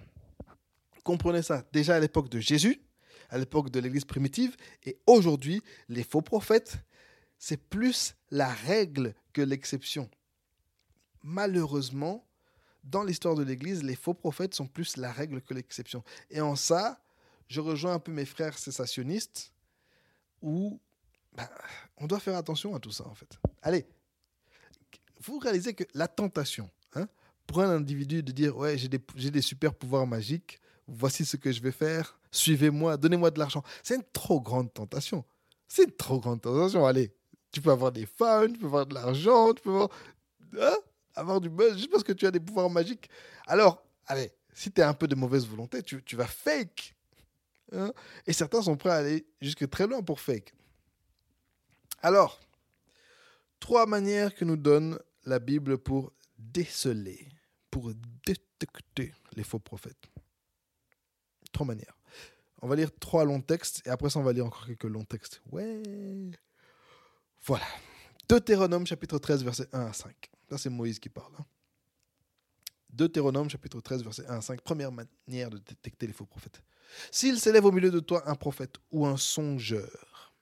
comprenez 1.04 1.42
ça, 1.42 1.64
déjà 1.72 1.96
à 1.96 2.00
l'époque 2.00 2.30
de 2.30 2.40
Jésus, 2.40 2.82
à 3.30 3.38
l'époque 3.38 3.70
de 3.70 3.80
l'Église 3.80 4.06
primitive, 4.06 4.56
et 4.84 5.00
aujourd'hui, 5.08 5.62
les 5.90 6.04
faux 6.04 6.22
prophètes, 6.22 6.80
c'est 7.38 7.58
plus 7.58 8.16
la 8.30 8.50
règle 8.50 9.16
que 9.34 9.42
l'exception. 9.42 10.10
Malheureusement, 11.24 12.28
dans 12.84 13.04
l'histoire 13.04 13.36
de 13.36 13.44
l'Église, 13.44 13.84
les 13.84 13.96
faux 13.96 14.14
prophètes 14.14 14.56
sont 14.56 14.68
plus 14.68 14.98
la 14.98 15.12
règle 15.12 15.42
que 15.42 15.54
l'exception. 15.54 16.04
Et 16.30 16.42
en 16.42 16.56
ça, 16.56 17.02
je 17.48 17.62
rejoins 17.62 17.94
un 17.94 18.00
peu 18.00 18.12
mes 18.12 18.26
frères 18.26 18.58
cessationnistes, 18.58 19.54
où 20.42 20.80
ben, 21.34 21.48
on 21.98 22.08
doit 22.08 22.20
faire 22.20 22.36
attention 22.36 22.76
à 22.76 22.80
tout 22.80 22.92
ça, 22.92 23.08
en 23.08 23.14
fait. 23.14 23.38
Allez, 23.62 23.86
vous 25.24 25.40
réalisez 25.40 25.74
que 25.74 25.84
la 25.94 26.08
tentation, 26.08 26.70
hein, 26.96 27.08
pour 27.48 27.62
un 27.62 27.70
individu 27.70 28.24
de 28.24 28.32
dire, 28.32 28.58
ouais, 28.58 28.78
j'ai 28.78 28.88
des, 28.88 29.00
des 29.30 29.42
super 29.42 29.74
pouvoirs 29.74 30.08
magiques, 30.08 30.60
voici 30.88 31.26
ce 31.26 31.38
que 31.38 31.52
je 31.52 31.62
vais 31.62 31.72
faire, 31.72 32.20
suivez-moi, 32.32 32.98
donnez-moi 32.98 33.32
de 33.32 33.40
l'argent, 33.40 33.64
c'est 33.84 33.96
une 33.96 34.04
trop 34.14 34.42
grande 34.42 34.74
tentation. 34.74 35.24
C'est 35.68 35.84
une 35.84 35.92
trop 35.92 36.20
grande 36.20 36.42
tentation. 36.42 36.86
Allez, 36.86 37.14
tu 37.52 37.62
peux 37.62 37.72
avoir 37.72 37.94
des 37.94 38.06
fans, 38.06 38.48
tu 38.48 38.60
peux 38.60 38.66
avoir 38.66 38.86
de 38.86 38.94
l'argent, 38.94 39.54
tu 39.54 39.62
peux 39.62 39.70
avoir, 39.70 39.90
hein, 40.60 40.78
avoir 41.16 41.40
du 41.40 41.50
buzz 41.50 41.78
juste 41.78 41.90
parce 41.90 42.04
que 42.04 42.12
tu 42.12 42.26
as 42.28 42.32
des 42.32 42.42
pouvoirs 42.42 42.70
magiques. 42.70 43.10
Alors, 43.48 43.82
allez, 44.06 44.34
si 44.54 44.70
tu 44.70 44.82
as 44.82 44.90
un 44.90 44.94
peu 44.94 45.08
de 45.08 45.16
mauvaise 45.16 45.48
volonté, 45.48 45.82
tu, 45.82 46.04
tu 46.04 46.18
vas 46.18 46.28
fake. 46.28 46.94
hein. 47.72 47.94
Et 48.28 48.34
certains 48.34 48.62
sont 48.62 48.76
prêts 48.76 48.90
à 48.90 48.96
aller 48.96 49.26
jusque 49.40 49.70
très 49.70 49.88
loin 49.88 50.02
pour 50.02 50.20
fake. 50.20 50.54
Alors, 52.02 52.42
trois 53.62 53.86
manières 53.86 54.36
que 54.36 54.44
nous 54.44 54.58
donne 54.58 55.00
la 55.26 55.40
Bible 55.40 55.78
pour 55.78 56.14
déceler, 56.38 57.28
pour 57.70 57.92
détecter 58.26 59.14
les 59.34 59.44
faux 59.44 59.60
prophètes. 59.60 60.08
Trois 61.52 61.68
manières. 61.68 61.98
On 62.62 62.68
va 62.68 62.76
lire 62.76 62.92
trois 63.00 63.26
longs 63.26 63.42
textes 63.42 63.82
et 63.86 63.90
après 63.90 64.10
ça, 64.10 64.20
on 64.20 64.24
va 64.24 64.34
lire 64.34 64.46
encore 64.46 64.66
quelques 64.66 64.84
longs 64.84 65.06
textes. 65.06 65.42
Ouais. 65.52 65.82
Voilà. 67.44 67.66
Deutéronome 68.30 68.86
chapitre 68.86 69.18
13, 69.18 69.44
versets 69.44 69.68
1 69.74 69.80
à 69.88 69.94
5. 69.94 70.16
Là, 70.50 70.58
c'est 70.58 70.70
Moïse 70.70 71.00
qui 71.00 71.10
parle. 71.10 71.34
hein. 71.40 71.46
Deutéronome 72.90 73.50
chapitre 73.50 73.80
13, 73.82 74.04
versets 74.04 74.28
1 74.28 74.38
à 74.38 74.42
5. 74.42 74.62
Première 74.62 74.92
manière 74.92 75.50
de 75.50 75.58
détecter 75.58 76.08
les 76.08 76.14
faux 76.14 76.26
prophètes. 76.26 76.62
S'il 77.10 77.40
s'élève 77.40 77.66
au 77.66 77.72
milieu 77.72 77.90
de 77.90 78.00
toi 78.00 78.30
un 78.30 78.36
prophète 78.36 78.76
ou 78.92 79.06
un 79.06 79.18
songeur 79.18 80.34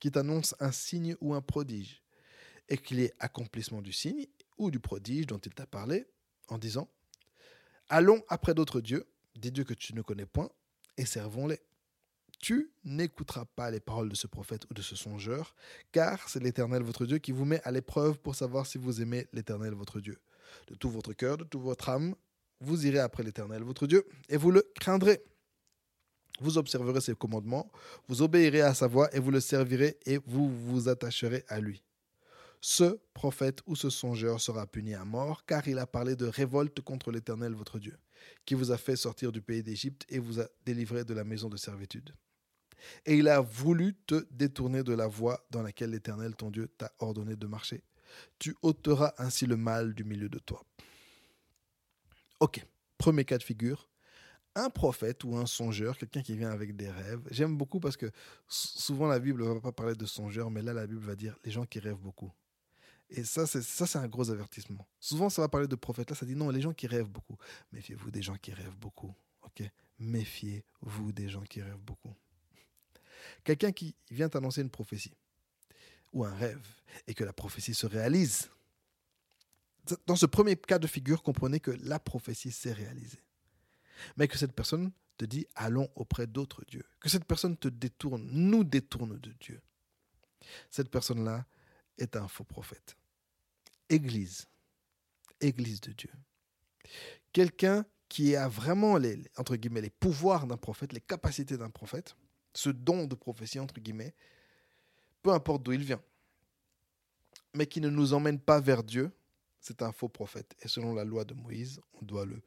qui 0.00 0.10
t'annonce 0.10 0.54
un 0.60 0.70
signe 0.72 1.16
ou 1.20 1.34
un 1.34 1.40
prodige, 1.42 2.02
et 2.68 2.78
qu'il 2.78 3.00
y 3.00 3.04
ait 3.04 3.14
accomplissement 3.18 3.82
du 3.82 3.92
signe 3.92 4.26
ou 4.58 4.70
du 4.70 4.80
prodige 4.80 5.26
dont 5.26 5.38
il 5.38 5.54
t'a 5.54 5.66
parlé, 5.66 6.06
en 6.48 6.58
disant 6.58 6.88
Allons 7.88 8.22
après 8.28 8.54
d'autres 8.54 8.80
dieux, 8.80 9.06
des 9.36 9.50
dieux 9.50 9.64
que 9.64 9.74
tu 9.74 9.94
ne 9.94 10.02
connais 10.02 10.26
point, 10.26 10.50
et 10.96 11.06
servons-les. 11.06 11.60
Tu 12.40 12.70
n'écouteras 12.84 13.46
pas 13.46 13.70
les 13.70 13.80
paroles 13.80 14.10
de 14.10 14.14
ce 14.14 14.26
prophète 14.26 14.64
ou 14.70 14.74
de 14.74 14.82
ce 14.82 14.94
songeur, 14.94 15.54
car 15.90 16.28
c'est 16.28 16.42
l'Éternel 16.42 16.82
votre 16.82 17.06
Dieu 17.06 17.18
qui 17.18 17.32
vous 17.32 17.44
met 17.44 17.60
à 17.64 17.72
l'épreuve 17.72 18.18
pour 18.18 18.34
savoir 18.34 18.66
si 18.66 18.78
vous 18.78 19.00
aimez 19.00 19.26
l'Éternel 19.32 19.74
votre 19.74 20.00
Dieu. 20.00 20.18
De 20.68 20.74
tout 20.74 20.90
votre 20.90 21.12
cœur, 21.14 21.36
de 21.36 21.44
toute 21.44 21.62
votre 21.62 21.88
âme, 21.88 22.14
vous 22.60 22.86
irez 22.86 23.00
après 23.00 23.22
l'Éternel 23.22 23.62
votre 23.62 23.86
Dieu, 23.86 24.06
et 24.28 24.36
vous 24.36 24.50
le 24.50 24.70
craindrez. 24.78 25.22
Vous 26.40 26.58
observerez 26.58 27.00
ses 27.00 27.14
commandements, 27.14 27.72
vous 28.06 28.22
obéirez 28.22 28.60
à 28.60 28.74
sa 28.74 28.86
voix, 28.86 29.12
et 29.14 29.18
vous 29.18 29.30
le 29.30 29.40
servirez, 29.40 29.98
et 30.06 30.18
vous 30.26 30.48
vous 30.48 30.88
attacherez 30.88 31.44
à 31.48 31.58
lui 31.60 31.82
ce 32.60 32.98
prophète 33.14 33.60
ou 33.66 33.76
ce 33.76 33.90
songeur 33.90 34.40
sera 34.40 34.66
puni 34.66 34.94
à 34.94 35.04
mort, 35.04 35.44
car 35.46 35.66
il 35.68 35.78
a 35.78 35.86
parlé 35.86 36.16
de 36.16 36.26
révolte 36.26 36.80
contre 36.80 37.10
l'Éternel 37.10 37.54
votre 37.54 37.78
Dieu, 37.78 37.98
qui 38.44 38.54
vous 38.54 38.70
a 38.70 38.78
fait 38.78 38.96
sortir 38.96 39.32
du 39.32 39.42
pays 39.42 39.62
d'Égypte 39.62 40.04
et 40.08 40.18
vous 40.18 40.40
a 40.40 40.46
délivré 40.64 41.04
de 41.04 41.14
la 41.14 41.24
maison 41.24 41.48
de 41.48 41.56
servitude. 41.56 42.14
Et 43.06 43.16
il 43.16 43.28
a 43.28 43.40
voulu 43.40 43.94
te 44.06 44.26
détourner 44.30 44.82
de 44.82 44.92
la 44.92 45.06
voie 45.06 45.44
dans 45.50 45.62
laquelle 45.62 45.90
l'Éternel 45.90 46.36
ton 46.36 46.50
Dieu 46.50 46.68
t'a 46.78 46.92
ordonné 46.98 47.36
de 47.36 47.46
marcher. 47.46 47.82
Tu 48.38 48.56
ôteras 48.62 49.14
ainsi 49.18 49.46
le 49.46 49.56
mal 49.56 49.94
du 49.94 50.04
milieu 50.04 50.28
de 50.28 50.38
toi. 50.38 50.64
Ok, 52.40 52.64
premier 52.96 53.24
cas 53.24 53.38
de 53.38 53.42
figure. 53.42 53.88
Un 54.54 54.70
prophète 54.70 55.22
ou 55.24 55.36
un 55.36 55.46
songeur, 55.46 55.98
quelqu'un 55.98 56.22
qui 56.22 56.36
vient 56.36 56.50
avec 56.50 56.74
des 56.74 56.90
rêves. 56.90 57.20
J'aime 57.30 57.56
beaucoup 57.56 57.80
parce 57.80 57.96
que 57.96 58.10
souvent 58.48 59.06
la 59.06 59.18
Bible 59.18 59.44
ne 59.44 59.52
va 59.54 59.60
pas 59.60 59.72
parler 59.72 59.94
de 59.94 60.06
songeur, 60.06 60.50
mais 60.50 60.62
là 60.62 60.72
la 60.72 60.86
Bible 60.86 61.04
va 61.04 61.14
dire 61.14 61.36
les 61.44 61.50
gens 61.50 61.66
qui 61.66 61.78
rêvent 61.78 62.00
beaucoup. 62.00 62.32
Et 63.10 63.24
ça, 63.24 63.46
c'est 63.46 63.62
ça, 63.62 63.86
c'est 63.86 63.98
un 63.98 64.08
gros 64.08 64.30
avertissement. 64.30 64.86
Souvent, 65.00 65.30
ça 65.30 65.42
va 65.42 65.48
parler 65.48 65.66
de 65.66 65.76
prophètes. 65.76 66.10
Là, 66.10 66.16
ça 66.16 66.26
dit 66.26 66.36
non, 66.36 66.50
les 66.50 66.60
gens 66.60 66.74
qui 66.74 66.86
rêvent 66.86 67.08
beaucoup. 67.08 67.36
Méfiez-vous 67.72 68.10
des 68.10 68.22
gens 68.22 68.36
qui 68.36 68.52
rêvent 68.52 68.76
beaucoup. 68.76 69.14
Ok? 69.42 69.62
Méfiez-vous 69.98 71.12
des 71.12 71.28
gens 71.28 71.42
qui 71.42 71.62
rêvent 71.62 71.78
beaucoup. 71.78 72.14
Quelqu'un 73.44 73.72
qui 73.72 73.94
vient 74.10 74.28
t'annoncer 74.28 74.60
une 74.60 74.70
prophétie 74.70 75.14
ou 76.12 76.24
un 76.24 76.34
rêve 76.34 76.66
et 77.06 77.14
que 77.14 77.24
la 77.24 77.32
prophétie 77.32 77.74
se 77.74 77.86
réalise. 77.86 78.50
Dans 80.06 80.16
ce 80.16 80.26
premier 80.26 80.56
cas 80.56 80.78
de 80.78 80.86
figure, 80.86 81.22
comprenez 81.22 81.60
que 81.60 81.70
la 81.70 81.98
prophétie 81.98 82.52
s'est 82.52 82.72
réalisée. 82.72 83.22
Mais 84.16 84.28
que 84.28 84.36
cette 84.36 84.52
personne 84.52 84.92
te 85.16 85.24
dit 85.24 85.46
allons 85.54 85.88
auprès 85.94 86.26
d'autres 86.26 86.62
dieux. 86.66 86.84
Que 87.00 87.08
cette 87.08 87.24
personne 87.24 87.56
te 87.56 87.68
détourne, 87.68 88.28
nous 88.30 88.64
détourne 88.64 89.18
de 89.18 89.32
Dieu. 89.40 89.62
Cette 90.70 90.90
personne-là 90.90 91.46
est 91.96 92.16
un 92.16 92.28
faux 92.28 92.44
prophète. 92.44 92.97
Église. 93.88 94.46
Église 95.40 95.80
de 95.80 95.92
Dieu. 95.92 96.10
Quelqu'un 97.32 97.84
qui 98.08 98.34
a 98.34 98.48
vraiment 98.48 98.96
les, 98.96 99.18
entre 99.36 99.56
guillemets, 99.56 99.82
les 99.82 99.90
pouvoirs 99.90 100.46
d'un 100.46 100.56
prophète, 100.56 100.92
les 100.92 101.00
capacités 101.00 101.56
d'un 101.56 101.70
prophète, 101.70 102.16
ce 102.54 102.70
don 102.70 103.06
de 103.06 103.14
prophétie, 103.14 103.60
entre 103.60 103.78
guillemets, 103.80 104.14
peu 105.22 105.30
importe 105.32 105.62
d'où 105.62 105.72
il 105.72 105.84
vient, 105.84 106.02
mais 107.54 107.66
qui 107.66 107.80
ne 107.80 107.90
nous 107.90 108.14
emmène 108.14 108.40
pas 108.40 108.60
vers 108.60 108.82
Dieu, 108.82 109.10
c'est 109.60 109.82
un 109.82 109.92
faux 109.92 110.08
prophète. 110.08 110.56
Et 110.62 110.68
selon 110.68 110.94
la 110.94 111.04
loi 111.04 111.24
de 111.24 111.34
Moïse, 111.34 111.80
on 112.00 112.04
doit 112.04 112.24
le 112.24 112.40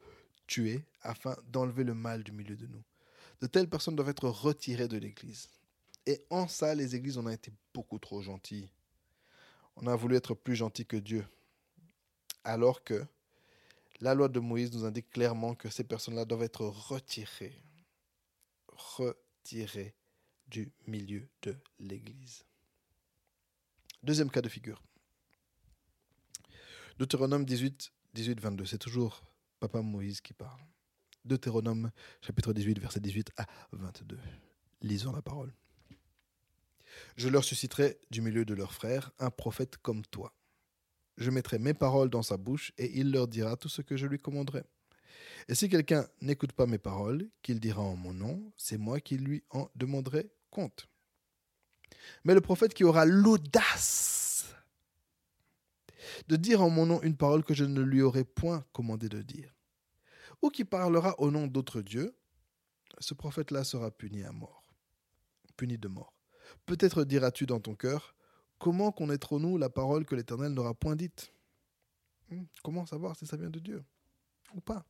tuer 0.46 0.84
afin 1.02 1.36
d'enlever 1.48 1.84
le 1.84 1.94
mal 1.94 2.24
du 2.24 2.32
milieu 2.32 2.56
de 2.56 2.66
nous. 2.66 2.82
De 3.40 3.46
telles 3.46 3.68
personnes 3.68 3.96
doivent 3.96 4.08
être 4.08 4.28
retirées 4.28 4.88
de 4.88 4.96
l'Église. 4.96 5.48
Et 6.06 6.24
en 6.30 6.48
ça, 6.48 6.74
les 6.74 6.94
églises, 6.96 7.16
on 7.16 7.26
a 7.26 7.32
été 7.32 7.52
beaucoup 7.72 7.98
trop 7.98 8.22
gentils. 8.22 8.68
On 9.76 9.86
a 9.86 9.96
voulu 9.96 10.16
être 10.16 10.34
plus 10.34 10.56
gentils 10.56 10.86
que 10.86 10.96
Dieu. 10.96 11.26
Alors 12.44 12.84
que 12.84 13.06
la 14.00 14.14
loi 14.14 14.28
de 14.28 14.40
Moïse 14.40 14.72
nous 14.72 14.84
indique 14.84 15.10
clairement 15.10 15.54
que 15.54 15.70
ces 15.70 15.84
personnes-là 15.84 16.24
doivent 16.24 16.42
être 16.42 16.66
retirées. 16.66 17.62
Retirées 18.68 19.94
du 20.48 20.72
milieu 20.86 21.28
de 21.42 21.56
l'Église. 21.78 22.44
Deuxième 24.02 24.30
cas 24.30 24.42
de 24.42 24.48
figure. 24.48 24.82
Deutéronome 26.98 27.44
18, 27.44 27.92
18, 28.14 28.40
22. 28.40 28.64
C'est 28.66 28.78
toujours 28.78 29.22
Papa 29.60 29.80
Moïse 29.80 30.20
qui 30.20 30.32
parle. 30.32 30.60
Deutéronome 31.24 31.92
chapitre 32.20 32.52
18, 32.52 32.80
verset 32.80 33.00
18 33.00 33.30
à 33.36 33.46
22. 33.72 34.18
Lisons 34.82 35.12
la 35.12 35.22
parole. 35.22 35.54
Je 37.16 37.28
leur 37.28 37.44
susciterai 37.44 37.98
du 38.10 38.20
milieu 38.20 38.44
de 38.44 38.54
leurs 38.54 38.72
frères 38.72 39.12
un 39.18 39.30
prophète 39.30 39.76
comme 39.78 40.04
toi. 40.06 40.34
Je 41.16 41.30
mettrai 41.30 41.58
mes 41.58 41.74
paroles 41.74 42.10
dans 42.10 42.22
sa 42.22 42.36
bouche 42.36 42.72
et 42.78 42.98
il 42.98 43.12
leur 43.12 43.28
dira 43.28 43.56
tout 43.56 43.68
ce 43.68 43.82
que 43.82 43.96
je 43.96 44.06
lui 44.06 44.18
commanderai. 44.18 44.64
Et 45.48 45.54
si 45.54 45.68
quelqu'un 45.68 46.06
n'écoute 46.20 46.52
pas 46.52 46.66
mes 46.66 46.78
paroles, 46.78 47.28
qu'il 47.42 47.60
dira 47.60 47.82
en 47.82 47.96
mon 47.96 48.14
nom, 48.14 48.52
c'est 48.56 48.78
moi 48.78 49.00
qui 49.00 49.18
lui 49.18 49.42
en 49.50 49.68
demanderai 49.74 50.30
compte. 50.50 50.88
Mais 52.24 52.34
le 52.34 52.40
prophète 52.40 52.74
qui 52.74 52.84
aura 52.84 53.04
l'audace 53.04 54.54
de 56.28 56.36
dire 56.36 56.62
en 56.62 56.70
mon 56.70 56.86
nom 56.86 57.02
une 57.02 57.16
parole 57.16 57.44
que 57.44 57.54
je 57.54 57.64
ne 57.64 57.80
lui 57.80 58.02
aurai 58.02 58.24
point 58.24 58.64
commandé 58.72 59.08
de 59.08 59.22
dire, 59.22 59.54
ou 60.40 60.50
qui 60.50 60.64
parlera 60.64 61.18
au 61.20 61.30
nom 61.30 61.46
d'autres 61.46 61.82
dieux, 61.82 62.14
ce 62.98 63.14
prophète-là 63.14 63.64
sera 63.64 63.90
puni 63.90 64.22
à 64.24 64.32
mort, 64.32 64.74
puni 65.56 65.78
de 65.78 65.88
mort. 65.88 66.11
Peut-être 66.66 67.04
diras-tu 67.04 67.46
dans 67.46 67.60
ton 67.60 67.74
cœur, 67.74 68.14
comment 68.58 68.92
connaîtrons-nous 68.92 69.58
la 69.58 69.68
parole 69.70 70.04
que 70.04 70.14
l'Éternel 70.14 70.52
n'aura 70.52 70.74
point 70.74 70.96
dite? 70.96 71.32
Hmm, 72.30 72.44
Comment 72.62 72.86
savoir 72.86 73.16
si 73.16 73.26
ça 73.26 73.36
vient 73.36 73.50
de 73.50 73.58
Dieu? 73.58 73.84
Ou 74.54 74.60
pas? 74.60 74.84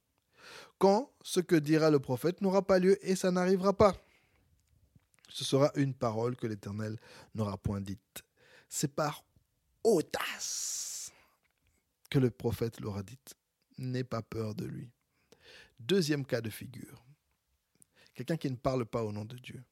Quand 0.79 1.13
ce 1.23 1.41
que 1.41 1.55
dira 1.57 1.91
le 1.91 2.01
prophète 2.01 2.41
n'aura 2.41 2.63
pas 2.67 2.79
lieu 2.79 2.99
et 3.07 3.15
ça 3.15 3.31
n'arrivera 3.31 3.73
pas? 3.77 3.97
Ce 5.29 5.45
sera 5.45 5.71
une 5.77 5.95
parole 5.95 6.37
que 6.37 6.47
l'Éternel 6.47 6.99
n'aura 7.35 7.57
point 7.57 7.81
dite. 7.81 8.23
c'est 8.69 8.95
par 8.95 9.25
audace 9.85 11.13
que 12.11 12.19
le 12.19 12.31
prophète 12.31 12.81
leur 12.81 12.97
a 12.97 13.03
dit, 13.03 13.19
n'aie 13.79 14.05
pas 14.05 14.23
peur 14.23 14.55
de 14.55 14.65
lui. 14.65 14.91
Deuxième 15.79 16.25
cas 16.25 16.41
de 16.41 16.51
figure, 16.51 17.05
quelqu'un 18.15 18.37
qui 18.37 18.51
ne 18.51 18.57
parle 18.57 18.85
pas 18.87 19.03
au 19.03 19.13
nom 19.13 19.25
de 19.25 19.37
Dieu. 19.37 19.63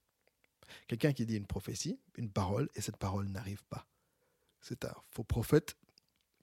Quelqu'un 0.86 1.12
qui 1.12 1.26
dit 1.26 1.36
une 1.36 1.46
prophétie, 1.46 1.98
une 2.16 2.30
parole, 2.30 2.68
et 2.74 2.80
cette 2.80 2.96
parole 2.96 3.28
n'arrive 3.28 3.64
pas. 3.64 3.86
C'est 4.60 4.84
un 4.84 4.94
faux 5.10 5.24
prophète 5.24 5.76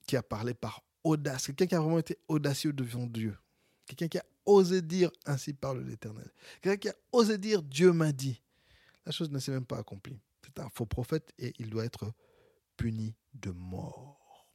qui 0.06 0.16
a 0.16 0.24
parlé 0.24 0.54
par 0.54 0.84
audace. 1.04 1.48
Quelqu'un 1.48 1.68
qui 1.68 1.76
a 1.76 1.80
vraiment 1.80 2.00
été 2.00 2.18
audacieux 2.28 2.74
devant 2.74 3.06
Dieu. 3.06 3.38
Quelqu'un 3.86 4.08
qui 4.08 4.18
a 4.18 4.26
osé 4.46 4.82
dire 4.82 5.12
ainsi 5.26 5.54
parle 5.54 5.84
l'Éternel. 5.84 6.30
Quelqu'un 6.62 6.78
qui 6.78 6.90
a 6.90 6.96
osé 7.12 7.38
dire 7.38 7.62
Dieu 7.62 7.92
m'a 7.92 8.12
dit. 8.12 8.42
La 9.06 9.12
chose 9.12 9.30
ne 9.32 9.40
s'est 9.40 9.52
même 9.52 9.66
pas 9.66 9.78
accomplie. 9.78 10.20
C'est 10.44 10.60
un 10.60 10.70
faux 10.70 10.86
prophète 10.86 11.34
et 11.38 11.54
il 11.60 11.70
doit 11.70 11.86
être 11.86 12.14
puni 12.76 13.16
de 13.34 13.52
mort. 13.52 14.48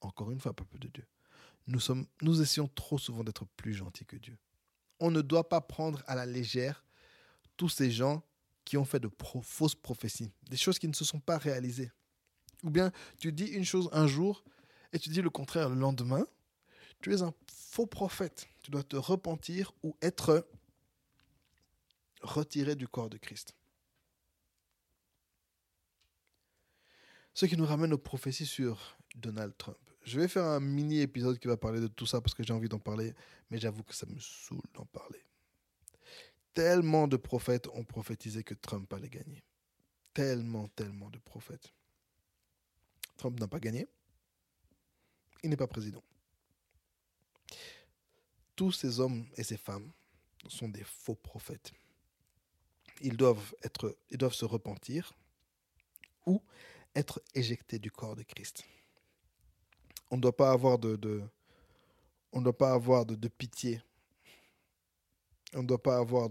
Encore 0.00 0.30
une 0.30 0.40
fois, 0.40 0.54
peuple 0.54 0.78
de 0.78 0.88
Dieu. 0.88 1.06
Nous, 1.66 1.80
sommes, 1.80 2.06
nous 2.22 2.40
essayons 2.40 2.68
trop 2.68 2.98
souvent 2.98 3.22
d'être 3.22 3.44
plus 3.56 3.74
gentils 3.74 4.06
que 4.06 4.16
Dieu. 4.16 4.36
On 4.98 5.10
ne 5.10 5.20
doit 5.20 5.48
pas 5.48 5.60
prendre 5.60 6.02
à 6.06 6.14
la 6.14 6.26
légère 6.26 6.84
tous 7.56 7.68
ces 7.68 7.90
gens 7.90 8.22
qui 8.70 8.76
ont 8.76 8.84
fait 8.84 9.00
de 9.00 9.10
fausses 9.42 9.74
prophéties, 9.74 10.30
des 10.48 10.56
choses 10.56 10.78
qui 10.78 10.86
ne 10.86 10.92
se 10.92 11.04
sont 11.04 11.18
pas 11.18 11.38
réalisées. 11.38 11.90
Ou 12.62 12.70
bien 12.70 12.92
tu 13.18 13.32
dis 13.32 13.46
une 13.46 13.64
chose 13.64 13.88
un 13.90 14.06
jour 14.06 14.44
et 14.92 15.00
tu 15.00 15.08
dis 15.08 15.22
le 15.22 15.28
contraire 15.28 15.68
le 15.68 15.74
lendemain. 15.74 16.24
Tu 17.00 17.12
es 17.12 17.20
un 17.20 17.34
faux 17.52 17.86
prophète. 17.86 18.46
Tu 18.62 18.70
dois 18.70 18.84
te 18.84 18.94
repentir 18.94 19.72
ou 19.82 19.96
être 20.02 20.46
retiré 22.22 22.76
du 22.76 22.86
corps 22.86 23.10
de 23.10 23.16
Christ. 23.16 23.56
Ce 27.34 27.46
qui 27.46 27.56
nous 27.56 27.66
ramène 27.66 27.92
aux 27.92 27.98
prophéties 27.98 28.46
sur 28.46 28.96
Donald 29.16 29.52
Trump. 29.58 29.78
Je 30.04 30.20
vais 30.20 30.28
faire 30.28 30.44
un 30.44 30.60
mini 30.60 31.00
épisode 31.00 31.40
qui 31.40 31.48
va 31.48 31.56
parler 31.56 31.80
de 31.80 31.88
tout 31.88 32.06
ça 32.06 32.20
parce 32.20 32.34
que 32.34 32.44
j'ai 32.44 32.52
envie 32.52 32.68
d'en 32.68 32.78
parler, 32.78 33.14
mais 33.50 33.58
j'avoue 33.58 33.82
que 33.82 33.96
ça 33.96 34.06
me 34.06 34.20
saoule 34.20 34.62
d'en 34.74 34.86
parler. 34.86 35.24
Tellement 36.54 37.06
de 37.06 37.16
prophètes 37.16 37.68
ont 37.68 37.84
prophétisé 37.84 38.42
que 38.42 38.54
Trump 38.54 38.92
allait 38.92 39.08
gagner. 39.08 39.42
Tellement, 40.12 40.68
tellement 40.68 41.10
de 41.10 41.18
prophètes. 41.18 41.72
Trump 43.16 43.38
n'a 43.38 43.46
pas 43.46 43.60
gagné. 43.60 43.86
Il 45.42 45.50
n'est 45.50 45.56
pas 45.56 45.66
président. 45.66 46.02
Tous 48.56 48.72
ces 48.72 49.00
hommes 49.00 49.26
et 49.36 49.44
ces 49.44 49.56
femmes 49.56 49.90
sont 50.48 50.68
des 50.68 50.84
faux 50.84 51.14
prophètes. 51.14 51.72
Ils 53.00 53.16
doivent, 53.16 53.54
être, 53.62 53.96
ils 54.10 54.18
doivent 54.18 54.34
se 54.34 54.44
repentir 54.44 55.14
ou 56.26 56.42
être 56.94 57.22
éjectés 57.34 57.78
du 57.78 57.90
corps 57.90 58.16
de 58.16 58.22
Christ. 58.22 58.64
On 60.10 60.16
ne 60.16 60.20
doit 60.20 60.36
pas 60.36 60.50
avoir 60.50 60.78
on 62.32 62.42
doit 62.42 62.56
pas 62.56 62.72
avoir 62.72 63.06
de 63.06 63.28
pitié 63.28 63.80
on 65.54 65.62
ne 65.62 65.66
doit 65.66 65.82
pas 65.82 65.98
avoir 65.98 66.28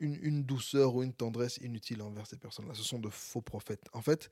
une, 0.00 0.44
douceur 0.44 0.94
ou 0.94 1.02
une 1.02 1.12
tendresse 1.12 1.58
inutile 1.58 2.02
envers 2.02 2.26
ces 2.26 2.36
personnes-là. 2.36 2.74
Ce 2.74 2.82
sont 2.82 2.98
de 2.98 3.08
faux 3.08 3.42
prophètes. 3.42 3.84
En 3.92 4.02
fait, 4.02 4.30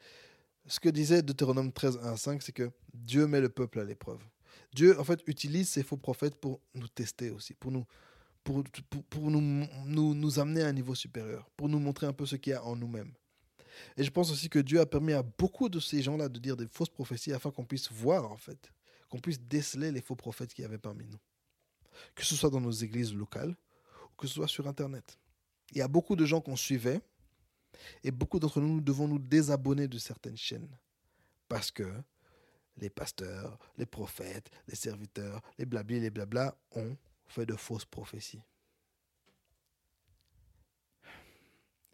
ce 0.67 0.81
que 0.81 0.89
disait 0.89 1.23
Deutéronome 1.23 1.73
13, 1.73 2.01
1 2.03 2.13
à 2.13 2.17
5, 2.17 2.43
c'est 2.43 2.53
que 2.53 2.71
Dieu 2.93 3.27
met 3.27 3.41
le 3.41 3.49
peuple 3.49 3.81
à 3.81 3.85
l'épreuve. 3.85 4.21
Dieu, 4.75 4.99
en 4.99 5.05
fait, 5.05 5.23
utilise 5.27 5.69
ces 5.69 5.83
faux 5.83 5.97
prophètes 5.97 6.37
pour 6.37 6.61
nous 6.75 6.89
tester 6.89 7.31
aussi, 7.31 7.55
pour 7.55 7.71
nous, 7.71 7.87
amener 10.39 10.63
à 10.63 10.69
un 10.69 10.73
niveau 10.73 10.95
supérieur, 10.95 11.49
pour 11.57 11.69
nous 11.69 11.79
montrer 11.79 12.07
un 12.07 12.13
peu 12.13 12.27
ce 12.27 12.37
qu'il 12.37 12.53
y 12.53 12.55
a 12.55 12.65
en 12.65 12.77
nous-mêmes. 12.77 13.13
Et 13.97 14.05
je 14.05 14.11
pense 14.11 14.31
aussi 14.31 14.49
que 14.49 14.59
Dieu 14.59 14.81
a 14.81 14.87
permis 14.87 15.13
à 15.13 15.23
beaucoup 15.23 15.69
de 15.69 15.81
ces 15.81 16.03
gens-là 16.03 16.29
de 16.29 16.39
dire 16.39 16.57
des 16.57 16.67
fausses 16.67 16.89
prophéties 16.89 17.33
afin 17.33 17.51
qu'on 17.51 17.65
puisse 17.65 17.91
voir, 17.93 18.31
en 18.31 18.37
fait, 18.37 18.71
qu'on 19.11 19.19
puisse 19.19 19.41
déceler 19.41 19.93
les 19.93 20.01
faux 20.01 20.17
prophètes 20.17 20.55
qu'il 20.55 20.63
y 20.63 20.65
avait 20.65 20.79
parmi 20.79 21.05
nous 21.07 21.19
que 22.15 22.25
ce 22.25 22.35
soit 22.35 22.51
dans 22.51 22.61
nos 22.61 22.71
églises 22.71 23.15
locales 23.15 23.57
ou 24.05 24.17
que 24.17 24.27
ce 24.27 24.35
soit 24.35 24.49
sur 24.49 24.67
Internet. 24.67 25.19
Il 25.73 25.79
y 25.79 25.83
a 25.83 25.89
beaucoup 25.89 26.17
de 26.17 26.25
gens 26.25 26.41
qu'on 26.41 26.57
suivait 26.57 27.01
et 28.03 28.11
beaucoup 28.11 28.39
d'entre 28.39 28.61
nous, 28.61 28.69
nous 28.69 28.81
devons 28.81 29.09
nous 29.09 29.19
désabonner 29.19 29.89
de 29.89 29.99
certaines 29.99 30.37
chaînes 30.37 30.69
parce 31.49 31.71
que 31.71 31.91
les 32.79 32.91
pasteurs, 32.91 33.59
les 33.79 33.87
prophètes, 33.87 34.51
les 34.69 34.75
serviteurs, 34.75 35.41
les 35.59 35.67
blabli, 35.67 36.01
les 36.01 36.11
blabla 36.11 36.57
ont 36.73 36.97
fait 37.27 37.47
de 37.47 37.57
fausses 37.57 37.85
prophéties. 37.85 38.43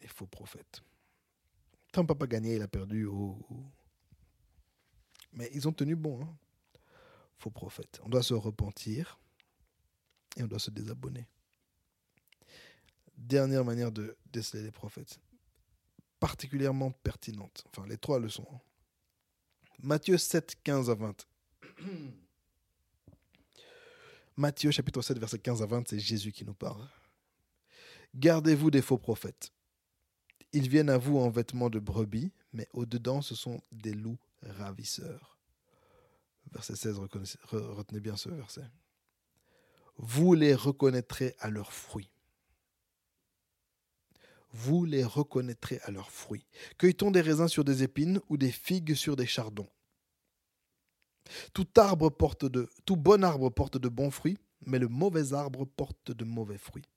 Les 0.00 0.08
faux 0.08 0.26
prophètes. 0.26 0.82
Trump 1.92 2.08
n'a 2.08 2.14
pas 2.14 2.26
gagné, 2.26 2.56
il 2.56 2.62
a 2.62 2.68
perdu. 2.68 3.06
Mais 5.34 5.48
ils 5.52 5.68
ont 5.68 5.72
tenu 5.72 5.94
bon. 5.94 6.22
Hein. 6.22 6.36
Faux 7.38 7.50
prophètes. 7.50 8.00
On 8.04 8.08
doit 8.08 8.22
se 8.22 8.34
repentir 8.34 9.18
et 10.36 10.42
on 10.42 10.46
doit 10.46 10.58
se 10.58 10.70
désabonner. 10.70 11.26
Dernière 13.16 13.64
manière 13.64 13.92
de 13.92 14.16
déceler 14.32 14.62
les 14.62 14.70
prophètes, 14.70 15.20
particulièrement 16.18 16.90
pertinente. 16.90 17.64
Enfin, 17.68 17.86
les 17.86 17.98
trois 17.98 18.18
leçons. 18.18 18.46
Matthieu 19.82 20.18
7, 20.18 20.56
15 20.62 20.90
à 20.90 20.94
20. 20.94 21.26
Matthieu 24.36 24.70
chapitre 24.70 25.02
7, 25.02 25.18
verset 25.18 25.38
15 25.38 25.62
à 25.62 25.66
20, 25.66 25.88
c'est 25.88 25.98
Jésus 25.98 26.32
qui 26.32 26.44
nous 26.44 26.54
parle. 26.54 26.88
Gardez-vous 28.14 28.70
des 28.70 28.82
faux 28.82 28.98
prophètes. 28.98 29.52
Ils 30.52 30.68
viennent 30.68 30.90
à 30.90 30.98
vous 30.98 31.18
en 31.18 31.30
vêtements 31.30 31.70
de 31.70 31.78
brebis, 31.78 32.32
mais 32.52 32.68
au-dedans, 32.72 33.22
ce 33.22 33.34
sont 33.34 33.62
des 33.70 33.94
loups 33.94 34.18
ravisseurs. 34.42 35.38
Verset 36.50 36.76
16, 36.76 36.98
retenez 36.98 38.00
bien 38.00 38.16
ce 38.16 38.28
verset 38.30 38.70
vous 40.02 40.34
les 40.34 40.54
reconnaîtrez 40.54 41.36
à 41.38 41.48
leurs 41.48 41.72
fruits. 41.72 42.10
Vous 44.50 44.84
les 44.84 45.04
reconnaîtrez 45.04 45.78
à 45.84 45.92
leurs 45.92 46.10
fruits. 46.10 46.44
Cueille-t-on 46.76 47.12
des 47.12 47.20
raisins 47.20 47.48
sur 47.48 47.64
des 47.64 47.84
épines 47.84 48.20
ou 48.28 48.36
des 48.36 48.50
figues 48.50 48.94
sur 48.94 49.16
des 49.16 49.26
chardons? 49.26 49.68
Tout, 51.54 51.66
bon 52.96 53.24
arbre 53.24 53.48
porte 53.48 53.78
de 53.78 53.88
bons 53.88 54.10
fruits, 54.10 54.38
mais 54.66 54.80
le 54.80 54.88
mauvais 54.88 55.32
arbre 55.32 55.64
porte 55.64 56.10
de 56.10 56.24
mauvais 56.24 56.58
fruits. 56.58 56.88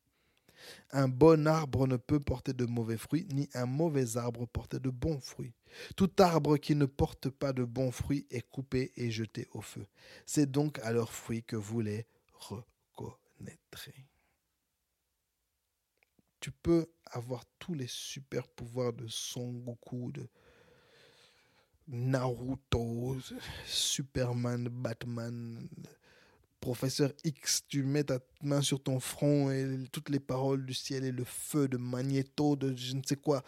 Un 0.92 1.08
bon 1.08 1.46
arbre 1.48 1.86
ne 1.86 1.98
peut 1.98 2.20
porter 2.20 2.54
de 2.54 2.66
mauvais 2.66 2.98
fruits, 2.98 3.28
ni 3.32 3.48
un 3.54 3.68
mauvais 3.68 4.18
arbre 4.18 4.48
porter 4.48 4.80
de 4.80 4.90
bons 4.90 5.20
fruits. 5.20 5.54
Tout 5.96 6.10
arbre 6.18 6.58
qui 6.58 6.74
ne 6.74 6.88
porte 6.88 7.30
pas 7.30 7.54
de 7.54 7.64
bons 7.64 7.92
fruits 7.92 8.26
est 8.32 8.50
coupé 8.50 8.92
et 8.98 9.12
jeté 9.12 9.48
au 9.54 9.62
feu. 9.62 9.86
C'est 10.26 10.50
donc 10.50 10.80
à 10.80 10.92
leurs 10.92 11.14
fruits 11.14 11.44
que 11.44 11.56
vous 11.56 11.82
les 11.82 12.08
Tu 16.40 16.52
peux 16.52 16.86
avoir 17.06 17.44
tous 17.58 17.74
les 17.74 17.88
super 17.88 18.48
pouvoirs 18.48 18.94
de 18.94 19.08
Son 19.08 19.52
Goku, 19.52 20.12
de 20.12 20.30
Naruto, 21.88 23.18
Superman, 23.66 24.70
Batman, 24.70 25.68
Professeur 26.60 27.12
X, 27.24 27.64
tu 27.68 27.82
mets 27.82 28.04
ta 28.04 28.20
main 28.44 28.62
sur 28.62 28.82
ton 28.82 29.00
front 29.00 29.50
et 29.50 29.88
toutes 29.92 30.10
les 30.10 30.20
paroles 30.20 30.66
du 30.66 30.76
ciel 30.76 31.04
et 31.04 31.12
le 31.12 31.24
feu 31.24 31.68
de 31.68 31.78
Magneto, 31.78 32.56
de 32.56 32.76
je 32.76 32.94
ne 32.94 33.02
sais 33.04 33.16
quoi, 33.16 33.44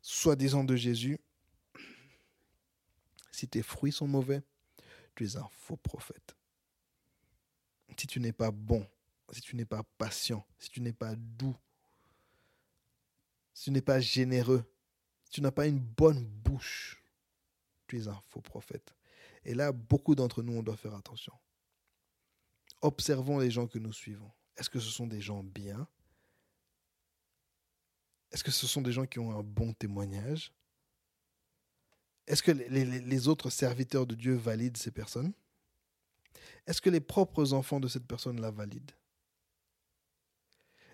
soi-disant 0.00 0.64
de 0.64 0.76
Jésus. 0.76 1.18
Si 3.30 3.46
tes 3.46 3.62
fruits 3.62 3.92
sont 3.92 4.08
mauvais, 4.08 4.42
tu 5.14 5.26
es 5.26 5.36
un 5.36 5.48
faux 5.50 5.76
prophète 5.76 6.34
si 7.96 8.06
tu 8.06 8.20
n'es 8.20 8.32
pas 8.32 8.50
bon, 8.50 8.86
si 9.32 9.40
tu 9.40 9.56
n'es 9.56 9.64
pas 9.64 9.82
patient, 9.98 10.46
si 10.58 10.70
tu 10.70 10.80
n'es 10.80 10.92
pas 10.92 11.14
doux, 11.14 11.56
si 13.54 13.64
tu 13.64 13.70
n'es 13.70 13.82
pas 13.82 14.00
généreux, 14.00 14.64
si 15.24 15.32
tu 15.32 15.40
n'as 15.40 15.50
pas 15.50 15.66
une 15.66 15.78
bonne 15.78 16.24
bouche, 16.24 17.02
tu 17.86 17.98
es 17.98 18.08
un 18.08 18.20
faux 18.28 18.40
prophète. 18.40 18.94
Et 19.44 19.54
là, 19.54 19.72
beaucoup 19.72 20.14
d'entre 20.14 20.42
nous, 20.42 20.54
on 20.54 20.62
doit 20.62 20.76
faire 20.76 20.94
attention. 20.94 21.32
Observons 22.82 23.38
les 23.38 23.50
gens 23.50 23.66
que 23.66 23.78
nous 23.78 23.92
suivons. 23.92 24.30
Est-ce 24.56 24.70
que 24.70 24.80
ce 24.80 24.90
sont 24.90 25.06
des 25.06 25.20
gens 25.20 25.42
bien? 25.42 25.86
Est-ce 28.32 28.44
que 28.44 28.50
ce 28.50 28.66
sont 28.66 28.82
des 28.82 28.92
gens 28.92 29.06
qui 29.06 29.18
ont 29.18 29.36
un 29.36 29.42
bon 29.42 29.72
témoignage? 29.72 30.52
Est-ce 32.26 32.42
que 32.42 32.52
les, 32.52 33.28
autres 33.28 33.50
serviteurs 33.50 34.06
de 34.06 34.14
Dieu 34.14 34.34
valident 34.34 34.76
ces 34.76 34.92
personnes? 34.92 35.32
Est-ce 36.66 36.80
que 36.80 36.90
les 36.90 37.00
propres 37.00 37.52
enfants 37.52 37.80
de 37.80 37.88
cette 37.88 38.06
personne 38.06 38.40
la 38.40 38.50
valident? 38.50 38.94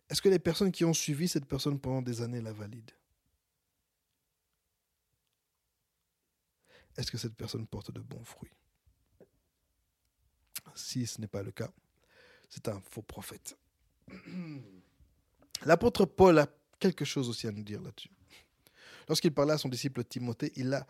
Est-ce 0.09 0.22
que 0.22 0.28
les 0.28 0.39
personnes 0.39 0.72
qui 0.72 0.84
ont 0.84 0.95
suivi 0.95 1.28
cette 1.28 1.47
personne 1.47 1.80
pendant 1.80 2.03
des 2.03 2.22
années 2.22 2.41
la 2.41 2.53
valident? 2.53 2.95
Est-ce 6.97 7.11
que 7.11 7.18
cette 7.18 7.34
personne 7.34 7.66
porte 7.66 7.91
de 7.91 8.01
bons 8.01 8.24
fruits? 8.24 8.55
Si 10.74 11.07
ce 11.07 11.20
n'est 11.20 11.26
pas 11.26 11.43
le 11.43 11.53
cas, 11.53 11.70
c'est 12.49 12.68
un 12.68 12.80
faux 12.80 13.03
prophète. 13.03 13.57
L'apôtre 15.64 16.05
Paul 16.05 16.39
a 16.39 16.47
quelque 16.78 17.05
chose 17.05 17.28
aussi 17.28 17.47
à 17.47 17.53
nous 17.53 17.62
dire 17.62 17.80
là-dessus. 17.82 18.11
lorsqu'il 19.09 19.32
parlait 19.32 19.55
à 19.55 19.59
son 19.59 19.68
disciple 19.68 20.05
Timothée, 20.05 20.53
il 20.57 20.68
l'a 20.68 20.87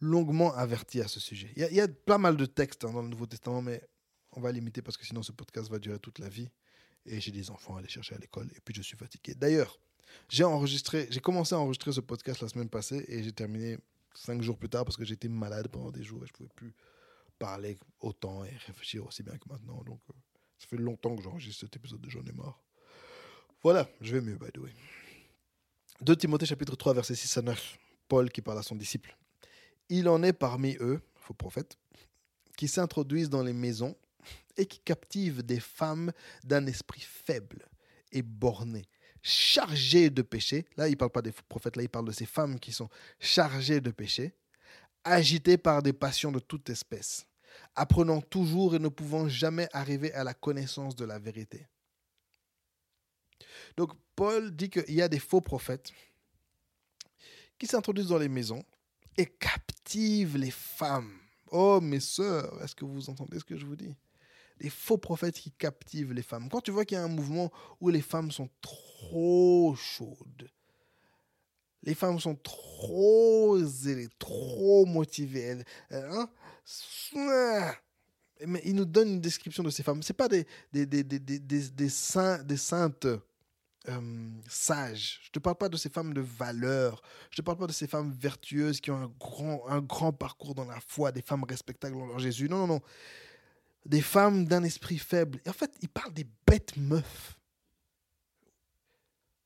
longuement 0.00 0.54
averti 0.54 1.00
à 1.00 1.08
ce 1.08 1.20
sujet. 1.20 1.52
Il 1.56 1.62
y 1.62 1.80
a, 1.80 1.88
pas 1.88 2.18
mal 2.18 2.36
de 2.36 2.46
textes 2.46 2.84
hein, 2.84 2.92
dans 2.92 3.02
le 3.02 3.08
Nouveau 3.08 3.26
Testament, 3.26 3.62
mais 3.62 3.82
on 4.32 4.40
va 4.40 4.50
limiter 4.52 4.82
parce 4.82 4.96
que 4.96 5.06
sinon 5.06 5.22
ce 5.22 5.32
podcast 5.32 5.70
va 5.70 5.78
durer 5.78 5.98
toute 5.98 6.18
la 6.18 6.28
vie. 6.28 6.48
Et 7.06 7.20
j'ai 7.20 7.30
des 7.30 7.50
enfants 7.50 7.76
à 7.76 7.78
aller 7.78 7.88
chercher 7.88 8.14
à 8.14 8.18
l'école 8.18 8.48
et 8.54 8.60
puis 8.62 8.74
je 8.74 8.82
suis 8.82 8.96
fatigué. 8.96 9.34
D'ailleurs, 9.34 9.78
j'ai 10.28 10.44
enregistré, 10.44 11.06
j'ai 11.10 11.20
commencé 11.20 11.54
à 11.54 11.58
enregistrer 11.58 11.92
ce 11.92 12.00
podcast 12.00 12.42
la 12.42 12.48
semaine 12.48 12.68
passée 12.68 13.04
et 13.08 13.22
j'ai 13.22 13.32
terminé 13.32 13.78
cinq 14.14 14.42
jours 14.42 14.58
plus 14.58 14.68
tard 14.68 14.84
parce 14.84 14.96
que 14.96 15.04
j'étais 15.04 15.28
malade 15.28 15.68
pendant 15.68 15.90
des 15.90 16.02
jours 16.02 16.22
et 16.22 16.26
je 16.26 16.32
pouvais 16.32 16.50
plus 16.54 16.74
parler 17.38 17.78
autant 18.00 18.44
et 18.44 18.50
réfléchir 18.66 19.06
aussi 19.06 19.22
bien 19.22 19.36
que 19.38 19.48
maintenant. 19.48 19.82
Donc, 19.84 20.00
euh, 20.10 20.14
ça 20.58 20.66
fait 20.66 20.76
longtemps 20.76 21.16
que 21.16 21.22
j'enregistre 21.22 21.60
cet 21.60 21.76
épisode 21.76 22.02
de 22.02 22.10
J'en 22.10 22.24
ai 22.24 22.32
marre. 22.32 22.62
Voilà, 23.62 23.88
je 24.00 24.16
vais 24.16 24.20
mieux, 24.20 24.36
by 24.36 24.50
the 24.52 24.58
way. 24.58 24.72
2 26.02 26.16
Timothée 26.16 26.46
chapitre 26.46 26.76
3, 26.76 26.94
verset 26.94 27.14
6 27.14 27.38
à 27.38 27.42
9. 27.42 27.78
Paul 28.08 28.30
qui 28.30 28.42
parle 28.42 28.58
à 28.58 28.62
son 28.62 28.76
disciple. 28.76 29.16
Il 29.90 30.08
en 30.08 30.22
est 30.22 30.32
parmi 30.32 30.76
eux, 30.80 31.02
faux 31.16 31.34
prophètes, 31.34 31.76
qui 32.56 32.68
s'introduisent 32.68 33.28
dans 33.28 33.42
les 33.42 33.52
maisons 33.52 33.96
et 34.56 34.64
qui 34.64 34.78
captivent 34.78 35.42
des 35.42 35.58
femmes 35.58 36.12
d'un 36.44 36.66
esprit 36.66 37.00
faible 37.00 37.68
et 38.12 38.22
borné, 38.22 38.86
chargées 39.20 40.08
de 40.08 40.22
péché. 40.22 40.64
Là, 40.76 40.86
il 40.86 40.92
ne 40.92 40.96
parle 40.96 41.10
pas 41.10 41.22
des 41.22 41.32
faux 41.32 41.42
prophètes, 41.48 41.76
là, 41.76 41.82
il 41.82 41.88
parle 41.88 42.06
de 42.06 42.12
ces 42.12 42.24
femmes 42.24 42.60
qui 42.60 42.72
sont 42.72 42.88
chargées 43.18 43.80
de 43.80 43.90
péché, 43.90 44.32
agitées 45.02 45.58
par 45.58 45.82
des 45.82 45.92
passions 45.92 46.30
de 46.30 46.38
toute 46.38 46.70
espèce, 46.70 47.26
apprenant 47.74 48.20
toujours 48.20 48.76
et 48.76 48.78
ne 48.78 48.88
pouvant 48.88 49.28
jamais 49.28 49.68
arriver 49.72 50.12
à 50.12 50.22
la 50.22 50.34
connaissance 50.34 50.94
de 50.94 51.04
la 51.04 51.18
vérité. 51.18 51.66
Donc, 53.76 53.92
Paul 54.14 54.54
dit 54.54 54.70
qu'il 54.70 54.94
y 54.94 55.02
a 55.02 55.08
des 55.08 55.18
faux 55.18 55.40
prophètes 55.40 55.92
qui 57.58 57.66
s'introduisent 57.66 58.08
dans 58.08 58.18
les 58.18 58.28
maisons 58.28 58.64
et 59.16 59.26
captivent 59.26 60.36
les 60.36 60.50
femmes. 60.50 61.18
Oh, 61.50 61.80
mes 61.80 62.00
sœurs, 62.00 62.62
est-ce 62.62 62.74
que 62.74 62.84
vous 62.84 63.10
entendez 63.10 63.38
ce 63.38 63.44
que 63.44 63.56
je 63.56 63.66
vous 63.66 63.76
dis? 63.76 63.94
Des 64.58 64.70
faux 64.70 64.98
prophètes 64.98 65.36
qui 65.36 65.50
captivent 65.52 66.12
les 66.12 66.22
femmes. 66.22 66.48
Quand 66.48 66.60
tu 66.60 66.70
vois 66.70 66.84
qu'il 66.84 66.96
y 66.96 67.00
a 67.00 67.04
un 67.04 67.08
mouvement 67.08 67.50
où 67.80 67.88
les 67.88 68.02
femmes 68.02 68.30
sont 68.30 68.48
trop 68.60 69.74
chaudes, 69.74 70.50
les 71.82 71.94
femmes 71.94 72.20
sont 72.20 72.36
trop 72.36 73.58
zélées, 73.64 74.08
trop 74.18 74.84
motivées, 74.84 75.56
hein? 75.90 76.28
mais 78.46 78.62
il 78.64 78.74
nous 78.74 78.84
donne 78.84 79.08
une 79.08 79.20
description 79.20 79.62
de 79.62 79.70
ces 79.70 79.82
femmes. 79.82 80.02
Ce 80.02 80.12
pas 80.12 80.28
des, 80.28 80.46
des, 80.72 80.86
des, 80.86 81.02
des, 81.02 81.18
des, 81.18 81.38
des, 81.38 81.60
des 81.70 82.56
saintes 82.56 83.06
euh, 83.88 84.30
sages. 84.48 85.20
Je 85.22 85.28
ne 85.28 85.32
te 85.32 85.38
parle 85.38 85.56
pas 85.56 85.68
de 85.68 85.76
ces 85.76 85.88
femmes 85.88 86.12
de 86.12 86.20
valeur. 86.20 87.02
Je 87.30 87.34
ne 87.34 87.36
te 87.36 87.42
parle 87.42 87.58
pas 87.58 87.66
de 87.66 87.72
ces 87.72 87.86
femmes 87.86 88.12
vertueuses 88.12 88.80
qui 88.80 88.90
ont 88.90 89.02
un 89.02 89.12
grand, 89.18 89.66
un 89.68 89.80
grand 89.80 90.12
parcours 90.12 90.54
dans 90.54 90.64
la 90.64 90.80
foi, 90.80 91.12
des 91.12 91.22
femmes 91.22 91.44
respectables 91.44 91.96
en 91.96 92.18
Jésus. 92.18 92.48
Non, 92.48 92.58
non, 92.58 92.74
non. 92.74 92.80
Des 93.86 94.02
femmes 94.02 94.44
d'un 94.44 94.62
esprit 94.62 94.98
faible. 94.98 95.40
En 95.48 95.52
fait, 95.52 95.72
il 95.80 95.88
parle 95.88 96.12
des 96.12 96.26
bêtes 96.46 96.76
meufs. 96.76 97.38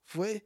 Vous 0.08 0.20
voyez, 0.20 0.44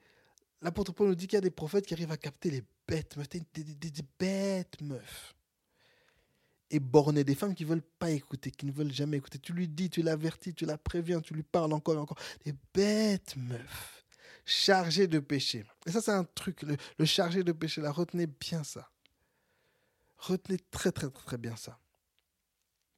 l'apôtre 0.61 0.93
Paul 0.93 1.09
nous 1.09 1.15
dit 1.15 1.27
qu'il 1.27 1.37
y 1.37 1.39
a 1.39 1.43
des 1.43 1.51
prophètes 1.51 1.87
qui 1.87 1.95
arrivent 1.95 2.13
à 2.13 2.19
capter 2.19 2.51
les 2.51 2.65
bêtes 2.87 3.17
meufs. 3.17 3.29
Des, 3.29 3.43
des 3.53 4.03
bêtes 4.19 4.81
meufs 4.83 5.35
et 6.71 6.81
borné, 6.81 7.25
des 7.25 7.35
femmes 7.35 7.55
qui 7.55 7.65
ne 7.65 7.71
veulent 7.71 7.83
pas 7.99 8.11
écouter, 8.11 8.51
qui 8.51 8.67
ne 8.67 8.73
veulent 8.73 8.93
jamais 8.93 9.17
écouter. 9.17 9.39
Tu 9.39 9.53
lui 9.53 9.69
dis, 9.69 9.91
tu 9.91 10.03
l'avertis, 10.03 10.55
tu 10.55 10.67
la 10.67 10.77
préviens, 10.77 11.21
tu 11.21 11.35
lui 11.35 11.43
parles 11.43 11.73
encore 11.73 11.95
et 11.95 11.99
encore. 11.99 12.19
Des 12.45 12.55
bêtes 12.75 13.37
meufs, 13.37 14.05
chargées 14.45 15.07
de 15.07 15.19
péché. 15.19 15.65
Et 15.87 15.91
ça, 15.91 16.01
c'est 16.01 16.13
un 16.13 16.25
truc, 16.25 16.63
le, 16.63 17.05
chargé 17.05 17.43
de 17.43 17.53
péché, 17.53 17.81
là, 17.81 17.91
retenez 17.91 18.27
bien 18.27 18.65
ça. 18.65 18.91
Retenez 20.19 20.59
très, 20.71 20.93
très, 20.93 21.09
très 21.11 21.39
bien 21.39 21.57
ça. 21.57 21.79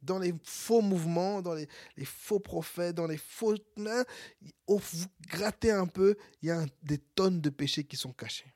Dans 0.03 0.19
les 0.19 0.35
faux 0.43 0.81
mouvements, 0.81 1.43
dans 1.43 1.55
les, 1.55 1.69
faux 2.05 2.41
prophètes, 2.41 2.97
dans 2.97 3.07
les 3.07 3.19
faux... 3.19 3.55
Vous 4.67 5.07
grattez 5.29 5.71
un 5.71 5.87
peu, 5.87 6.17
il 6.43 6.49
y 6.49 6.51
a 6.51 6.65
des 6.83 6.99
tonnes 6.99 7.41
de 7.41 7.51
péchés 7.51 7.85
qui 7.85 7.97
sont 7.97 8.13
cachés 8.13 8.55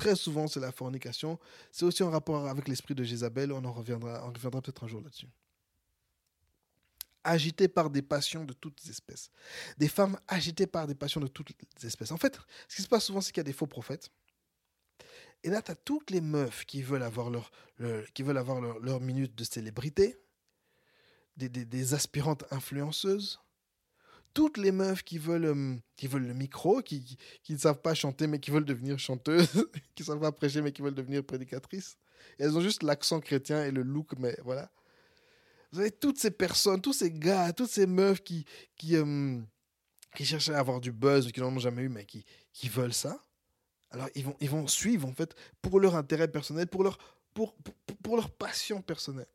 très 0.00 0.16
souvent, 0.16 0.46
c'est 0.46 0.60
la 0.60 0.72
fornication. 0.72 1.38
C'est 1.70 1.84
aussi 1.84 2.02
en 2.02 2.10
rapport 2.10 2.46
avec 2.48 2.68
l'esprit 2.68 2.94
de 2.94 3.04
Jézabel. 3.04 3.52
On 3.52 3.62
en 3.64 3.72
reviendra, 3.72 4.26
on 4.26 4.32
reviendra 4.32 4.62
peut-être 4.62 4.84
un 4.84 4.88
jour 4.88 5.02
là-dessus. 5.02 5.28
Agitées 7.22 7.68
par 7.68 7.90
des 7.90 8.00
passions 8.00 8.44
de 8.44 8.54
toutes 8.54 8.82
espèces. 8.88 9.30
Des 9.76 9.88
femmes 9.88 10.18
agitées 10.26 10.66
par 10.66 10.86
des 10.86 10.94
passions 10.94 11.20
de 11.20 11.26
toutes 11.26 11.52
espèces. 11.84 12.12
En 12.12 12.16
fait, 12.16 12.38
ce 12.66 12.76
qui 12.76 12.82
se 12.82 12.88
passe 12.88 13.04
souvent, 13.04 13.20
c'est 13.20 13.30
qu'il 13.30 13.40
y 13.40 13.46
a 13.46 13.50
des 13.52 13.52
faux 13.52 13.66
prophètes. 13.66 14.10
Et 15.42 15.50
là, 15.50 15.60
tu 15.60 15.70
as 15.70 15.76
toutes 15.76 16.10
les 16.10 16.22
meufs 16.22 16.64
qui 16.64 16.80
veulent 16.80 17.02
avoir 17.02 17.28
leur, 17.28 17.50
qui 18.14 18.22
veulent 18.22 18.38
avoir 18.38 18.60
leur, 18.60 19.00
minute 19.00 19.34
de 19.34 19.44
célébrité, 19.44 20.18
des 21.36 21.94
aspirantes 21.94 22.44
influenceuses, 22.50 23.38
toutes 24.34 24.56
les 24.56 24.72
meufs 24.72 25.02
qui 25.02 25.18
veulent, 25.18 25.44
euh, 25.44 25.76
qui 25.96 26.06
veulent 26.06 26.26
le 26.26 26.34
micro, 26.34 26.82
qui, 26.82 27.18
qui, 27.42 27.52
ne 27.52 27.58
savent 27.58 27.80
pas 27.80 27.94
chanter 27.94 28.26
mais 28.26 28.38
qui 28.38 28.50
veulent 28.50 28.64
devenir 28.64 28.98
chanteuses, 28.98 29.48
qui 29.94 30.02
ne 30.02 30.06
savent 30.06 30.20
pas 30.20 30.32
prêcher 30.32 30.62
mais 30.62 30.72
qui 30.72 30.82
veulent 30.82 30.94
devenir 30.94 31.24
prédicatrices. 31.24 31.96
elles 32.38 32.56
ont 32.56 32.60
juste 32.60 32.82
l'accent 32.82 33.20
chrétien 33.20 33.64
et 33.64 33.70
le 33.70 33.82
look, 33.82 34.12
mais 34.18 34.36
voilà. 34.44 34.70
Vous 35.72 35.80
avez 35.80 35.90
toutes 35.90 36.18
ces 36.18 36.30
personnes, 36.30 36.80
tous 36.80 36.92
ces 36.92 37.10
gars, 37.12 37.52
toutes 37.52 37.70
ces 37.70 37.86
meufs 37.86 38.22
qui, 38.22 38.44
qui, 38.76 38.96
euh, 38.96 39.38
qui 40.16 40.24
cherchent 40.24 40.48
à 40.48 40.58
avoir 40.58 40.80
du 40.80 40.90
buzz, 40.92 41.30
qui 41.30 41.40
n'en 41.40 41.48
ont 41.48 41.58
jamais 41.58 41.82
eu, 41.82 41.88
mais 41.88 42.04
qui, 42.04 42.24
qui 42.52 42.68
veulent 42.68 42.94
ça. 42.94 43.24
Alors 43.92 44.08
ils 44.14 44.24
vont, 44.24 44.36
ils 44.40 44.50
vont 44.50 44.66
suivre 44.66 45.08
en 45.08 45.12
fait 45.12 45.34
pour 45.62 45.80
leur 45.80 45.96
intérêt 45.96 46.28
personnel, 46.28 46.66
pour 46.66 46.84
leur, 46.84 46.98
pour, 47.34 47.54
pour, 47.54 47.96
pour 48.02 48.16
leur 48.16 48.30
passion 48.30 48.82
personnelle 48.82 49.26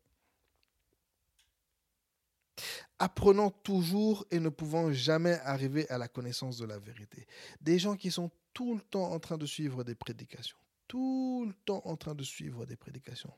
apprenant 2.99 3.51
toujours 3.51 4.25
et 4.31 4.39
ne 4.39 4.49
pouvant 4.49 4.91
jamais 4.91 5.39
arriver 5.41 5.89
à 5.89 5.97
la 5.97 6.07
connaissance 6.07 6.57
de 6.57 6.65
la 6.65 6.79
vérité. 6.79 7.27
Des 7.61 7.79
gens 7.79 7.95
qui 7.95 8.11
sont 8.11 8.31
tout 8.53 8.73
le 8.75 8.81
temps 8.81 9.11
en 9.11 9.19
train 9.19 9.37
de 9.37 9.45
suivre 9.45 9.83
des 9.83 9.95
prédications, 9.95 10.57
tout 10.87 11.45
le 11.47 11.53
temps 11.65 11.81
en 11.85 11.97
train 11.97 12.15
de 12.15 12.23
suivre 12.23 12.65
des 12.65 12.75
prédications, 12.75 13.33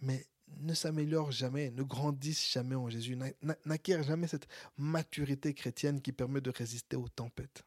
mais 0.00 0.26
ne 0.58 0.74
s'améliorent 0.74 1.32
jamais, 1.32 1.70
ne 1.70 1.82
grandissent 1.82 2.50
jamais 2.52 2.74
en 2.74 2.88
Jésus, 2.88 3.18
n'acquièrent 3.64 4.02
jamais 4.02 4.28
cette 4.28 4.46
maturité 4.76 5.54
chrétienne 5.54 6.00
qui 6.00 6.12
permet 6.12 6.40
de 6.40 6.50
résister 6.50 6.96
aux 6.96 7.08
tempêtes. 7.08 7.64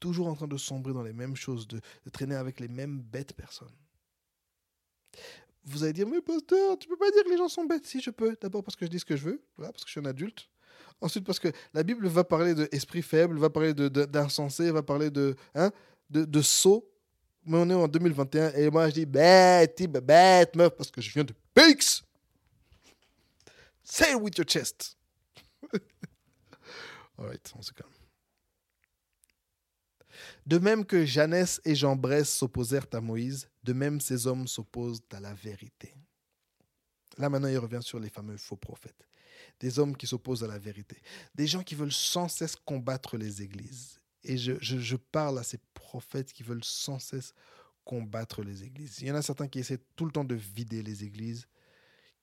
Toujours 0.00 0.28
en 0.28 0.34
train 0.34 0.48
de 0.48 0.56
sombrer 0.56 0.94
dans 0.94 1.02
les 1.02 1.12
mêmes 1.12 1.36
choses, 1.36 1.68
de, 1.68 1.80
traîner 2.10 2.34
avec 2.34 2.58
les 2.58 2.68
mêmes 2.68 3.00
bêtes 3.00 3.34
personnes 3.34 3.76
vous 5.64 5.84
allez 5.84 5.92
dire, 5.92 6.06
mais 6.06 6.20
pasteur, 6.20 6.78
tu 6.78 6.88
peux 6.88 6.96
pas 6.96 7.10
dire 7.10 7.24
que 7.24 7.30
les 7.30 7.36
gens 7.36 7.48
sont 7.48 7.64
bêtes. 7.64 7.86
Si, 7.86 8.00
je 8.00 8.10
peux. 8.10 8.36
D'abord 8.40 8.64
parce 8.64 8.76
que 8.76 8.86
je 8.86 8.90
dis 8.90 8.98
ce 8.98 9.04
que 9.04 9.16
je 9.16 9.24
veux, 9.24 9.42
voilà, 9.56 9.72
parce 9.72 9.84
que 9.84 9.88
je 9.88 9.92
suis 9.92 10.00
un 10.00 10.08
adulte. 10.08 10.48
Ensuite, 11.00 11.24
parce 11.24 11.38
que 11.38 11.48
la 11.72 11.82
Bible 11.82 12.06
va 12.08 12.24
parler 12.24 12.54
d'esprit 12.54 13.02
faible, 13.02 13.38
va 13.38 13.50
parler 13.50 13.72
d'insensé, 13.74 14.66
de, 14.66 14.72
va 14.72 14.82
parler 14.82 15.10
de, 15.10 15.34
hein, 15.54 15.70
de, 16.10 16.24
de. 16.24 16.42
Mais 17.46 17.56
on 17.56 17.70
est 17.70 17.74
en 17.74 17.88
2021 17.88 18.52
et 18.52 18.70
moi 18.70 18.88
je 18.90 18.94
dis 18.94 19.06
bête, 19.06 19.82
bête, 19.82 20.54
meuf, 20.56 20.76
parce 20.76 20.90
que 20.90 21.00
je 21.00 21.10
viens 21.10 21.24
de 21.24 21.34
Pix. 21.54 22.02
Say 23.82 24.12
it 24.12 24.20
with 24.20 24.36
your 24.36 24.46
chest. 24.46 24.96
Alright, 27.18 27.50
on 27.56 27.62
se 27.62 27.72
calme. 27.72 27.99
De 30.46 30.58
même 30.58 30.84
que 30.84 31.04
Jeannès 31.04 31.60
et 31.64 31.74
Jambres 31.74 32.24
s'opposèrent 32.24 32.86
à 32.92 33.00
Moïse, 33.00 33.48
de 33.62 33.72
même 33.72 34.00
ces 34.00 34.26
hommes 34.26 34.46
s'opposent 34.46 35.02
à 35.12 35.20
la 35.20 35.34
vérité. 35.34 35.94
Là 37.18 37.28
maintenant, 37.28 37.48
il 37.48 37.58
revient 37.58 37.82
sur 37.82 37.98
les 37.98 38.08
fameux 38.08 38.36
faux 38.36 38.56
prophètes. 38.56 39.06
Des 39.58 39.78
hommes 39.78 39.96
qui 39.96 40.06
s'opposent 40.06 40.44
à 40.44 40.46
la 40.46 40.58
vérité. 40.58 40.96
Des 41.34 41.46
gens 41.46 41.62
qui 41.62 41.74
veulent 41.74 41.92
sans 41.92 42.28
cesse 42.28 42.56
combattre 42.56 43.16
les 43.16 43.42
églises. 43.42 44.00
Et 44.22 44.36
je, 44.36 44.52
je, 44.60 44.96
parle 44.96 45.38
à 45.38 45.42
ces 45.42 45.58
prophètes 45.74 46.32
qui 46.32 46.42
veulent 46.42 46.64
sans 46.64 46.98
cesse 46.98 47.32
combattre 47.84 48.42
les 48.42 48.64
églises. 48.64 48.98
Il 49.00 49.08
y 49.08 49.10
en 49.10 49.14
a 49.14 49.22
certains 49.22 49.48
qui 49.48 49.58
essaient 49.58 49.80
tout 49.96 50.04
le 50.04 50.12
temps 50.12 50.24
de 50.24 50.34
vider 50.34 50.82
les 50.82 51.04
églises, 51.04 51.46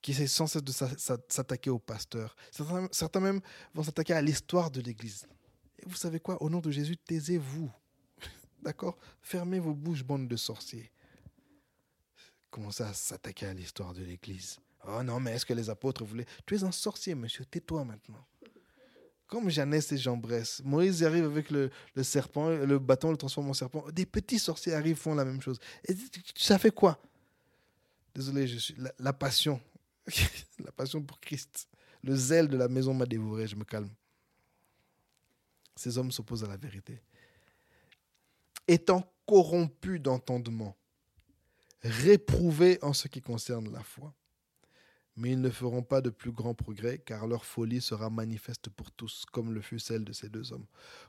qui 0.00 0.12
essaient 0.12 0.28
sans 0.28 0.46
cesse 0.46 0.62
de 0.62 0.72
s'attaquer 0.72 1.70
aux 1.70 1.80
pasteurs. 1.80 2.36
Certains, 2.52 2.88
certains 2.92 3.20
même 3.20 3.40
vont 3.74 3.82
s'attaquer 3.82 4.14
à 4.14 4.22
l'histoire 4.22 4.70
de 4.70 4.80
l'église. 4.80 5.26
Et 5.80 5.88
vous 5.88 5.96
savez 5.96 6.20
quoi? 6.20 6.40
Au 6.42 6.48
nom 6.48 6.60
de 6.60 6.70
Jésus, 6.70 6.96
taisez-vous. 6.96 7.70
D'accord? 8.62 8.98
Fermez 9.22 9.58
vos 9.58 9.74
bouches, 9.74 10.04
bande 10.04 10.28
de 10.28 10.36
sorciers. 10.36 10.90
Commencez 12.50 12.82
à 12.82 12.92
s'attaquer 12.92 13.46
à 13.46 13.54
l'histoire 13.54 13.92
de 13.92 14.02
l'Église? 14.02 14.58
Oh 14.86 15.02
non, 15.02 15.20
mais 15.20 15.32
est-ce 15.32 15.46
que 15.46 15.52
les 15.52 15.70
apôtres 15.70 16.04
voulaient... 16.04 16.26
Tu 16.46 16.56
es 16.56 16.64
un 16.64 16.72
sorcier, 16.72 17.14
monsieur, 17.14 17.44
tais-toi 17.44 17.84
maintenant. 17.84 18.24
Comme 19.26 19.50
Jeannès 19.50 19.92
et 19.92 19.98
Jean 19.98 20.16
Bresse. 20.16 20.62
Moïse 20.64 21.04
arrive 21.04 21.26
avec 21.26 21.50
le, 21.50 21.70
serpent, 22.02 22.48
le 22.48 22.78
bâton 22.78 23.10
le 23.10 23.16
transforme 23.16 23.50
en 23.50 23.54
serpent. 23.54 23.84
Des 23.92 24.06
petits 24.06 24.38
sorciers 24.38 24.72
arrivent, 24.72 24.96
font 24.96 25.14
la 25.14 25.24
même 25.24 25.42
chose. 25.42 25.58
Et 25.86 25.94
ça 26.34 26.58
fait 26.58 26.70
quoi? 26.70 26.98
Désolé, 28.14 28.46
je 28.46 28.58
suis... 28.58 28.74
La 28.98 29.12
passion. 29.12 29.60
la 30.64 30.72
passion 30.72 31.02
pour 31.02 31.20
Christ. 31.20 31.68
Le 32.02 32.16
zèle 32.16 32.48
de 32.48 32.56
la 32.56 32.68
maison 32.68 32.94
m'a 32.94 33.04
dévoré, 33.04 33.46
je 33.46 33.56
me 33.56 33.64
calme. 33.64 33.90
Ces 35.76 35.98
hommes 35.98 36.10
s'opposent 36.10 36.44
à 36.44 36.48
la 36.48 36.56
vérité 36.56 37.02
étant 38.68 39.12
corrompus 39.26 40.00
d'entendement, 40.00 40.76
réprouvés 41.82 42.78
en 42.82 42.92
ce 42.92 43.08
qui 43.08 43.20
concerne 43.20 43.72
la 43.72 43.82
foi. 43.82 44.14
Mais 45.16 45.32
ils 45.32 45.40
ne 45.40 45.50
feront 45.50 45.82
pas 45.82 46.00
de 46.00 46.10
plus 46.10 46.30
grands 46.30 46.54
progrès, 46.54 46.98
car 46.98 47.26
leur 47.26 47.44
folie 47.44 47.80
sera 47.80 48.08
manifeste 48.08 48.70
pour 48.70 48.92
tous, 48.92 49.24
comme 49.32 49.52
le 49.52 49.60
fut 49.60 49.80
celle 49.80 50.04
de 50.04 50.12
ces 50.12 50.28
deux 50.28 50.52
hommes. 50.52 50.66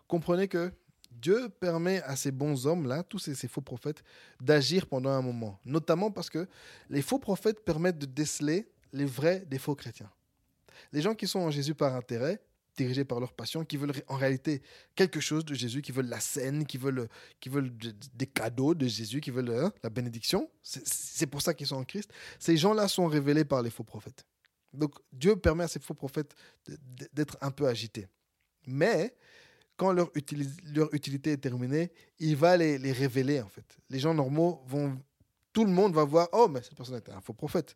Comprenez 0.08 0.48
que 0.48 0.74
Dieu 1.12 1.50
permet 1.50 2.02
à 2.04 2.16
ces 2.16 2.32
bons 2.32 2.66
hommes-là, 2.66 3.04
tous 3.04 3.20
ces, 3.20 3.36
ces, 3.36 3.48
faux 3.48 3.62
prophètes, 3.62 4.04
d'agir 4.42 4.88
pendant 4.88 5.12
un 5.12 5.22
moment, 5.22 5.60
notamment 5.64 6.12
parce 6.12 6.30
que 6.30 6.48
les 6.90 7.02
faux 7.02 7.20
prophètes 7.20 7.64
permettent 7.64 8.00
de 8.00 8.06
déceler 8.06 8.72
les 8.94 9.06
vrais 9.06 9.42
des 9.42 9.60
faux 9.60 9.76
chrétiens. 9.76 10.12
Les 10.92 11.02
gens 11.02 11.16
qui 11.16 11.28
sont 11.28 11.40
en 11.40 11.52
Jésus 11.52 11.76
par 11.76 11.96
intérêt, 11.96 12.42
dirigés 12.84 13.06
par 13.06 13.20
leur 13.20 13.34
passion, 13.34 13.66
qui 13.66 13.78
veulent 13.78 13.94
en 14.08 14.16
réalité 14.16 14.62
quelque 14.96 15.20
chose 15.20 15.44
de 15.44 15.54
Jésus, 15.54 15.82
qui 15.82 15.92
veulent 15.92 16.08
la 16.08 16.20
scène, 16.20 16.66
qui 16.66 16.78
veulent, 16.78 17.08
qui 17.40 17.50
veulent 17.50 17.72
des 18.14 18.28
cadeaux 18.28 18.74
de 18.74 18.88
Jésus, 18.88 19.20
qui 19.20 19.32
veulent 19.32 19.52
hein, 19.52 19.72
la 19.84 19.90
bénédiction. 19.90 20.50
C'est 20.64 21.28
pour 21.28 21.42
ça 21.42 21.54
qu'ils 21.54 21.68
sont 21.68 21.76
en 21.76 21.84
Christ. 21.84 22.12
Ces 22.40 22.56
gens-là 22.58 22.88
sont 22.88 23.08
révélés 23.08 23.46
par 23.46 23.62
les 23.62 23.70
faux 23.70 23.84
prophètes. 23.84 24.26
Donc 24.74 24.96
Dieu 25.12 25.36
permet 25.36 25.66
à 25.66 25.68
ces 25.68 25.80
faux 25.80 25.94
prophètes 25.94 26.34
d'être 27.14 27.38
un 27.42 27.52
peu 27.52 27.68
agités. 27.68 28.08
Mais 28.66 29.16
quand 29.76 29.92
leur, 29.92 30.10
utilité 30.94 31.32
est 31.32 31.38
terminée, 31.38 31.92
il 32.20 32.36
va 32.36 32.56
les, 32.56 32.78
les, 32.78 32.92
révéler 32.92 33.42
en 33.42 33.50
fait. 33.50 33.78
Les 33.90 34.00
gens 34.00 34.14
normaux 34.14 34.62
vont... 34.68 34.98
Tout 35.52 35.66
le 35.66 35.72
monde 35.72 35.94
va 35.96 36.04
voir, 36.04 36.30
oh, 36.32 36.48
mais 36.48 36.62
cette 36.62 36.76
personne 36.76 36.98
était 36.98 37.12
un 37.12 37.22
faux 37.22 37.34
prophète 37.34 37.76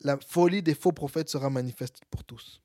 la 0.00 0.18
folie 0.18 0.62
des 0.62 0.74
faux 0.74 0.92
prophètes 0.92 1.28
sera 1.28 1.50
manifeste 1.50 2.00
pour 2.10 2.24
tous, 2.24 2.60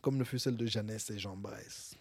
comme 0.00 0.18
le 0.18 0.24
fut 0.24 0.38
celle 0.38 0.56
de 0.56 0.66
Jeannès 0.66 1.10
et 1.10 1.18
Jean 1.18 1.36
Bresse. 1.36 1.94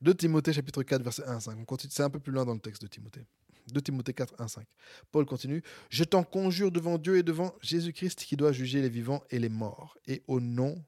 De 0.00 0.12
Timothée 0.12 0.52
chapitre 0.52 0.82
4 0.82 1.02
verset 1.02 1.24
1 1.24 1.36
à 1.36 1.40
5. 1.40 1.66
C'est 1.90 2.02
un 2.02 2.10
peu 2.10 2.20
plus 2.20 2.32
loin 2.32 2.44
dans 2.44 2.54
le 2.54 2.60
texte 2.60 2.82
de 2.82 2.86
Timothée. 2.86 3.26
De 3.72 3.80
Timothée 3.80 4.14
4 4.14 4.34
1 4.38 4.48
5. 4.48 4.66
Paul 5.12 5.26
continue 5.26 5.62
Je 5.90 6.04
t'en 6.04 6.24
conjure 6.24 6.72
devant 6.72 6.98
Dieu 6.98 7.18
et 7.18 7.22
devant 7.22 7.54
Jésus-Christ 7.60 8.24
qui 8.24 8.36
doit 8.36 8.52
juger 8.52 8.80
les 8.80 8.88
vivants 8.88 9.22
et 9.30 9.38
les 9.38 9.48
morts, 9.48 9.98
et 10.06 10.22
au 10.26 10.40
nom 10.40 10.82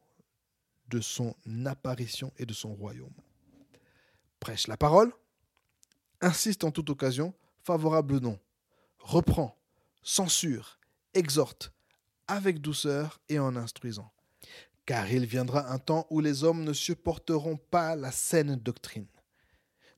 de 0.89 1.01
son 1.01 1.35
apparition 1.67 2.33
et 2.39 2.47
de 2.47 2.55
son 2.55 2.75
royaume. 2.75 3.15
Prêche 4.41 4.67
la 4.67 4.77
parole, 4.77 5.13
insiste 6.21 6.65
en 6.65 6.71
toute 6.71 6.91
occasion, 6.91 7.35
favorable 7.63 8.15
ou 8.15 8.21
non, 8.21 8.39
reprend, 8.99 9.57
censure, 10.03 10.80
exhorte 11.15 11.73
avec 12.27 12.61
douceur 12.61 13.21
et 13.29 13.39
en 13.39 13.57
instruisant. 13.57 14.13
Car 14.87 15.11
il 15.13 15.27
viendra 15.27 15.71
un 15.71 15.79
temps 15.79 16.07
où 16.11 16.21
les 16.21 16.45
hommes 16.45 16.65
ne 16.65 16.73
supporteront 16.73 17.57
pas 17.57 17.97
la 17.97 18.11
saine 18.11 18.57
doctrine. 18.57 19.07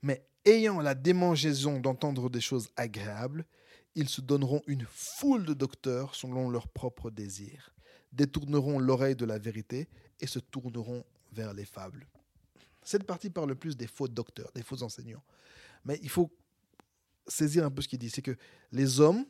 Mais 0.03 0.27
ayant 0.45 0.81
la 0.81 0.95
démangeaison 0.95 1.79
d'entendre 1.79 2.29
des 2.29 2.41
choses 2.41 2.71
agréables, 2.77 3.47
ils 3.95 4.09
se 4.09 4.21
donneront 4.21 4.63
une 4.67 4.87
foule 4.89 5.45
de 5.45 5.55
docteurs 5.55 6.15
selon 6.15 6.51
leurs 6.51 6.69
propres 6.69 7.11
désirs, 7.11 7.75
détourneront 8.13 8.79
l'oreille 8.79 9.17
de 9.17 9.27
la 9.27 9.39
vérité 9.39 9.89
et 10.21 10.27
se 10.27 10.39
tourneront 10.39 11.05
vers 11.33 11.53
les 11.55 11.65
fables. 11.65 12.07
Cette 12.83 13.05
partie 13.05 13.31
parle 13.31 13.55
plus 13.55 13.77
des 13.77 13.87
faux 13.87 14.09
docteurs, 14.09 14.51
des 14.55 14.63
faux 14.63 14.83
enseignants. 14.83 15.23
Mais 15.85 15.99
il 16.03 16.09
faut 16.09 16.31
saisir 17.27 17.65
un 17.65 17.71
peu 17.71 17.83
ce 17.83 17.89
qu'il 17.89 17.99
dit. 17.99 18.11
C'est 18.11 18.23
que 18.23 18.37
les 18.73 19.01
hommes 19.01 19.25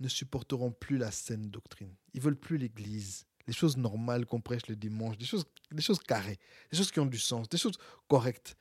ne 0.00 0.08
supporteront 0.08 0.72
plus 0.72 0.98
la 0.98 1.10
saine 1.10 1.50
doctrine. 1.50 1.94
Ils 2.14 2.20
veulent 2.20 2.36
plus 2.36 2.58
l'Église, 2.58 3.26
les 3.46 3.52
choses 3.52 3.76
normales 3.76 4.26
qu'on 4.26 4.40
prêche 4.40 4.66
le 4.68 4.76
dimanche, 4.76 5.16
des 5.16 5.24
choses, 5.24 5.44
des 5.70 5.82
choses 5.82 6.00
carrées, 6.00 6.38
des 6.70 6.76
choses 6.76 6.90
qui 6.90 7.00
ont 7.00 7.06
du 7.06 7.18
sens, 7.18 7.48
des 7.48 7.58
choses 7.58 7.78
correctes. 8.08 8.56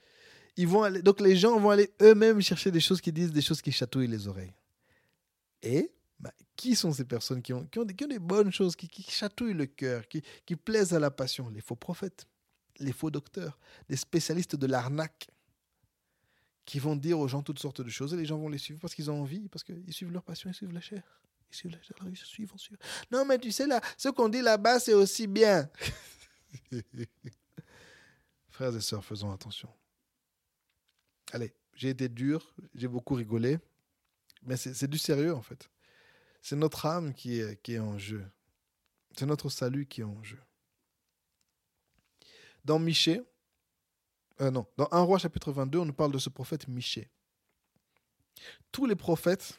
Ils 0.57 0.67
vont 0.67 0.83
aller, 0.83 1.01
donc 1.01 1.19
les 1.19 1.35
gens 1.35 1.59
vont 1.59 1.69
aller 1.69 1.91
eux-mêmes 2.01 2.41
chercher 2.41 2.71
des 2.71 2.79
choses 2.79 3.01
qui 3.01 3.11
disent 3.11 3.31
des 3.31 3.41
choses 3.41 3.61
qui 3.61 3.71
chatouillent 3.71 4.07
les 4.07 4.27
oreilles. 4.27 4.53
Et 5.61 5.91
bah, 6.19 6.31
qui 6.55 6.75
sont 6.75 6.93
ces 6.93 7.05
personnes 7.05 7.41
qui 7.41 7.51
ont, 7.51 7.65
qui 7.65 7.79
ont, 7.79 7.83
des, 7.83 8.19
bonnes 8.19 8.53
choses, 8.53 8.75
qui, 8.75 8.89
chatouillent 9.09 9.53
le 9.53 9.65
cœur, 9.65 10.07
qui, 10.07 10.21
qui 10.45 10.55
plaisent 10.55 10.93
à 10.93 10.99
la 10.99 11.11
passion? 11.11 11.49
Les 11.49 11.59
faux 11.59 11.75
prophètes, 11.75 12.25
les 12.79 12.93
faux 12.93 13.11
docteurs, 13.11 13.59
des 13.89 13.97
spécialistes 13.97 14.55
de 14.55 14.67
l'arnaque 14.67 15.27
qui 16.65 16.79
vont 16.79 16.95
dire 16.95 17.19
aux 17.19 17.27
gens 17.27 17.43
toutes 17.43 17.59
sortes 17.59 17.81
de 17.81 17.89
choses 17.89 18.13
et 18.13 18.17
les 18.17 18.25
gens 18.25 18.37
vont 18.37 18.49
les 18.49 18.57
suivre 18.57 18.79
parce 18.79 18.95
qu'ils 18.95 19.11
ont 19.11 19.21
envie, 19.21 19.47
parce 19.49 19.63
qu'ils 19.63 19.93
suivent 19.93 20.11
leur 20.11 20.23
passion, 20.23 20.49
ils 20.49 20.53
suivent 20.53 20.73
la 20.73 20.81
chair. 20.81 21.03
Non, 23.11 23.25
mais 23.25 23.37
tu 23.37 23.51
sais, 23.51 23.67
là, 23.67 23.81
ce 23.97 24.09
qu'on 24.09 24.29
dit 24.29 24.41
là-bas, 24.41 24.79
c'est 24.79 24.93
aussi 24.93 25.27
bien. 25.27 25.69
Frères 28.49 28.75
et 28.75 28.81
sœurs, 28.81 29.03
faisons 29.03 29.31
attention. 29.31 29.69
Allez, 31.31 31.53
j'ai 31.73 31.89
été 31.89 32.07
dur, 32.07 32.55
j'ai 32.73 32.87
beaucoup 32.87 33.15
rigolé, 33.15 33.59
mais 34.43 34.55
c'est 34.57 34.87
du 34.87 34.97
sérieux 34.97 35.33
en 35.33 35.41
fait. 35.41 35.69
C'est 36.41 36.55
notre 36.55 36.85
âme 36.85 37.13
qui 37.13 37.39
est, 37.39 37.61
qui 37.61 37.73
est 37.73 37.79
en 37.79 37.97
jeu. 37.97 38.25
C'est 39.17 39.25
notre 39.25 39.49
salut 39.49 39.85
qui 39.85 40.01
est 40.01 40.05
en 40.05 40.23
jeu. 40.23 40.39
Dans 42.63 42.79
Michée, 42.79 43.21
euh, 44.41 44.51
non, 44.51 44.65
dans 44.77 44.87
1 44.91 45.01
roi 45.01 45.17
chapitre 45.17 45.51
22, 45.51 45.79
on 45.79 45.85
nous 45.85 45.93
parle 45.93 46.11
de 46.11 46.17
ce 46.17 46.29
prophète 46.29 46.67
Michée. 46.67 47.09
Tous 48.71 48.85
les 48.85 48.95
prophètes 48.95 49.57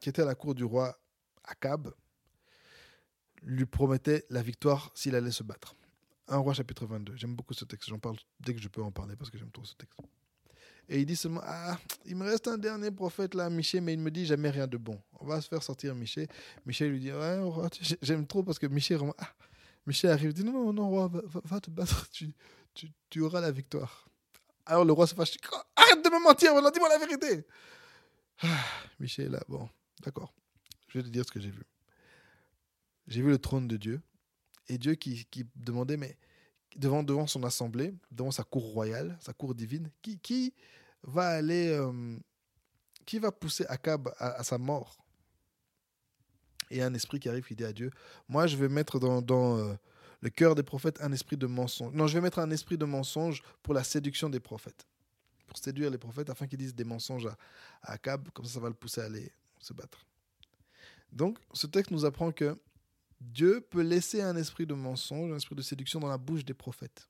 qui 0.00 0.08
étaient 0.08 0.22
à 0.22 0.26
la 0.26 0.34
cour 0.34 0.54
du 0.54 0.64
roi 0.64 0.98
Akab 1.44 1.92
lui 3.42 3.66
promettaient 3.66 4.26
la 4.30 4.42
victoire 4.42 4.90
s'il 4.94 5.14
allait 5.14 5.30
se 5.30 5.42
battre. 5.42 5.74
1 6.28 6.36
roi 6.38 6.54
chapitre 6.54 6.86
22. 6.86 7.16
J'aime 7.16 7.34
beaucoup 7.34 7.54
ce 7.54 7.64
texte. 7.64 7.88
J'en 7.88 7.98
parle 7.98 8.16
dès 8.38 8.54
que 8.54 8.60
je 8.60 8.68
peux 8.68 8.82
en 8.82 8.92
parler 8.92 9.16
parce 9.16 9.30
que 9.30 9.38
j'aime 9.38 9.50
trop 9.50 9.64
ce 9.64 9.74
texte. 9.74 9.98
Et 10.88 11.00
il 11.00 11.06
dit 11.06 11.16
seulement 11.16 11.40
Ah, 11.44 11.78
il 12.04 12.16
me 12.16 12.24
reste 12.24 12.48
un 12.48 12.58
dernier 12.58 12.90
prophète 12.90 13.34
là, 13.34 13.48
Michée, 13.50 13.80
mais 13.80 13.94
il 13.94 14.00
me 14.00 14.10
dit 14.10 14.26
jamais 14.26 14.50
rien 14.50 14.66
de 14.66 14.76
bon. 14.76 15.00
On 15.20 15.26
va 15.26 15.40
se 15.40 15.48
faire 15.48 15.62
sortir 15.62 15.94
Michée. 15.94 16.28
Michée 16.66 16.88
lui 16.88 17.00
dit 17.00 17.12
Ouais, 17.12 17.38
j'aime 18.02 18.26
trop 18.26 18.42
parce 18.42 18.58
que 18.58 18.66
Michée, 18.66 18.98
ah. 19.18 19.28
Michée 19.86 20.08
arrive, 20.08 20.32
dit 20.32 20.44
Non, 20.44 20.52
non, 20.52 20.72
non, 20.72 20.88
roi, 20.88 21.10
va, 21.44 21.60
te 21.60 21.70
battre. 21.70 22.08
Tu, 22.72 22.92
tu, 23.08 23.20
auras 23.20 23.40
la 23.40 23.50
victoire. 23.50 24.08
Alors 24.64 24.84
le 24.84 24.92
roi 24.92 25.06
se 25.06 25.14
fâche. 25.14 25.36
Arrête 25.74 26.04
de 26.04 26.10
me 26.10 26.22
mentir, 26.22 26.52
dis-moi 26.72 26.88
la 26.88 26.98
vérité. 26.98 27.44
Ah, 28.42 28.64
Michel, 29.00 29.32
là, 29.32 29.42
bon, 29.48 29.68
d'accord. 30.00 30.34
Je 30.88 30.98
vais 30.98 31.04
te 31.04 31.08
dire 31.08 31.24
ce 31.24 31.32
que 31.32 31.40
j'ai 31.40 31.50
vu. 31.50 31.62
J'ai 33.06 33.22
vu 33.22 33.28
le 33.30 33.38
trône 33.38 33.68
de 33.68 33.76
Dieu 33.76 34.00
et 34.68 34.78
Dieu 34.78 34.94
qui, 34.94 35.26
demandait, 35.56 35.96
mais 35.96 36.16
devant, 36.76 37.26
son 37.26 37.42
assemblée, 37.42 37.94
devant 38.12 38.30
sa 38.30 38.44
cour 38.44 38.72
royale, 38.72 39.18
sa 39.20 39.32
cour 39.32 39.54
divine, 39.54 39.90
qui, 40.00 40.54
va 41.02 41.28
aller, 41.28 41.68
euh, 41.70 42.16
qui 43.06 43.18
va 43.18 43.32
pousser 43.32 43.66
Akab 43.66 44.10
à, 44.18 44.42
sa 44.44 44.58
mort? 44.58 44.96
Et 46.70 46.82
un 46.82 46.94
esprit 46.94 47.18
qui 47.18 47.28
arrive 47.28 47.44
qui 47.44 47.56
dit 47.56 47.64
à 47.64 47.72
Dieu, 47.72 47.90
moi 48.28 48.46
je 48.46 48.56
vais 48.56 48.68
mettre 48.68 49.00
dans, 49.00 49.58
euh, 49.58 49.74
le 50.20 50.30
cœur 50.30 50.54
des 50.54 50.62
prophètes 50.62 51.00
un 51.00 51.10
esprit 51.10 51.36
de 51.36 51.48
mensonge. 51.48 51.92
Non, 51.92 52.06
je 52.06 52.14
vais 52.14 52.20
mettre 52.20 52.38
un 52.38 52.50
esprit 52.52 52.78
de 52.78 52.84
mensonge 52.84 53.42
pour 53.62 53.74
la 53.74 53.82
séduction 53.82 54.30
des 54.30 54.38
prophètes. 54.38 54.86
Pour 55.48 55.58
séduire 55.58 55.90
les 55.90 55.98
prophètes 55.98 56.30
afin 56.30 56.46
qu'ils 56.46 56.60
disent 56.60 56.76
des 56.76 56.84
mensonges 56.84 57.26
à, 57.26 57.36
Akab, 57.92 58.30
comme 58.30 58.44
ça, 58.44 58.52
ça 58.52 58.60
va 58.60 58.68
le 58.68 58.74
pousser 58.74 59.00
à 59.00 59.06
aller 59.06 59.32
se 59.60 59.72
battre. 59.72 60.06
Donc, 61.12 61.38
ce 61.52 61.66
texte 61.66 61.90
nous 61.90 62.04
apprend 62.04 62.32
que 62.32 62.58
Dieu 63.20 63.60
peut 63.60 63.82
laisser 63.82 64.22
un 64.22 64.36
esprit 64.36 64.66
de 64.66 64.74
mensonge, 64.74 65.30
un 65.30 65.36
esprit 65.36 65.56
de 65.56 65.62
séduction 65.62 66.00
dans 66.00 66.08
la 66.08 66.18
bouche 66.18 66.44
des 66.44 66.54
prophètes 66.54 67.08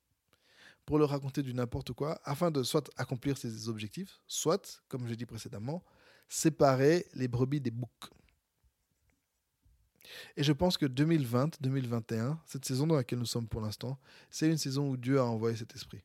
pour 0.85 0.99
leur 0.99 1.11
raconter 1.11 1.43
du 1.43 1.55
n'importe 1.55 1.93
quoi, 1.93 2.21
afin 2.25 2.51
de 2.51 2.63
soit 2.63 2.91
accomplir 2.97 3.39
ses 3.39 3.69
objectifs, 3.69 4.21
soit, 4.27 4.83
comme 4.89 5.07
j'ai 5.07 5.15
dit 5.15 5.27
précédemment, 5.27 5.85
séparer 6.29 7.07
les 7.15 7.29
brebis 7.29 7.61
des 7.61 7.71
boucs. 7.71 8.11
Et 10.37 10.43
je 10.43 10.53
pense 10.53 10.77
que 10.77 10.87
2020, 10.87 11.61
2021, 11.61 12.41
cette 12.47 12.65
saison 12.65 12.87
dans 12.87 12.97
laquelle 12.97 13.19
nous 13.19 13.27
sommes 13.27 13.49
pour 13.49 13.61
l'instant, 13.61 13.99
c'est 14.31 14.49
une 14.49 14.59
saison 14.59 14.89
où 14.91 14.97
Dieu 14.97 15.21
a 15.21 15.25
envoyé 15.25 15.57
cet 15.57 15.75
esprit. 15.75 16.03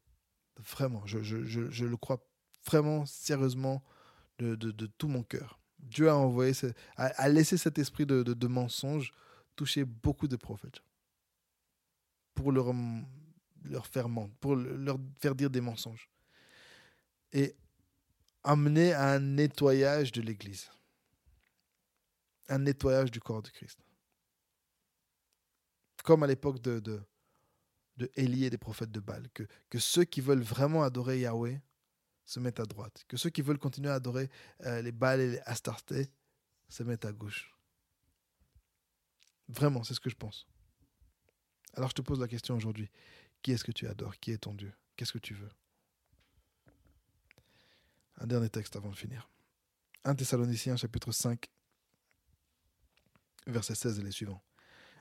Vraiment, 0.57 1.05
je, 1.05 1.21
je, 1.21 1.43
je, 1.43 1.85
le 1.85 1.97
crois 1.97 2.23
vraiment 2.65 3.05
sérieusement 3.05 3.83
de, 4.37 4.55
de, 4.55 4.85
tout 4.97 5.07
mon 5.07 5.23
cœur. 5.23 5.59
Dieu 5.86 6.09
a 6.09 6.15
envoyé, 6.15 6.53
a, 6.97 7.29
laissé 7.29 7.57
cet 7.57 7.77
esprit 7.77 8.05
de, 8.05 8.23
de, 8.23 8.47
mensonge 8.47 9.11
toucher 9.55 9.86
beaucoup 9.86 10.27
de 10.27 10.36
prophètes 10.36 10.81
pour 12.33 12.51
leur, 12.51 12.73
faire 13.88 14.07
pour 14.39 14.55
leur 14.55 14.97
faire 15.19 15.36
dire 15.36 15.49
des 15.49 15.61
mensonges 15.61 16.09
et 17.31 17.55
amener 18.43 18.93
à 18.93 19.11
un 19.11 19.19
nettoyage 19.19 20.11
de 20.11 20.21
l'Église, 20.21 20.69
un 22.49 22.59
nettoyage 22.59 23.11
du 23.11 23.19
corps 23.19 23.41
de 23.41 23.49
Christ. 23.49 23.79
Comme 26.03 26.23
à 26.23 26.27
l'époque 26.27 26.61
de, 26.61 26.79
de, 26.79 27.01
de 27.97 28.11
Élie 28.15 28.45
et 28.45 28.49
des 28.49 28.57
prophètes 28.57 28.91
de 28.91 28.99
Baal, 28.99 29.27
que, 29.33 29.43
que 29.69 29.79
ceux 29.79 30.03
qui 30.03 30.21
veulent 30.21 30.43
vraiment 30.43 30.83
adorer 30.83 31.19
Yahweh 31.19 31.59
se 32.26 32.39
mettent 32.39 32.59
à 32.59 32.65
droite, 32.65 33.05
que 33.07 33.17
ceux 33.17 33.30
qui 33.30 33.41
veulent 33.41 33.59
continuer 33.59 33.89
à 33.89 33.95
adorer 33.95 34.30
euh, 34.65 34.82
les 34.82 34.91
Baal 34.91 35.21
et 35.21 35.32
les 35.32 35.39
Astartés 35.45 36.09
se 36.69 36.84
mettent 36.84 37.05
à 37.05 37.11
gauche. 37.11 37.55
Vraiment, 39.47 39.84
c'est 39.84 39.93
ce 39.93 39.99
que 39.99 40.09
je 40.09 40.15
pense. 40.15 40.47
Alors 41.76 41.89
je 41.89 41.95
te 41.95 42.01
pose 42.01 42.19
la 42.19 42.28
question 42.28 42.55
aujourd'hui, 42.55 42.89
qui 43.41 43.51
est-ce 43.51 43.63
que 43.63 43.71
tu 43.71 43.88
adores? 43.88 44.17
Qui 44.19 44.32
est 44.32 44.39
ton 44.39 44.53
Dieu? 44.53 44.73
Qu'est-ce 44.95 45.13
que 45.13 45.19
tu 45.19 45.36
veux? 45.36 45.51
Un 48.17 48.28
dernier 48.28 48.49
texte 48.49 48.76
avant 48.76 48.89
de 48.89 48.95
finir. 48.95 49.30
1 50.05 50.15
Thessaloniciens 50.15 50.78
chapitre 50.78 51.11
5, 51.11 51.47
verset 53.47 53.76
16 53.76 53.99
et 53.99 54.03
les 54.03 54.11
suivants. 54.11 54.41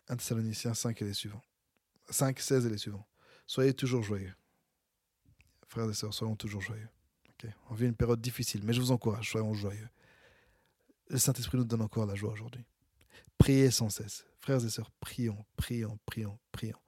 1 0.09 0.17
Thessaloniciens 0.17 0.75
5 0.75 1.01
et 1.01 1.05
les 1.05 1.15
suivants. 1.15 1.45
5, 2.11 2.39
16 2.39 2.67
et 2.67 2.71
les 2.71 2.79
suivants. 2.79 3.07
Soyez 3.47 3.73
toujours 3.73 4.03
joyeux. 4.03 4.35
Frères 5.69 5.89
et 5.89 5.95
sœurs, 5.95 6.13
soyons 6.13 6.37
toujours 6.37 6.61
joyeux. 6.61 6.89
On 7.71 7.75
vit 7.75 7.87
une 7.87 7.95
période 7.95 8.21
difficile, 8.21 8.63
mais 8.65 8.73
je 8.73 8.81
vous 8.81 8.93
encourage, 8.93 9.31
soyons 9.31 9.55
joyeux. 9.55 9.89
Le 11.09 11.19
Saint-Esprit 11.19 11.59
nous 11.59 11.65
donne 11.65 11.83
encore 11.83 12.07
la 12.07 12.15
joie 12.15 12.33
aujourd'hui. 12.33 12.65
Priez 13.39 13.71
sans 13.71 13.91
cesse. 13.91 14.25
Frères 14.41 14.65
et 14.65 14.69
sœurs, 14.69 14.91
prions, 15.01 15.45
prions, 15.57 15.99
prions, 16.07 16.39
prions. 16.53 16.79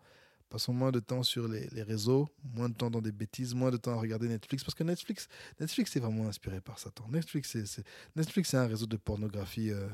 Passons 0.49 0.73
moins 0.73 0.93
de 0.93 1.01
temps 1.01 1.23
sur 1.23 1.49
les, 1.49 1.83
réseaux, 1.83 2.29
moins 2.55 2.69
de 2.69 2.75
temps 2.75 2.91
dans 2.91 3.03
des 3.03 3.13
bêtises, 3.13 3.55
moins 3.55 3.71
de 3.71 3.77
temps 3.77 3.93
à 3.93 4.01
regarder 4.01 4.29
Netflix, 4.29 4.63
parce 4.63 4.75
que 4.75 4.85
Netflix, 4.85 5.29
Netflix 5.59 5.97
est 5.97 6.01
vraiment 6.01 6.29
inspiré 6.29 6.61
par 6.61 6.79
Satan. 6.79 7.05
Netflix, 7.11 7.57
c'est, 7.65 7.85
Netflix, 8.15 8.51
c'est 8.51 8.57
un 8.57 8.67
réseau 8.67 8.87
de 8.87 8.97
pornographie, 8.97 9.71
euh, 9.73 9.89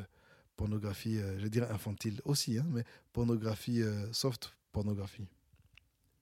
pornographie, 0.57 1.19
euh, 1.19 1.39
je 1.39 1.47
dirais 1.47 1.69
infantile 1.71 2.21
aussi, 2.25 2.59
hein, 2.59 2.67
mais 2.69 2.85
pornographie 3.13 3.83
euh, 3.83 4.13
soft, 4.13 4.55
pornographie. 4.73 5.27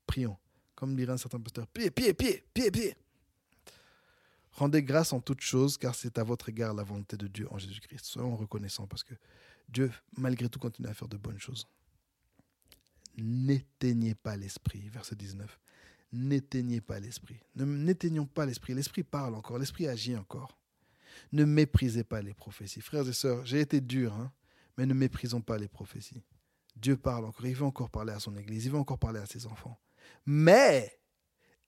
Prions, 0.07 0.36
comme 0.76 0.95
dirait 0.95 1.12
un 1.12 1.16
certain 1.16 1.41
pasteur, 1.41 1.66
pied, 1.66 1.91
pied, 1.91 2.14
pied, 2.14 2.45
pied, 2.55 2.70
pied. 2.70 2.97
Rendez 4.53 4.82
grâce 4.82 5.12
en 5.12 5.20
toutes 5.20 5.40
choses, 5.40 5.78
car 5.78 5.94
c'est 5.94 6.18
à 6.18 6.24
votre 6.24 6.48
égard 6.48 6.74
la 6.74 6.82
volonté 6.82 7.16
de 7.16 7.26
Dieu 7.26 7.46
en 7.51 7.59
Jésus-Christ. 7.59 8.05
Soyons 8.05 8.36
reconnaissants, 8.36 8.86
parce 8.86 9.05
que 9.05 9.14
Dieu, 9.68 9.90
malgré 10.16 10.48
tout, 10.48 10.59
continue 10.59 10.88
à 10.88 10.94
faire 10.94 11.09
de 11.09 11.16
bonnes 11.16 11.38
choses. 11.38 11.68
N'éteignez 13.16 14.14
pas 14.14 14.36
l'esprit, 14.36 14.88
verset 14.88 15.16
19. 15.16 15.59
N'éteignez 16.12 16.80
pas 16.80 16.98
l'esprit. 16.98 17.40
N'éteignons 17.55 18.26
pas 18.26 18.46
l'esprit. 18.46 18.74
L'esprit 18.74 19.05
parle 19.05 19.34
encore, 19.34 19.59
l'esprit 19.59 19.86
agit 19.86 20.16
encore. 20.16 20.59
Ne 21.32 21.44
méprisez 21.44 22.05
pas 22.05 22.22
les 22.22 22.34
prophéties. 22.34 22.80
Frères 22.80 23.09
et 23.09 23.12
sœurs, 23.12 23.44
j'ai 23.46 23.61
été 23.61 23.80
dur, 23.80 24.14
hein, 24.14 24.32
mais 24.76 24.86
ne 24.86 24.94
méprisons 24.94 25.40
pas 25.40 25.59
les 25.59 25.68
prophéties. 25.68 26.22
Dieu 26.76 26.96
parle 26.96 27.26
encore, 27.26 27.46
il 27.46 27.55
veut 27.55 27.64
encore 27.64 27.90
parler 27.90 28.12
à 28.12 28.20
son 28.20 28.36
Église, 28.36 28.64
il 28.64 28.72
veut 28.72 28.78
encore 28.78 28.98
parler 28.98 29.20
à 29.20 29.26
ses 29.26 29.46
enfants. 29.46 29.78
Mais 30.26 30.99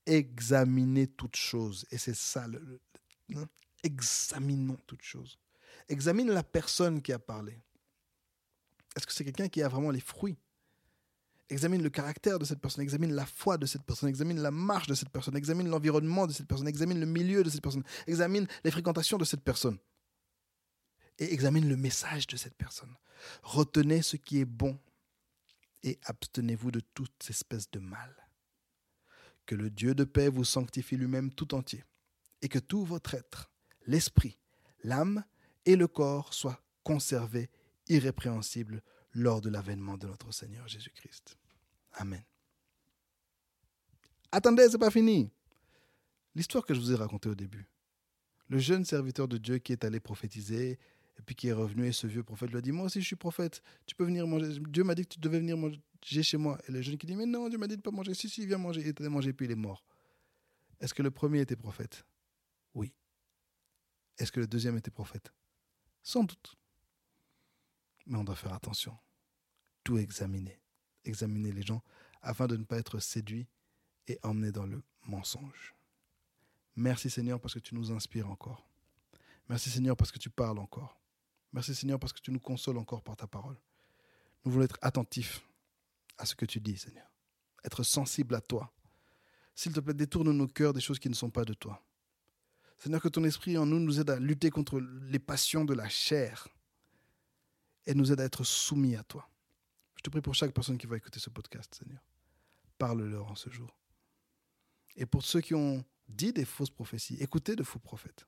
examinez 0.06 1.06
toutes 1.06 1.36
choses. 1.36 1.86
Et 1.90 1.98
c'est 1.98 2.14
ça, 2.14 2.46
le, 2.46 2.80
hein, 3.34 3.46
examinons 3.82 4.78
toutes 4.86 5.02
choses. 5.02 5.38
Examine 5.88 6.30
la 6.30 6.42
personne 6.42 7.02
qui 7.02 7.12
a 7.12 7.18
parlé. 7.18 7.58
Est-ce 8.96 9.06
que 9.06 9.12
c'est 9.12 9.24
quelqu'un 9.24 9.48
qui 9.48 9.62
a 9.62 9.68
vraiment 9.68 9.90
les 9.90 10.00
fruits? 10.00 10.36
Examine 11.48 11.82
le 11.82 11.90
caractère 11.90 12.38
de 12.38 12.44
cette 12.44 12.60
personne, 12.60 12.82
examine 12.82 13.12
la 13.14 13.26
foi 13.26 13.58
de 13.58 13.66
cette 13.66 13.82
personne, 13.82 14.08
examine 14.08 14.40
la 14.40 14.50
marche 14.50 14.86
de 14.86 14.94
cette 14.94 15.10
personne, 15.10 15.36
examine 15.36 15.68
l'environnement 15.68 16.26
de 16.26 16.32
cette 16.32 16.46
personne, 16.46 16.68
examine 16.68 16.98
le 16.98 17.06
milieu 17.06 17.42
de 17.42 17.50
cette 17.50 17.60
personne, 17.60 17.84
examine 18.06 18.46
les 18.64 18.70
fréquentations 18.70 19.18
de 19.18 19.24
cette 19.24 19.42
personne. 19.42 19.78
Et 21.18 21.32
examine 21.32 21.68
le 21.68 21.76
message 21.76 22.26
de 22.26 22.36
cette 22.36 22.54
personne. 22.54 22.96
Retenez 23.42 24.00
ce 24.00 24.16
qui 24.16 24.40
est 24.40 24.46
bon 24.46 24.78
et 25.82 25.98
abstenez-vous 26.04 26.70
de 26.70 26.80
toute 26.80 27.28
espèce 27.28 27.70
de 27.70 27.80
mal. 27.80 28.21
Que 29.52 29.56
le 29.58 29.68
Dieu 29.68 29.94
de 29.94 30.04
paix 30.04 30.30
vous 30.30 30.44
sanctifie 30.44 30.96
lui-même 30.96 31.30
tout 31.30 31.52
entier, 31.52 31.84
et 32.40 32.48
que 32.48 32.58
tout 32.58 32.86
votre 32.86 33.12
être, 33.12 33.50
l'esprit, 33.86 34.38
l'âme 34.82 35.26
et 35.66 35.76
le 35.76 35.86
corps 35.86 36.32
soient 36.32 36.62
conservés 36.82 37.50
irrépréhensibles 37.86 38.82
lors 39.12 39.42
de 39.42 39.50
l'avènement 39.50 39.98
de 39.98 40.06
notre 40.06 40.32
Seigneur 40.32 40.66
Jésus-Christ. 40.68 41.36
Amen. 41.92 42.24
Attendez, 44.30 44.70
c'est 44.70 44.78
pas 44.78 44.90
fini. 44.90 45.30
L'histoire 46.34 46.64
que 46.64 46.72
je 46.72 46.80
vous 46.80 46.92
ai 46.92 46.96
racontée 46.96 47.28
au 47.28 47.34
début. 47.34 47.68
Le 48.48 48.58
jeune 48.58 48.86
serviteur 48.86 49.28
de 49.28 49.36
Dieu 49.36 49.58
qui 49.58 49.72
est 49.72 49.84
allé 49.84 50.00
prophétiser 50.00 50.78
et 51.22 51.24
puis 51.24 51.36
qui 51.36 51.46
est 51.46 51.52
revenu 51.52 51.86
et 51.86 51.92
ce 51.92 52.08
vieux 52.08 52.24
prophète 52.24 52.50
lui 52.50 52.58
a 52.58 52.60
dit 52.60 52.72
Moi 52.72 52.86
aussi 52.86 53.00
je 53.00 53.06
suis 53.06 53.14
prophète, 53.16 53.62
tu 53.86 53.94
peux 53.94 54.04
venir 54.04 54.26
manger. 54.26 54.58
Dieu 54.58 54.82
m'a 54.82 54.96
dit 54.96 55.04
que 55.04 55.14
tu 55.14 55.20
devais 55.20 55.38
venir 55.38 55.56
manger 55.56 55.80
chez 56.02 56.36
moi. 56.36 56.58
Et 56.66 56.72
le 56.72 56.82
jeune 56.82 56.98
qui 56.98 57.06
dit 57.06 57.14
Mais 57.14 57.26
non, 57.26 57.48
Dieu 57.48 57.58
m'a 57.58 57.68
dit 57.68 57.76
de 57.76 57.78
ne 57.78 57.82
pas 57.82 57.92
manger. 57.92 58.12
Si, 58.12 58.28
si, 58.28 58.44
viens 58.44 58.58
manger. 58.58 58.80
Il 58.80 58.88
était 58.88 59.08
manger 59.08 59.32
puis 59.32 59.46
il 59.46 59.52
est 59.52 59.56
mort. 59.56 59.84
Est-ce 60.80 60.92
que 60.92 61.02
le 61.02 61.12
premier 61.12 61.40
était 61.40 61.54
prophète? 61.54 62.04
Oui. 62.74 62.92
Est-ce 64.18 64.32
que 64.32 64.40
le 64.40 64.48
deuxième 64.48 64.76
était 64.76 64.90
prophète? 64.90 65.32
Sans 66.02 66.24
doute. 66.24 66.56
Mais 68.06 68.18
on 68.18 68.24
doit 68.24 68.34
faire 68.34 68.52
attention. 68.52 68.98
Tout 69.84 69.98
examiner. 69.98 70.60
Examiner 71.04 71.52
les 71.52 71.62
gens 71.62 71.84
afin 72.20 72.48
de 72.48 72.56
ne 72.56 72.64
pas 72.64 72.78
être 72.78 72.98
séduit 72.98 73.46
et 74.08 74.18
emmené 74.24 74.50
dans 74.50 74.66
le 74.66 74.82
mensonge. 75.06 75.76
Merci 76.74 77.10
Seigneur 77.10 77.40
parce 77.40 77.54
que 77.54 77.60
tu 77.60 77.76
nous 77.76 77.92
inspires 77.92 78.28
encore. 78.28 78.66
Merci 79.48 79.70
Seigneur 79.70 79.96
parce 79.96 80.10
que 80.10 80.18
tu 80.18 80.30
parles 80.30 80.58
encore. 80.58 81.01
Merci 81.52 81.74
Seigneur 81.74 81.98
parce 81.98 82.12
que 82.12 82.20
tu 82.20 82.30
nous 82.30 82.40
consoles 82.40 82.78
encore 82.78 83.02
par 83.02 83.16
ta 83.16 83.26
parole. 83.26 83.56
Nous 84.44 84.52
voulons 84.52 84.64
être 84.64 84.78
attentifs 84.82 85.42
à 86.18 86.26
ce 86.26 86.34
que 86.34 86.46
tu 86.46 86.60
dis 86.60 86.76
Seigneur. 86.76 87.06
Être 87.64 87.82
sensibles 87.82 88.34
à 88.34 88.40
toi. 88.40 88.72
S'il 89.54 89.72
te 89.72 89.80
plaît, 89.80 89.94
détourne 89.94 90.32
nos 90.32 90.48
cœurs 90.48 90.72
des 90.72 90.80
choses 90.80 90.98
qui 90.98 91.08
ne 91.08 91.14
sont 91.14 91.30
pas 91.30 91.44
de 91.44 91.54
toi. 91.54 91.84
Seigneur, 92.78 93.00
que 93.00 93.08
ton 93.08 93.22
esprit 93.24 93.56
en 93.58 93.66
nous 93.66 93.78
nous 93.78 94.00
aide 94.00 94.10
à 94.10 94.18
lutter 94.18 94.50
contre 94.50 94.80
les 94.80 95.18
passions 95.18 95.64
de 95.64 95.74
la 95.74 95.88
chair 95.88 96.48
et 97.86 97.94
nous 97.94 98.10
aide 98.10 98.20
à 98.20 98.24
être 98.24 98.44
soumis 98.44 98.96
à 98.96 99.04
toi. 99.04 99.28
Je 99.96 100.02
te 100.02 100.10
prie 100.10 100.20
pour 100.20 100.34
chaque 100.34 100.52
personne 100.52 100.78
qui 100.78 100.86
va 100.86 100.96
écouter 100.96 101.20
ce 101.20 101.30
podcast, 101.30 101.74
Seigneur. 101.74 102.00
Parle-leur 102.78 103.30
en 103.30 103.36
ce 103.36 103.50
jour. 103.50 103.76
Et 104.96 105.06
pour 105.06 105.22
ceux 105.22 105.40
qui 105.40 105.54
ont 105.54 105.84
dit 106.08 106.32
des 106.32 106.44
fausses 106.44 106.70
prophéties, 106.70 107.16
écoutez 107.20 107.54
de 107.54 107.62
faux 107.62 107.78
prophètes. 107.78 108.26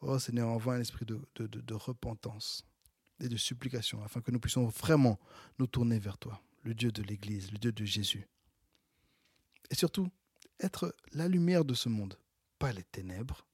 Oh 0.00 0.18
Seigneur, 0.18 0.48
envoie 0.48 0.74
un 0.74 0.80
esprit 0.80 1.06
de, 1.06 1.20
de, 1.38 1.74
repentance 1.74 2.64
et 3.20 3.28
de 3.28 3.36
supplication 3.36 4.02
afin 4.04 4.20
que 4.20 4.30
nous 4.30 4.40
puissions 4.40 4.66
vraiment 4.66 5.18
nous 5.58 5.66
tourner 5.66 5.98
vers 5.98 6.18
toi, 6.18 6.40
le 6.62 6.74
Dieu 6.74 6.92
de 6.92 7.02
l'Église, 7.02 7.50
le 7.50 7.58
Dieu 7.58 7.72
de 7.72 7.84
Jésus. 7.84 8.28
Et 9.70 9.74
surtout, 9.74 10.08
être 10.60 10.94
la 11.12 11.28
lumière 11.28 11.64
de 11.64 11.74
ce 11.74 11.88
monde, 11.88 12.18
pas 12.58 12.72
les 12.72 12.84
ténèbres. 12.84 13.46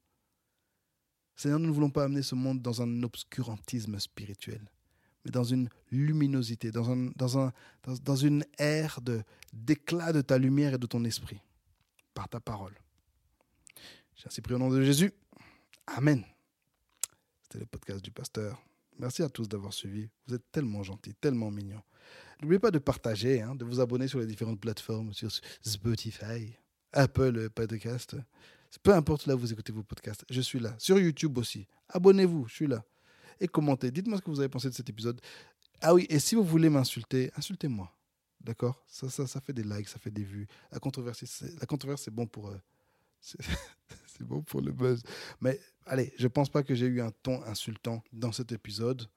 Seigneur, 1.37 1.59
nous 1.59 1.69
ne 1.69 1.73
voulons 1.73 1.91
pas 1.91 2.05
amener 2.05 2.23
ce 2.23 2.35
monde 2.35 2.61
dans 2.61 2.83
un 2.83 3.03
obscurantisme 3.03 3.99
spirituel 3.99 4.69
mais 5.25 5.31
dans 5.31 5.45
une 5.45 5.69
luminosité, 5.91 6.71
dans, 6.71 6.91
un, 6.91 7.11
dans, 7.17 7.39
un, 7.39 7.53
dans, 8.05 8.17
une 8.17 8.45
ère 8.59 9.01
d'éclat 9.53 10.13
de, 10.13 10.21
ta 10.21 10.39
lumière 10.39 10.75
et 10.75 10.79
de 10.79 10.87
ton 10.87 11.05
esprit, 11.05 11.41
par 12.15 12.29
ta 12.29 12.41
parole. 12.41 12.75
J'ai 14.17 14.27
ainsi 14.27 14.41
prié 14.43 14.57
au 14.57 14.59
nom 14.59 14.71
de 14.71 14.83
Jésus. 14.83 15.13
Amen. 15.87 16.25
C'était 17.43 17.59
le 17.59 17.67
podcast 17.67 18.05
du 18.05 18.11
pasteur. 18.11 18.63
Merci 18.99 19.23
à 19.23 19.29
tous 19.29 19.49
d'avoir 19.49 19.73
suivi. 19.73 20.09
Vous 20.27 20.35
êtes 20.35 20.51
tellement 20.53 20.83
gentils, 20.83 21.15
tellement 21.15 21.51
mignons. 21.51 21.83
N'oubliez 22.41 22.59
pas 22.59 22.71
de 22.71 22.79
partager, 22.79 23.41
hein, 23.41 23.55
de 23.55 23.65
vous 23.65 23.81
abonner 23.81 24.09
sur 24.09 24.19
les 24.19 24.27
différentes 24.27 24.61
plateformes, 24.61 25.13
sur 25.13 25.31
Spotify, 25.63 26.57
Apple 26.93 27.51
Podcast. 27.51 28.17
Peu 28.83 28.95
importe 28.95 29.27
là 29.27 29.35
où 29.35 29.39
vous 29.39 29.53
écoutez 29.53 29.73
vos 29.73 29.83
podcasts, 29.83 30.25
je 30.31 30.41
suis 30.41 30.59
là. 30.59 30.75
Sur 30.79 30.99
YouTube 30.99 31.37
aussi. 31.39 31.67
Abonnez-vous, 31.89 32.47
je 32.49 32.55
suis 32.55 32.67
là 32.67 32.85
et 33.43 33.49
commentez. 33.49 33.91
Dites-moi 33.91 34.19
ce 34.19 34.23
que 34.23 34.31
vous 34.31 34.41
avez 34.41 34.49
pensé 34.49 34.69
de 34.69 34.75
cet 34.75 34.89
épisode. 34.89 35.21
Ah 35.81 35.93
oui, 35.93 36.07
et 36.09 36.21
si 36.21 36.37
vous 36.37 36.45
voulez 36.45 36.71
m'insulter, 36.71 37.31
insultez-moi. 37.37 37.93
D'accord? 38.41 38.83
Ça, 38.87 39.27
fait 39.41 39.53
des 39.53 39.65
likes, 39.65 39.89
ça 39.89 39.99
fait 39.99 40.11
des 40.11 40.23
vues. 40.23 40.47
La 40.71 40.79
controverse, 40.79 41.45
la 41.61 41.67
controverse, 41.67 42.03
c'est 42.03 42.15
bon 42.15 42.27
pour. 42.27 42.49
Euh, 42.49 42.57
bon 44.25 44.43
pour 44.43 44.61
le 44.61 44.73
buzz. 44.73 45.03
Mais 45.41 45.59
allez, 45.87 46.13
je 46.19 46.29
pense 46.29 46.49
pas 46.49 46.63
que 46.63 46.75
j'ai 46.75 46.87
eu 46.87 47.01
un 47.01 47.11
ton 47.23 47.43
insultant 47.45 48.03
dans 48.13 48.33
cet 48.33 48.53
épisode. 48.53 49.09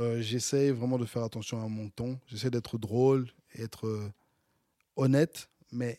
Euh, 0.00 0.20
j'essaie 0.20 0.70
vraiment 0.70 0.98
de 0.98 1.04
faire 1.04 1.22
attention 1.22 1.62
à 1.64 1.68
mon 1.68 1.88
ton. 1.88 2.18
J'essaie 2.26 2.50
d'être 2.50 2.78
drôle 2.78 3.28
et 3.54 3.62
être 3.62 3.86
euh, 3.86 4.12
honnête, 4.96 5.48
mais 5.70 5.98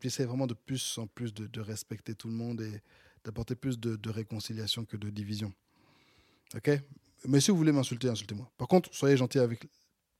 j'essaie 0.00 0.24
vraiment 0.24 0.46
de 0.46 0.54
plus 0.54 0.98
en 0.98 1.06
plus 1.06 1.32
de, 1.32 1.60
respecter 1.60 2.14
tout 2.14 2.28
le 2.28 2.34
monde 2.34 2.60
et 2.60 2.80
d'apporter 3.24 3.54
plus 3.54 3.78
de, 3.78 4.10
réconciliation 4.10 4.84
que 4.84 4.96
de 4.96 5.10
division. 5.10 5.52
Ok? 6.54 6.70
Mais 7.24 7.40
si 7.40 7.50
vous 7.50 7.56
voulez 7.56 7.72
m'insulter, 7.72 8.08
insultez-moi. 8.08 8.50
Par 8.56 8.68
contre, 8.68 8.92
soyez 8.92 9.16
gentils 9.16 9.38
avec, 9.38 9.66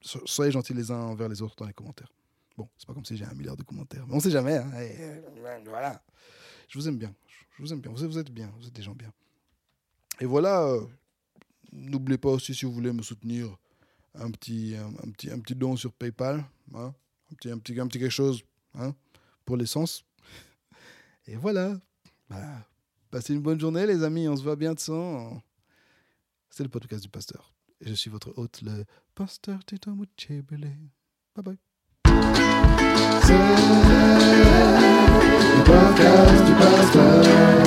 soyez 0.00 0.52
gentils 0.52 0.74
les 0.74 0.90
uns 0.90 1.00
envers 1.00 1.28
les 1.28 1.42
autres 1.42 1.56
dans 1.56 1.66
les 1.66 1.72
commentaires. 1.72 2.12
Bon, 2.56 2.68
c'est 2.78 2.86
pas 2.86 2.94
comme 2.94 3.04
si 3.04 3.16
j'ai 3.16 3.24
un 3.24 3.34
milliard 3.34 3.56
de 3.56 3.62
commentaires, 3.62 4.06
mais 4.06 4.14
on 4.14 4.20
sait 4.20 4.30
jamais. 4.30 4.56
Hein. 4.56 4.70
voilà. 5.66 6.02
Je 6.68 6.78
vous 6.78 6.88
aime 6.88 6.98
bien. 6.98 7.14
Je 7.56 7.62
vous 7.62 7.72
aime 7.72 7.80
bien. 7.80 7.90
Vous 7.92 8.18
êtes, 8.18 8.30
bien. 8.30 8.52
Vous 8.58 8.66
êtes 8.66 8.72
des 8.72 8.82
gens 8.82 8.94
bien. 8.94 9.12
Et 10.20 10.26
voilà. 10.26 10.62
Euh, 10.64 10.86
n'oubliez 11.72 12.18
pas 12.18 12.30
aussi 12.30 12.54
si 12.54 12.64
vous 12.64 12.72
voulez 12.72 12.92
me 12.92 13.02
soutenir 13.02 13.56
un 14.14 14.30
petit, 14.30 14.74
un, 14.76 15.10
petit, 15.10 15.30
un 15.30 15.38
petit 15.38 15.54
don 15.54 15.76
sur 15.76 15.92
PayPal, 15.92 16.44
hein. 16.74 16.94
un, 17.44 17.58
petit, 17.58 17.74
quelque 17.74 18.08
chose 18.08 18.42
hein, 18.74 18.94
pour 19.44 19.56
l'essence. 19.56 20.04
Et 21.26 21.36
voilà. 21.36 21.78
Bah, 22.28 22.66
passez 23.10 23.34
une 23.34 23.42
bonne 23.42 23.60
journée, 23.60 23.86
les 23.86 24.02
amis. 24.02 24.28
On 24.28 24.36
se 24.36 24.42
voit 24.42 24.56
bientôt. 24.56 25.42
C'est 26.50 26.62
le 26.62 26.68
podcast 26.68 27.02
du 27.02 27.08
pasteur. 27.08 27.52
Et 27.80 27.88
je 27.88 27.94
suis 27.94 28.10
votre 28.10 28.32
hôte, 28.38 28.62
le 28.62 28.84
pasteur 29.14 29.64
Tito. 29.64 29.92
Bye 29.94 30.06
bye. 31.36 31.58
podcast, 35.66 36.46
the 36.46 36.54
pasteur. 36.54 37.66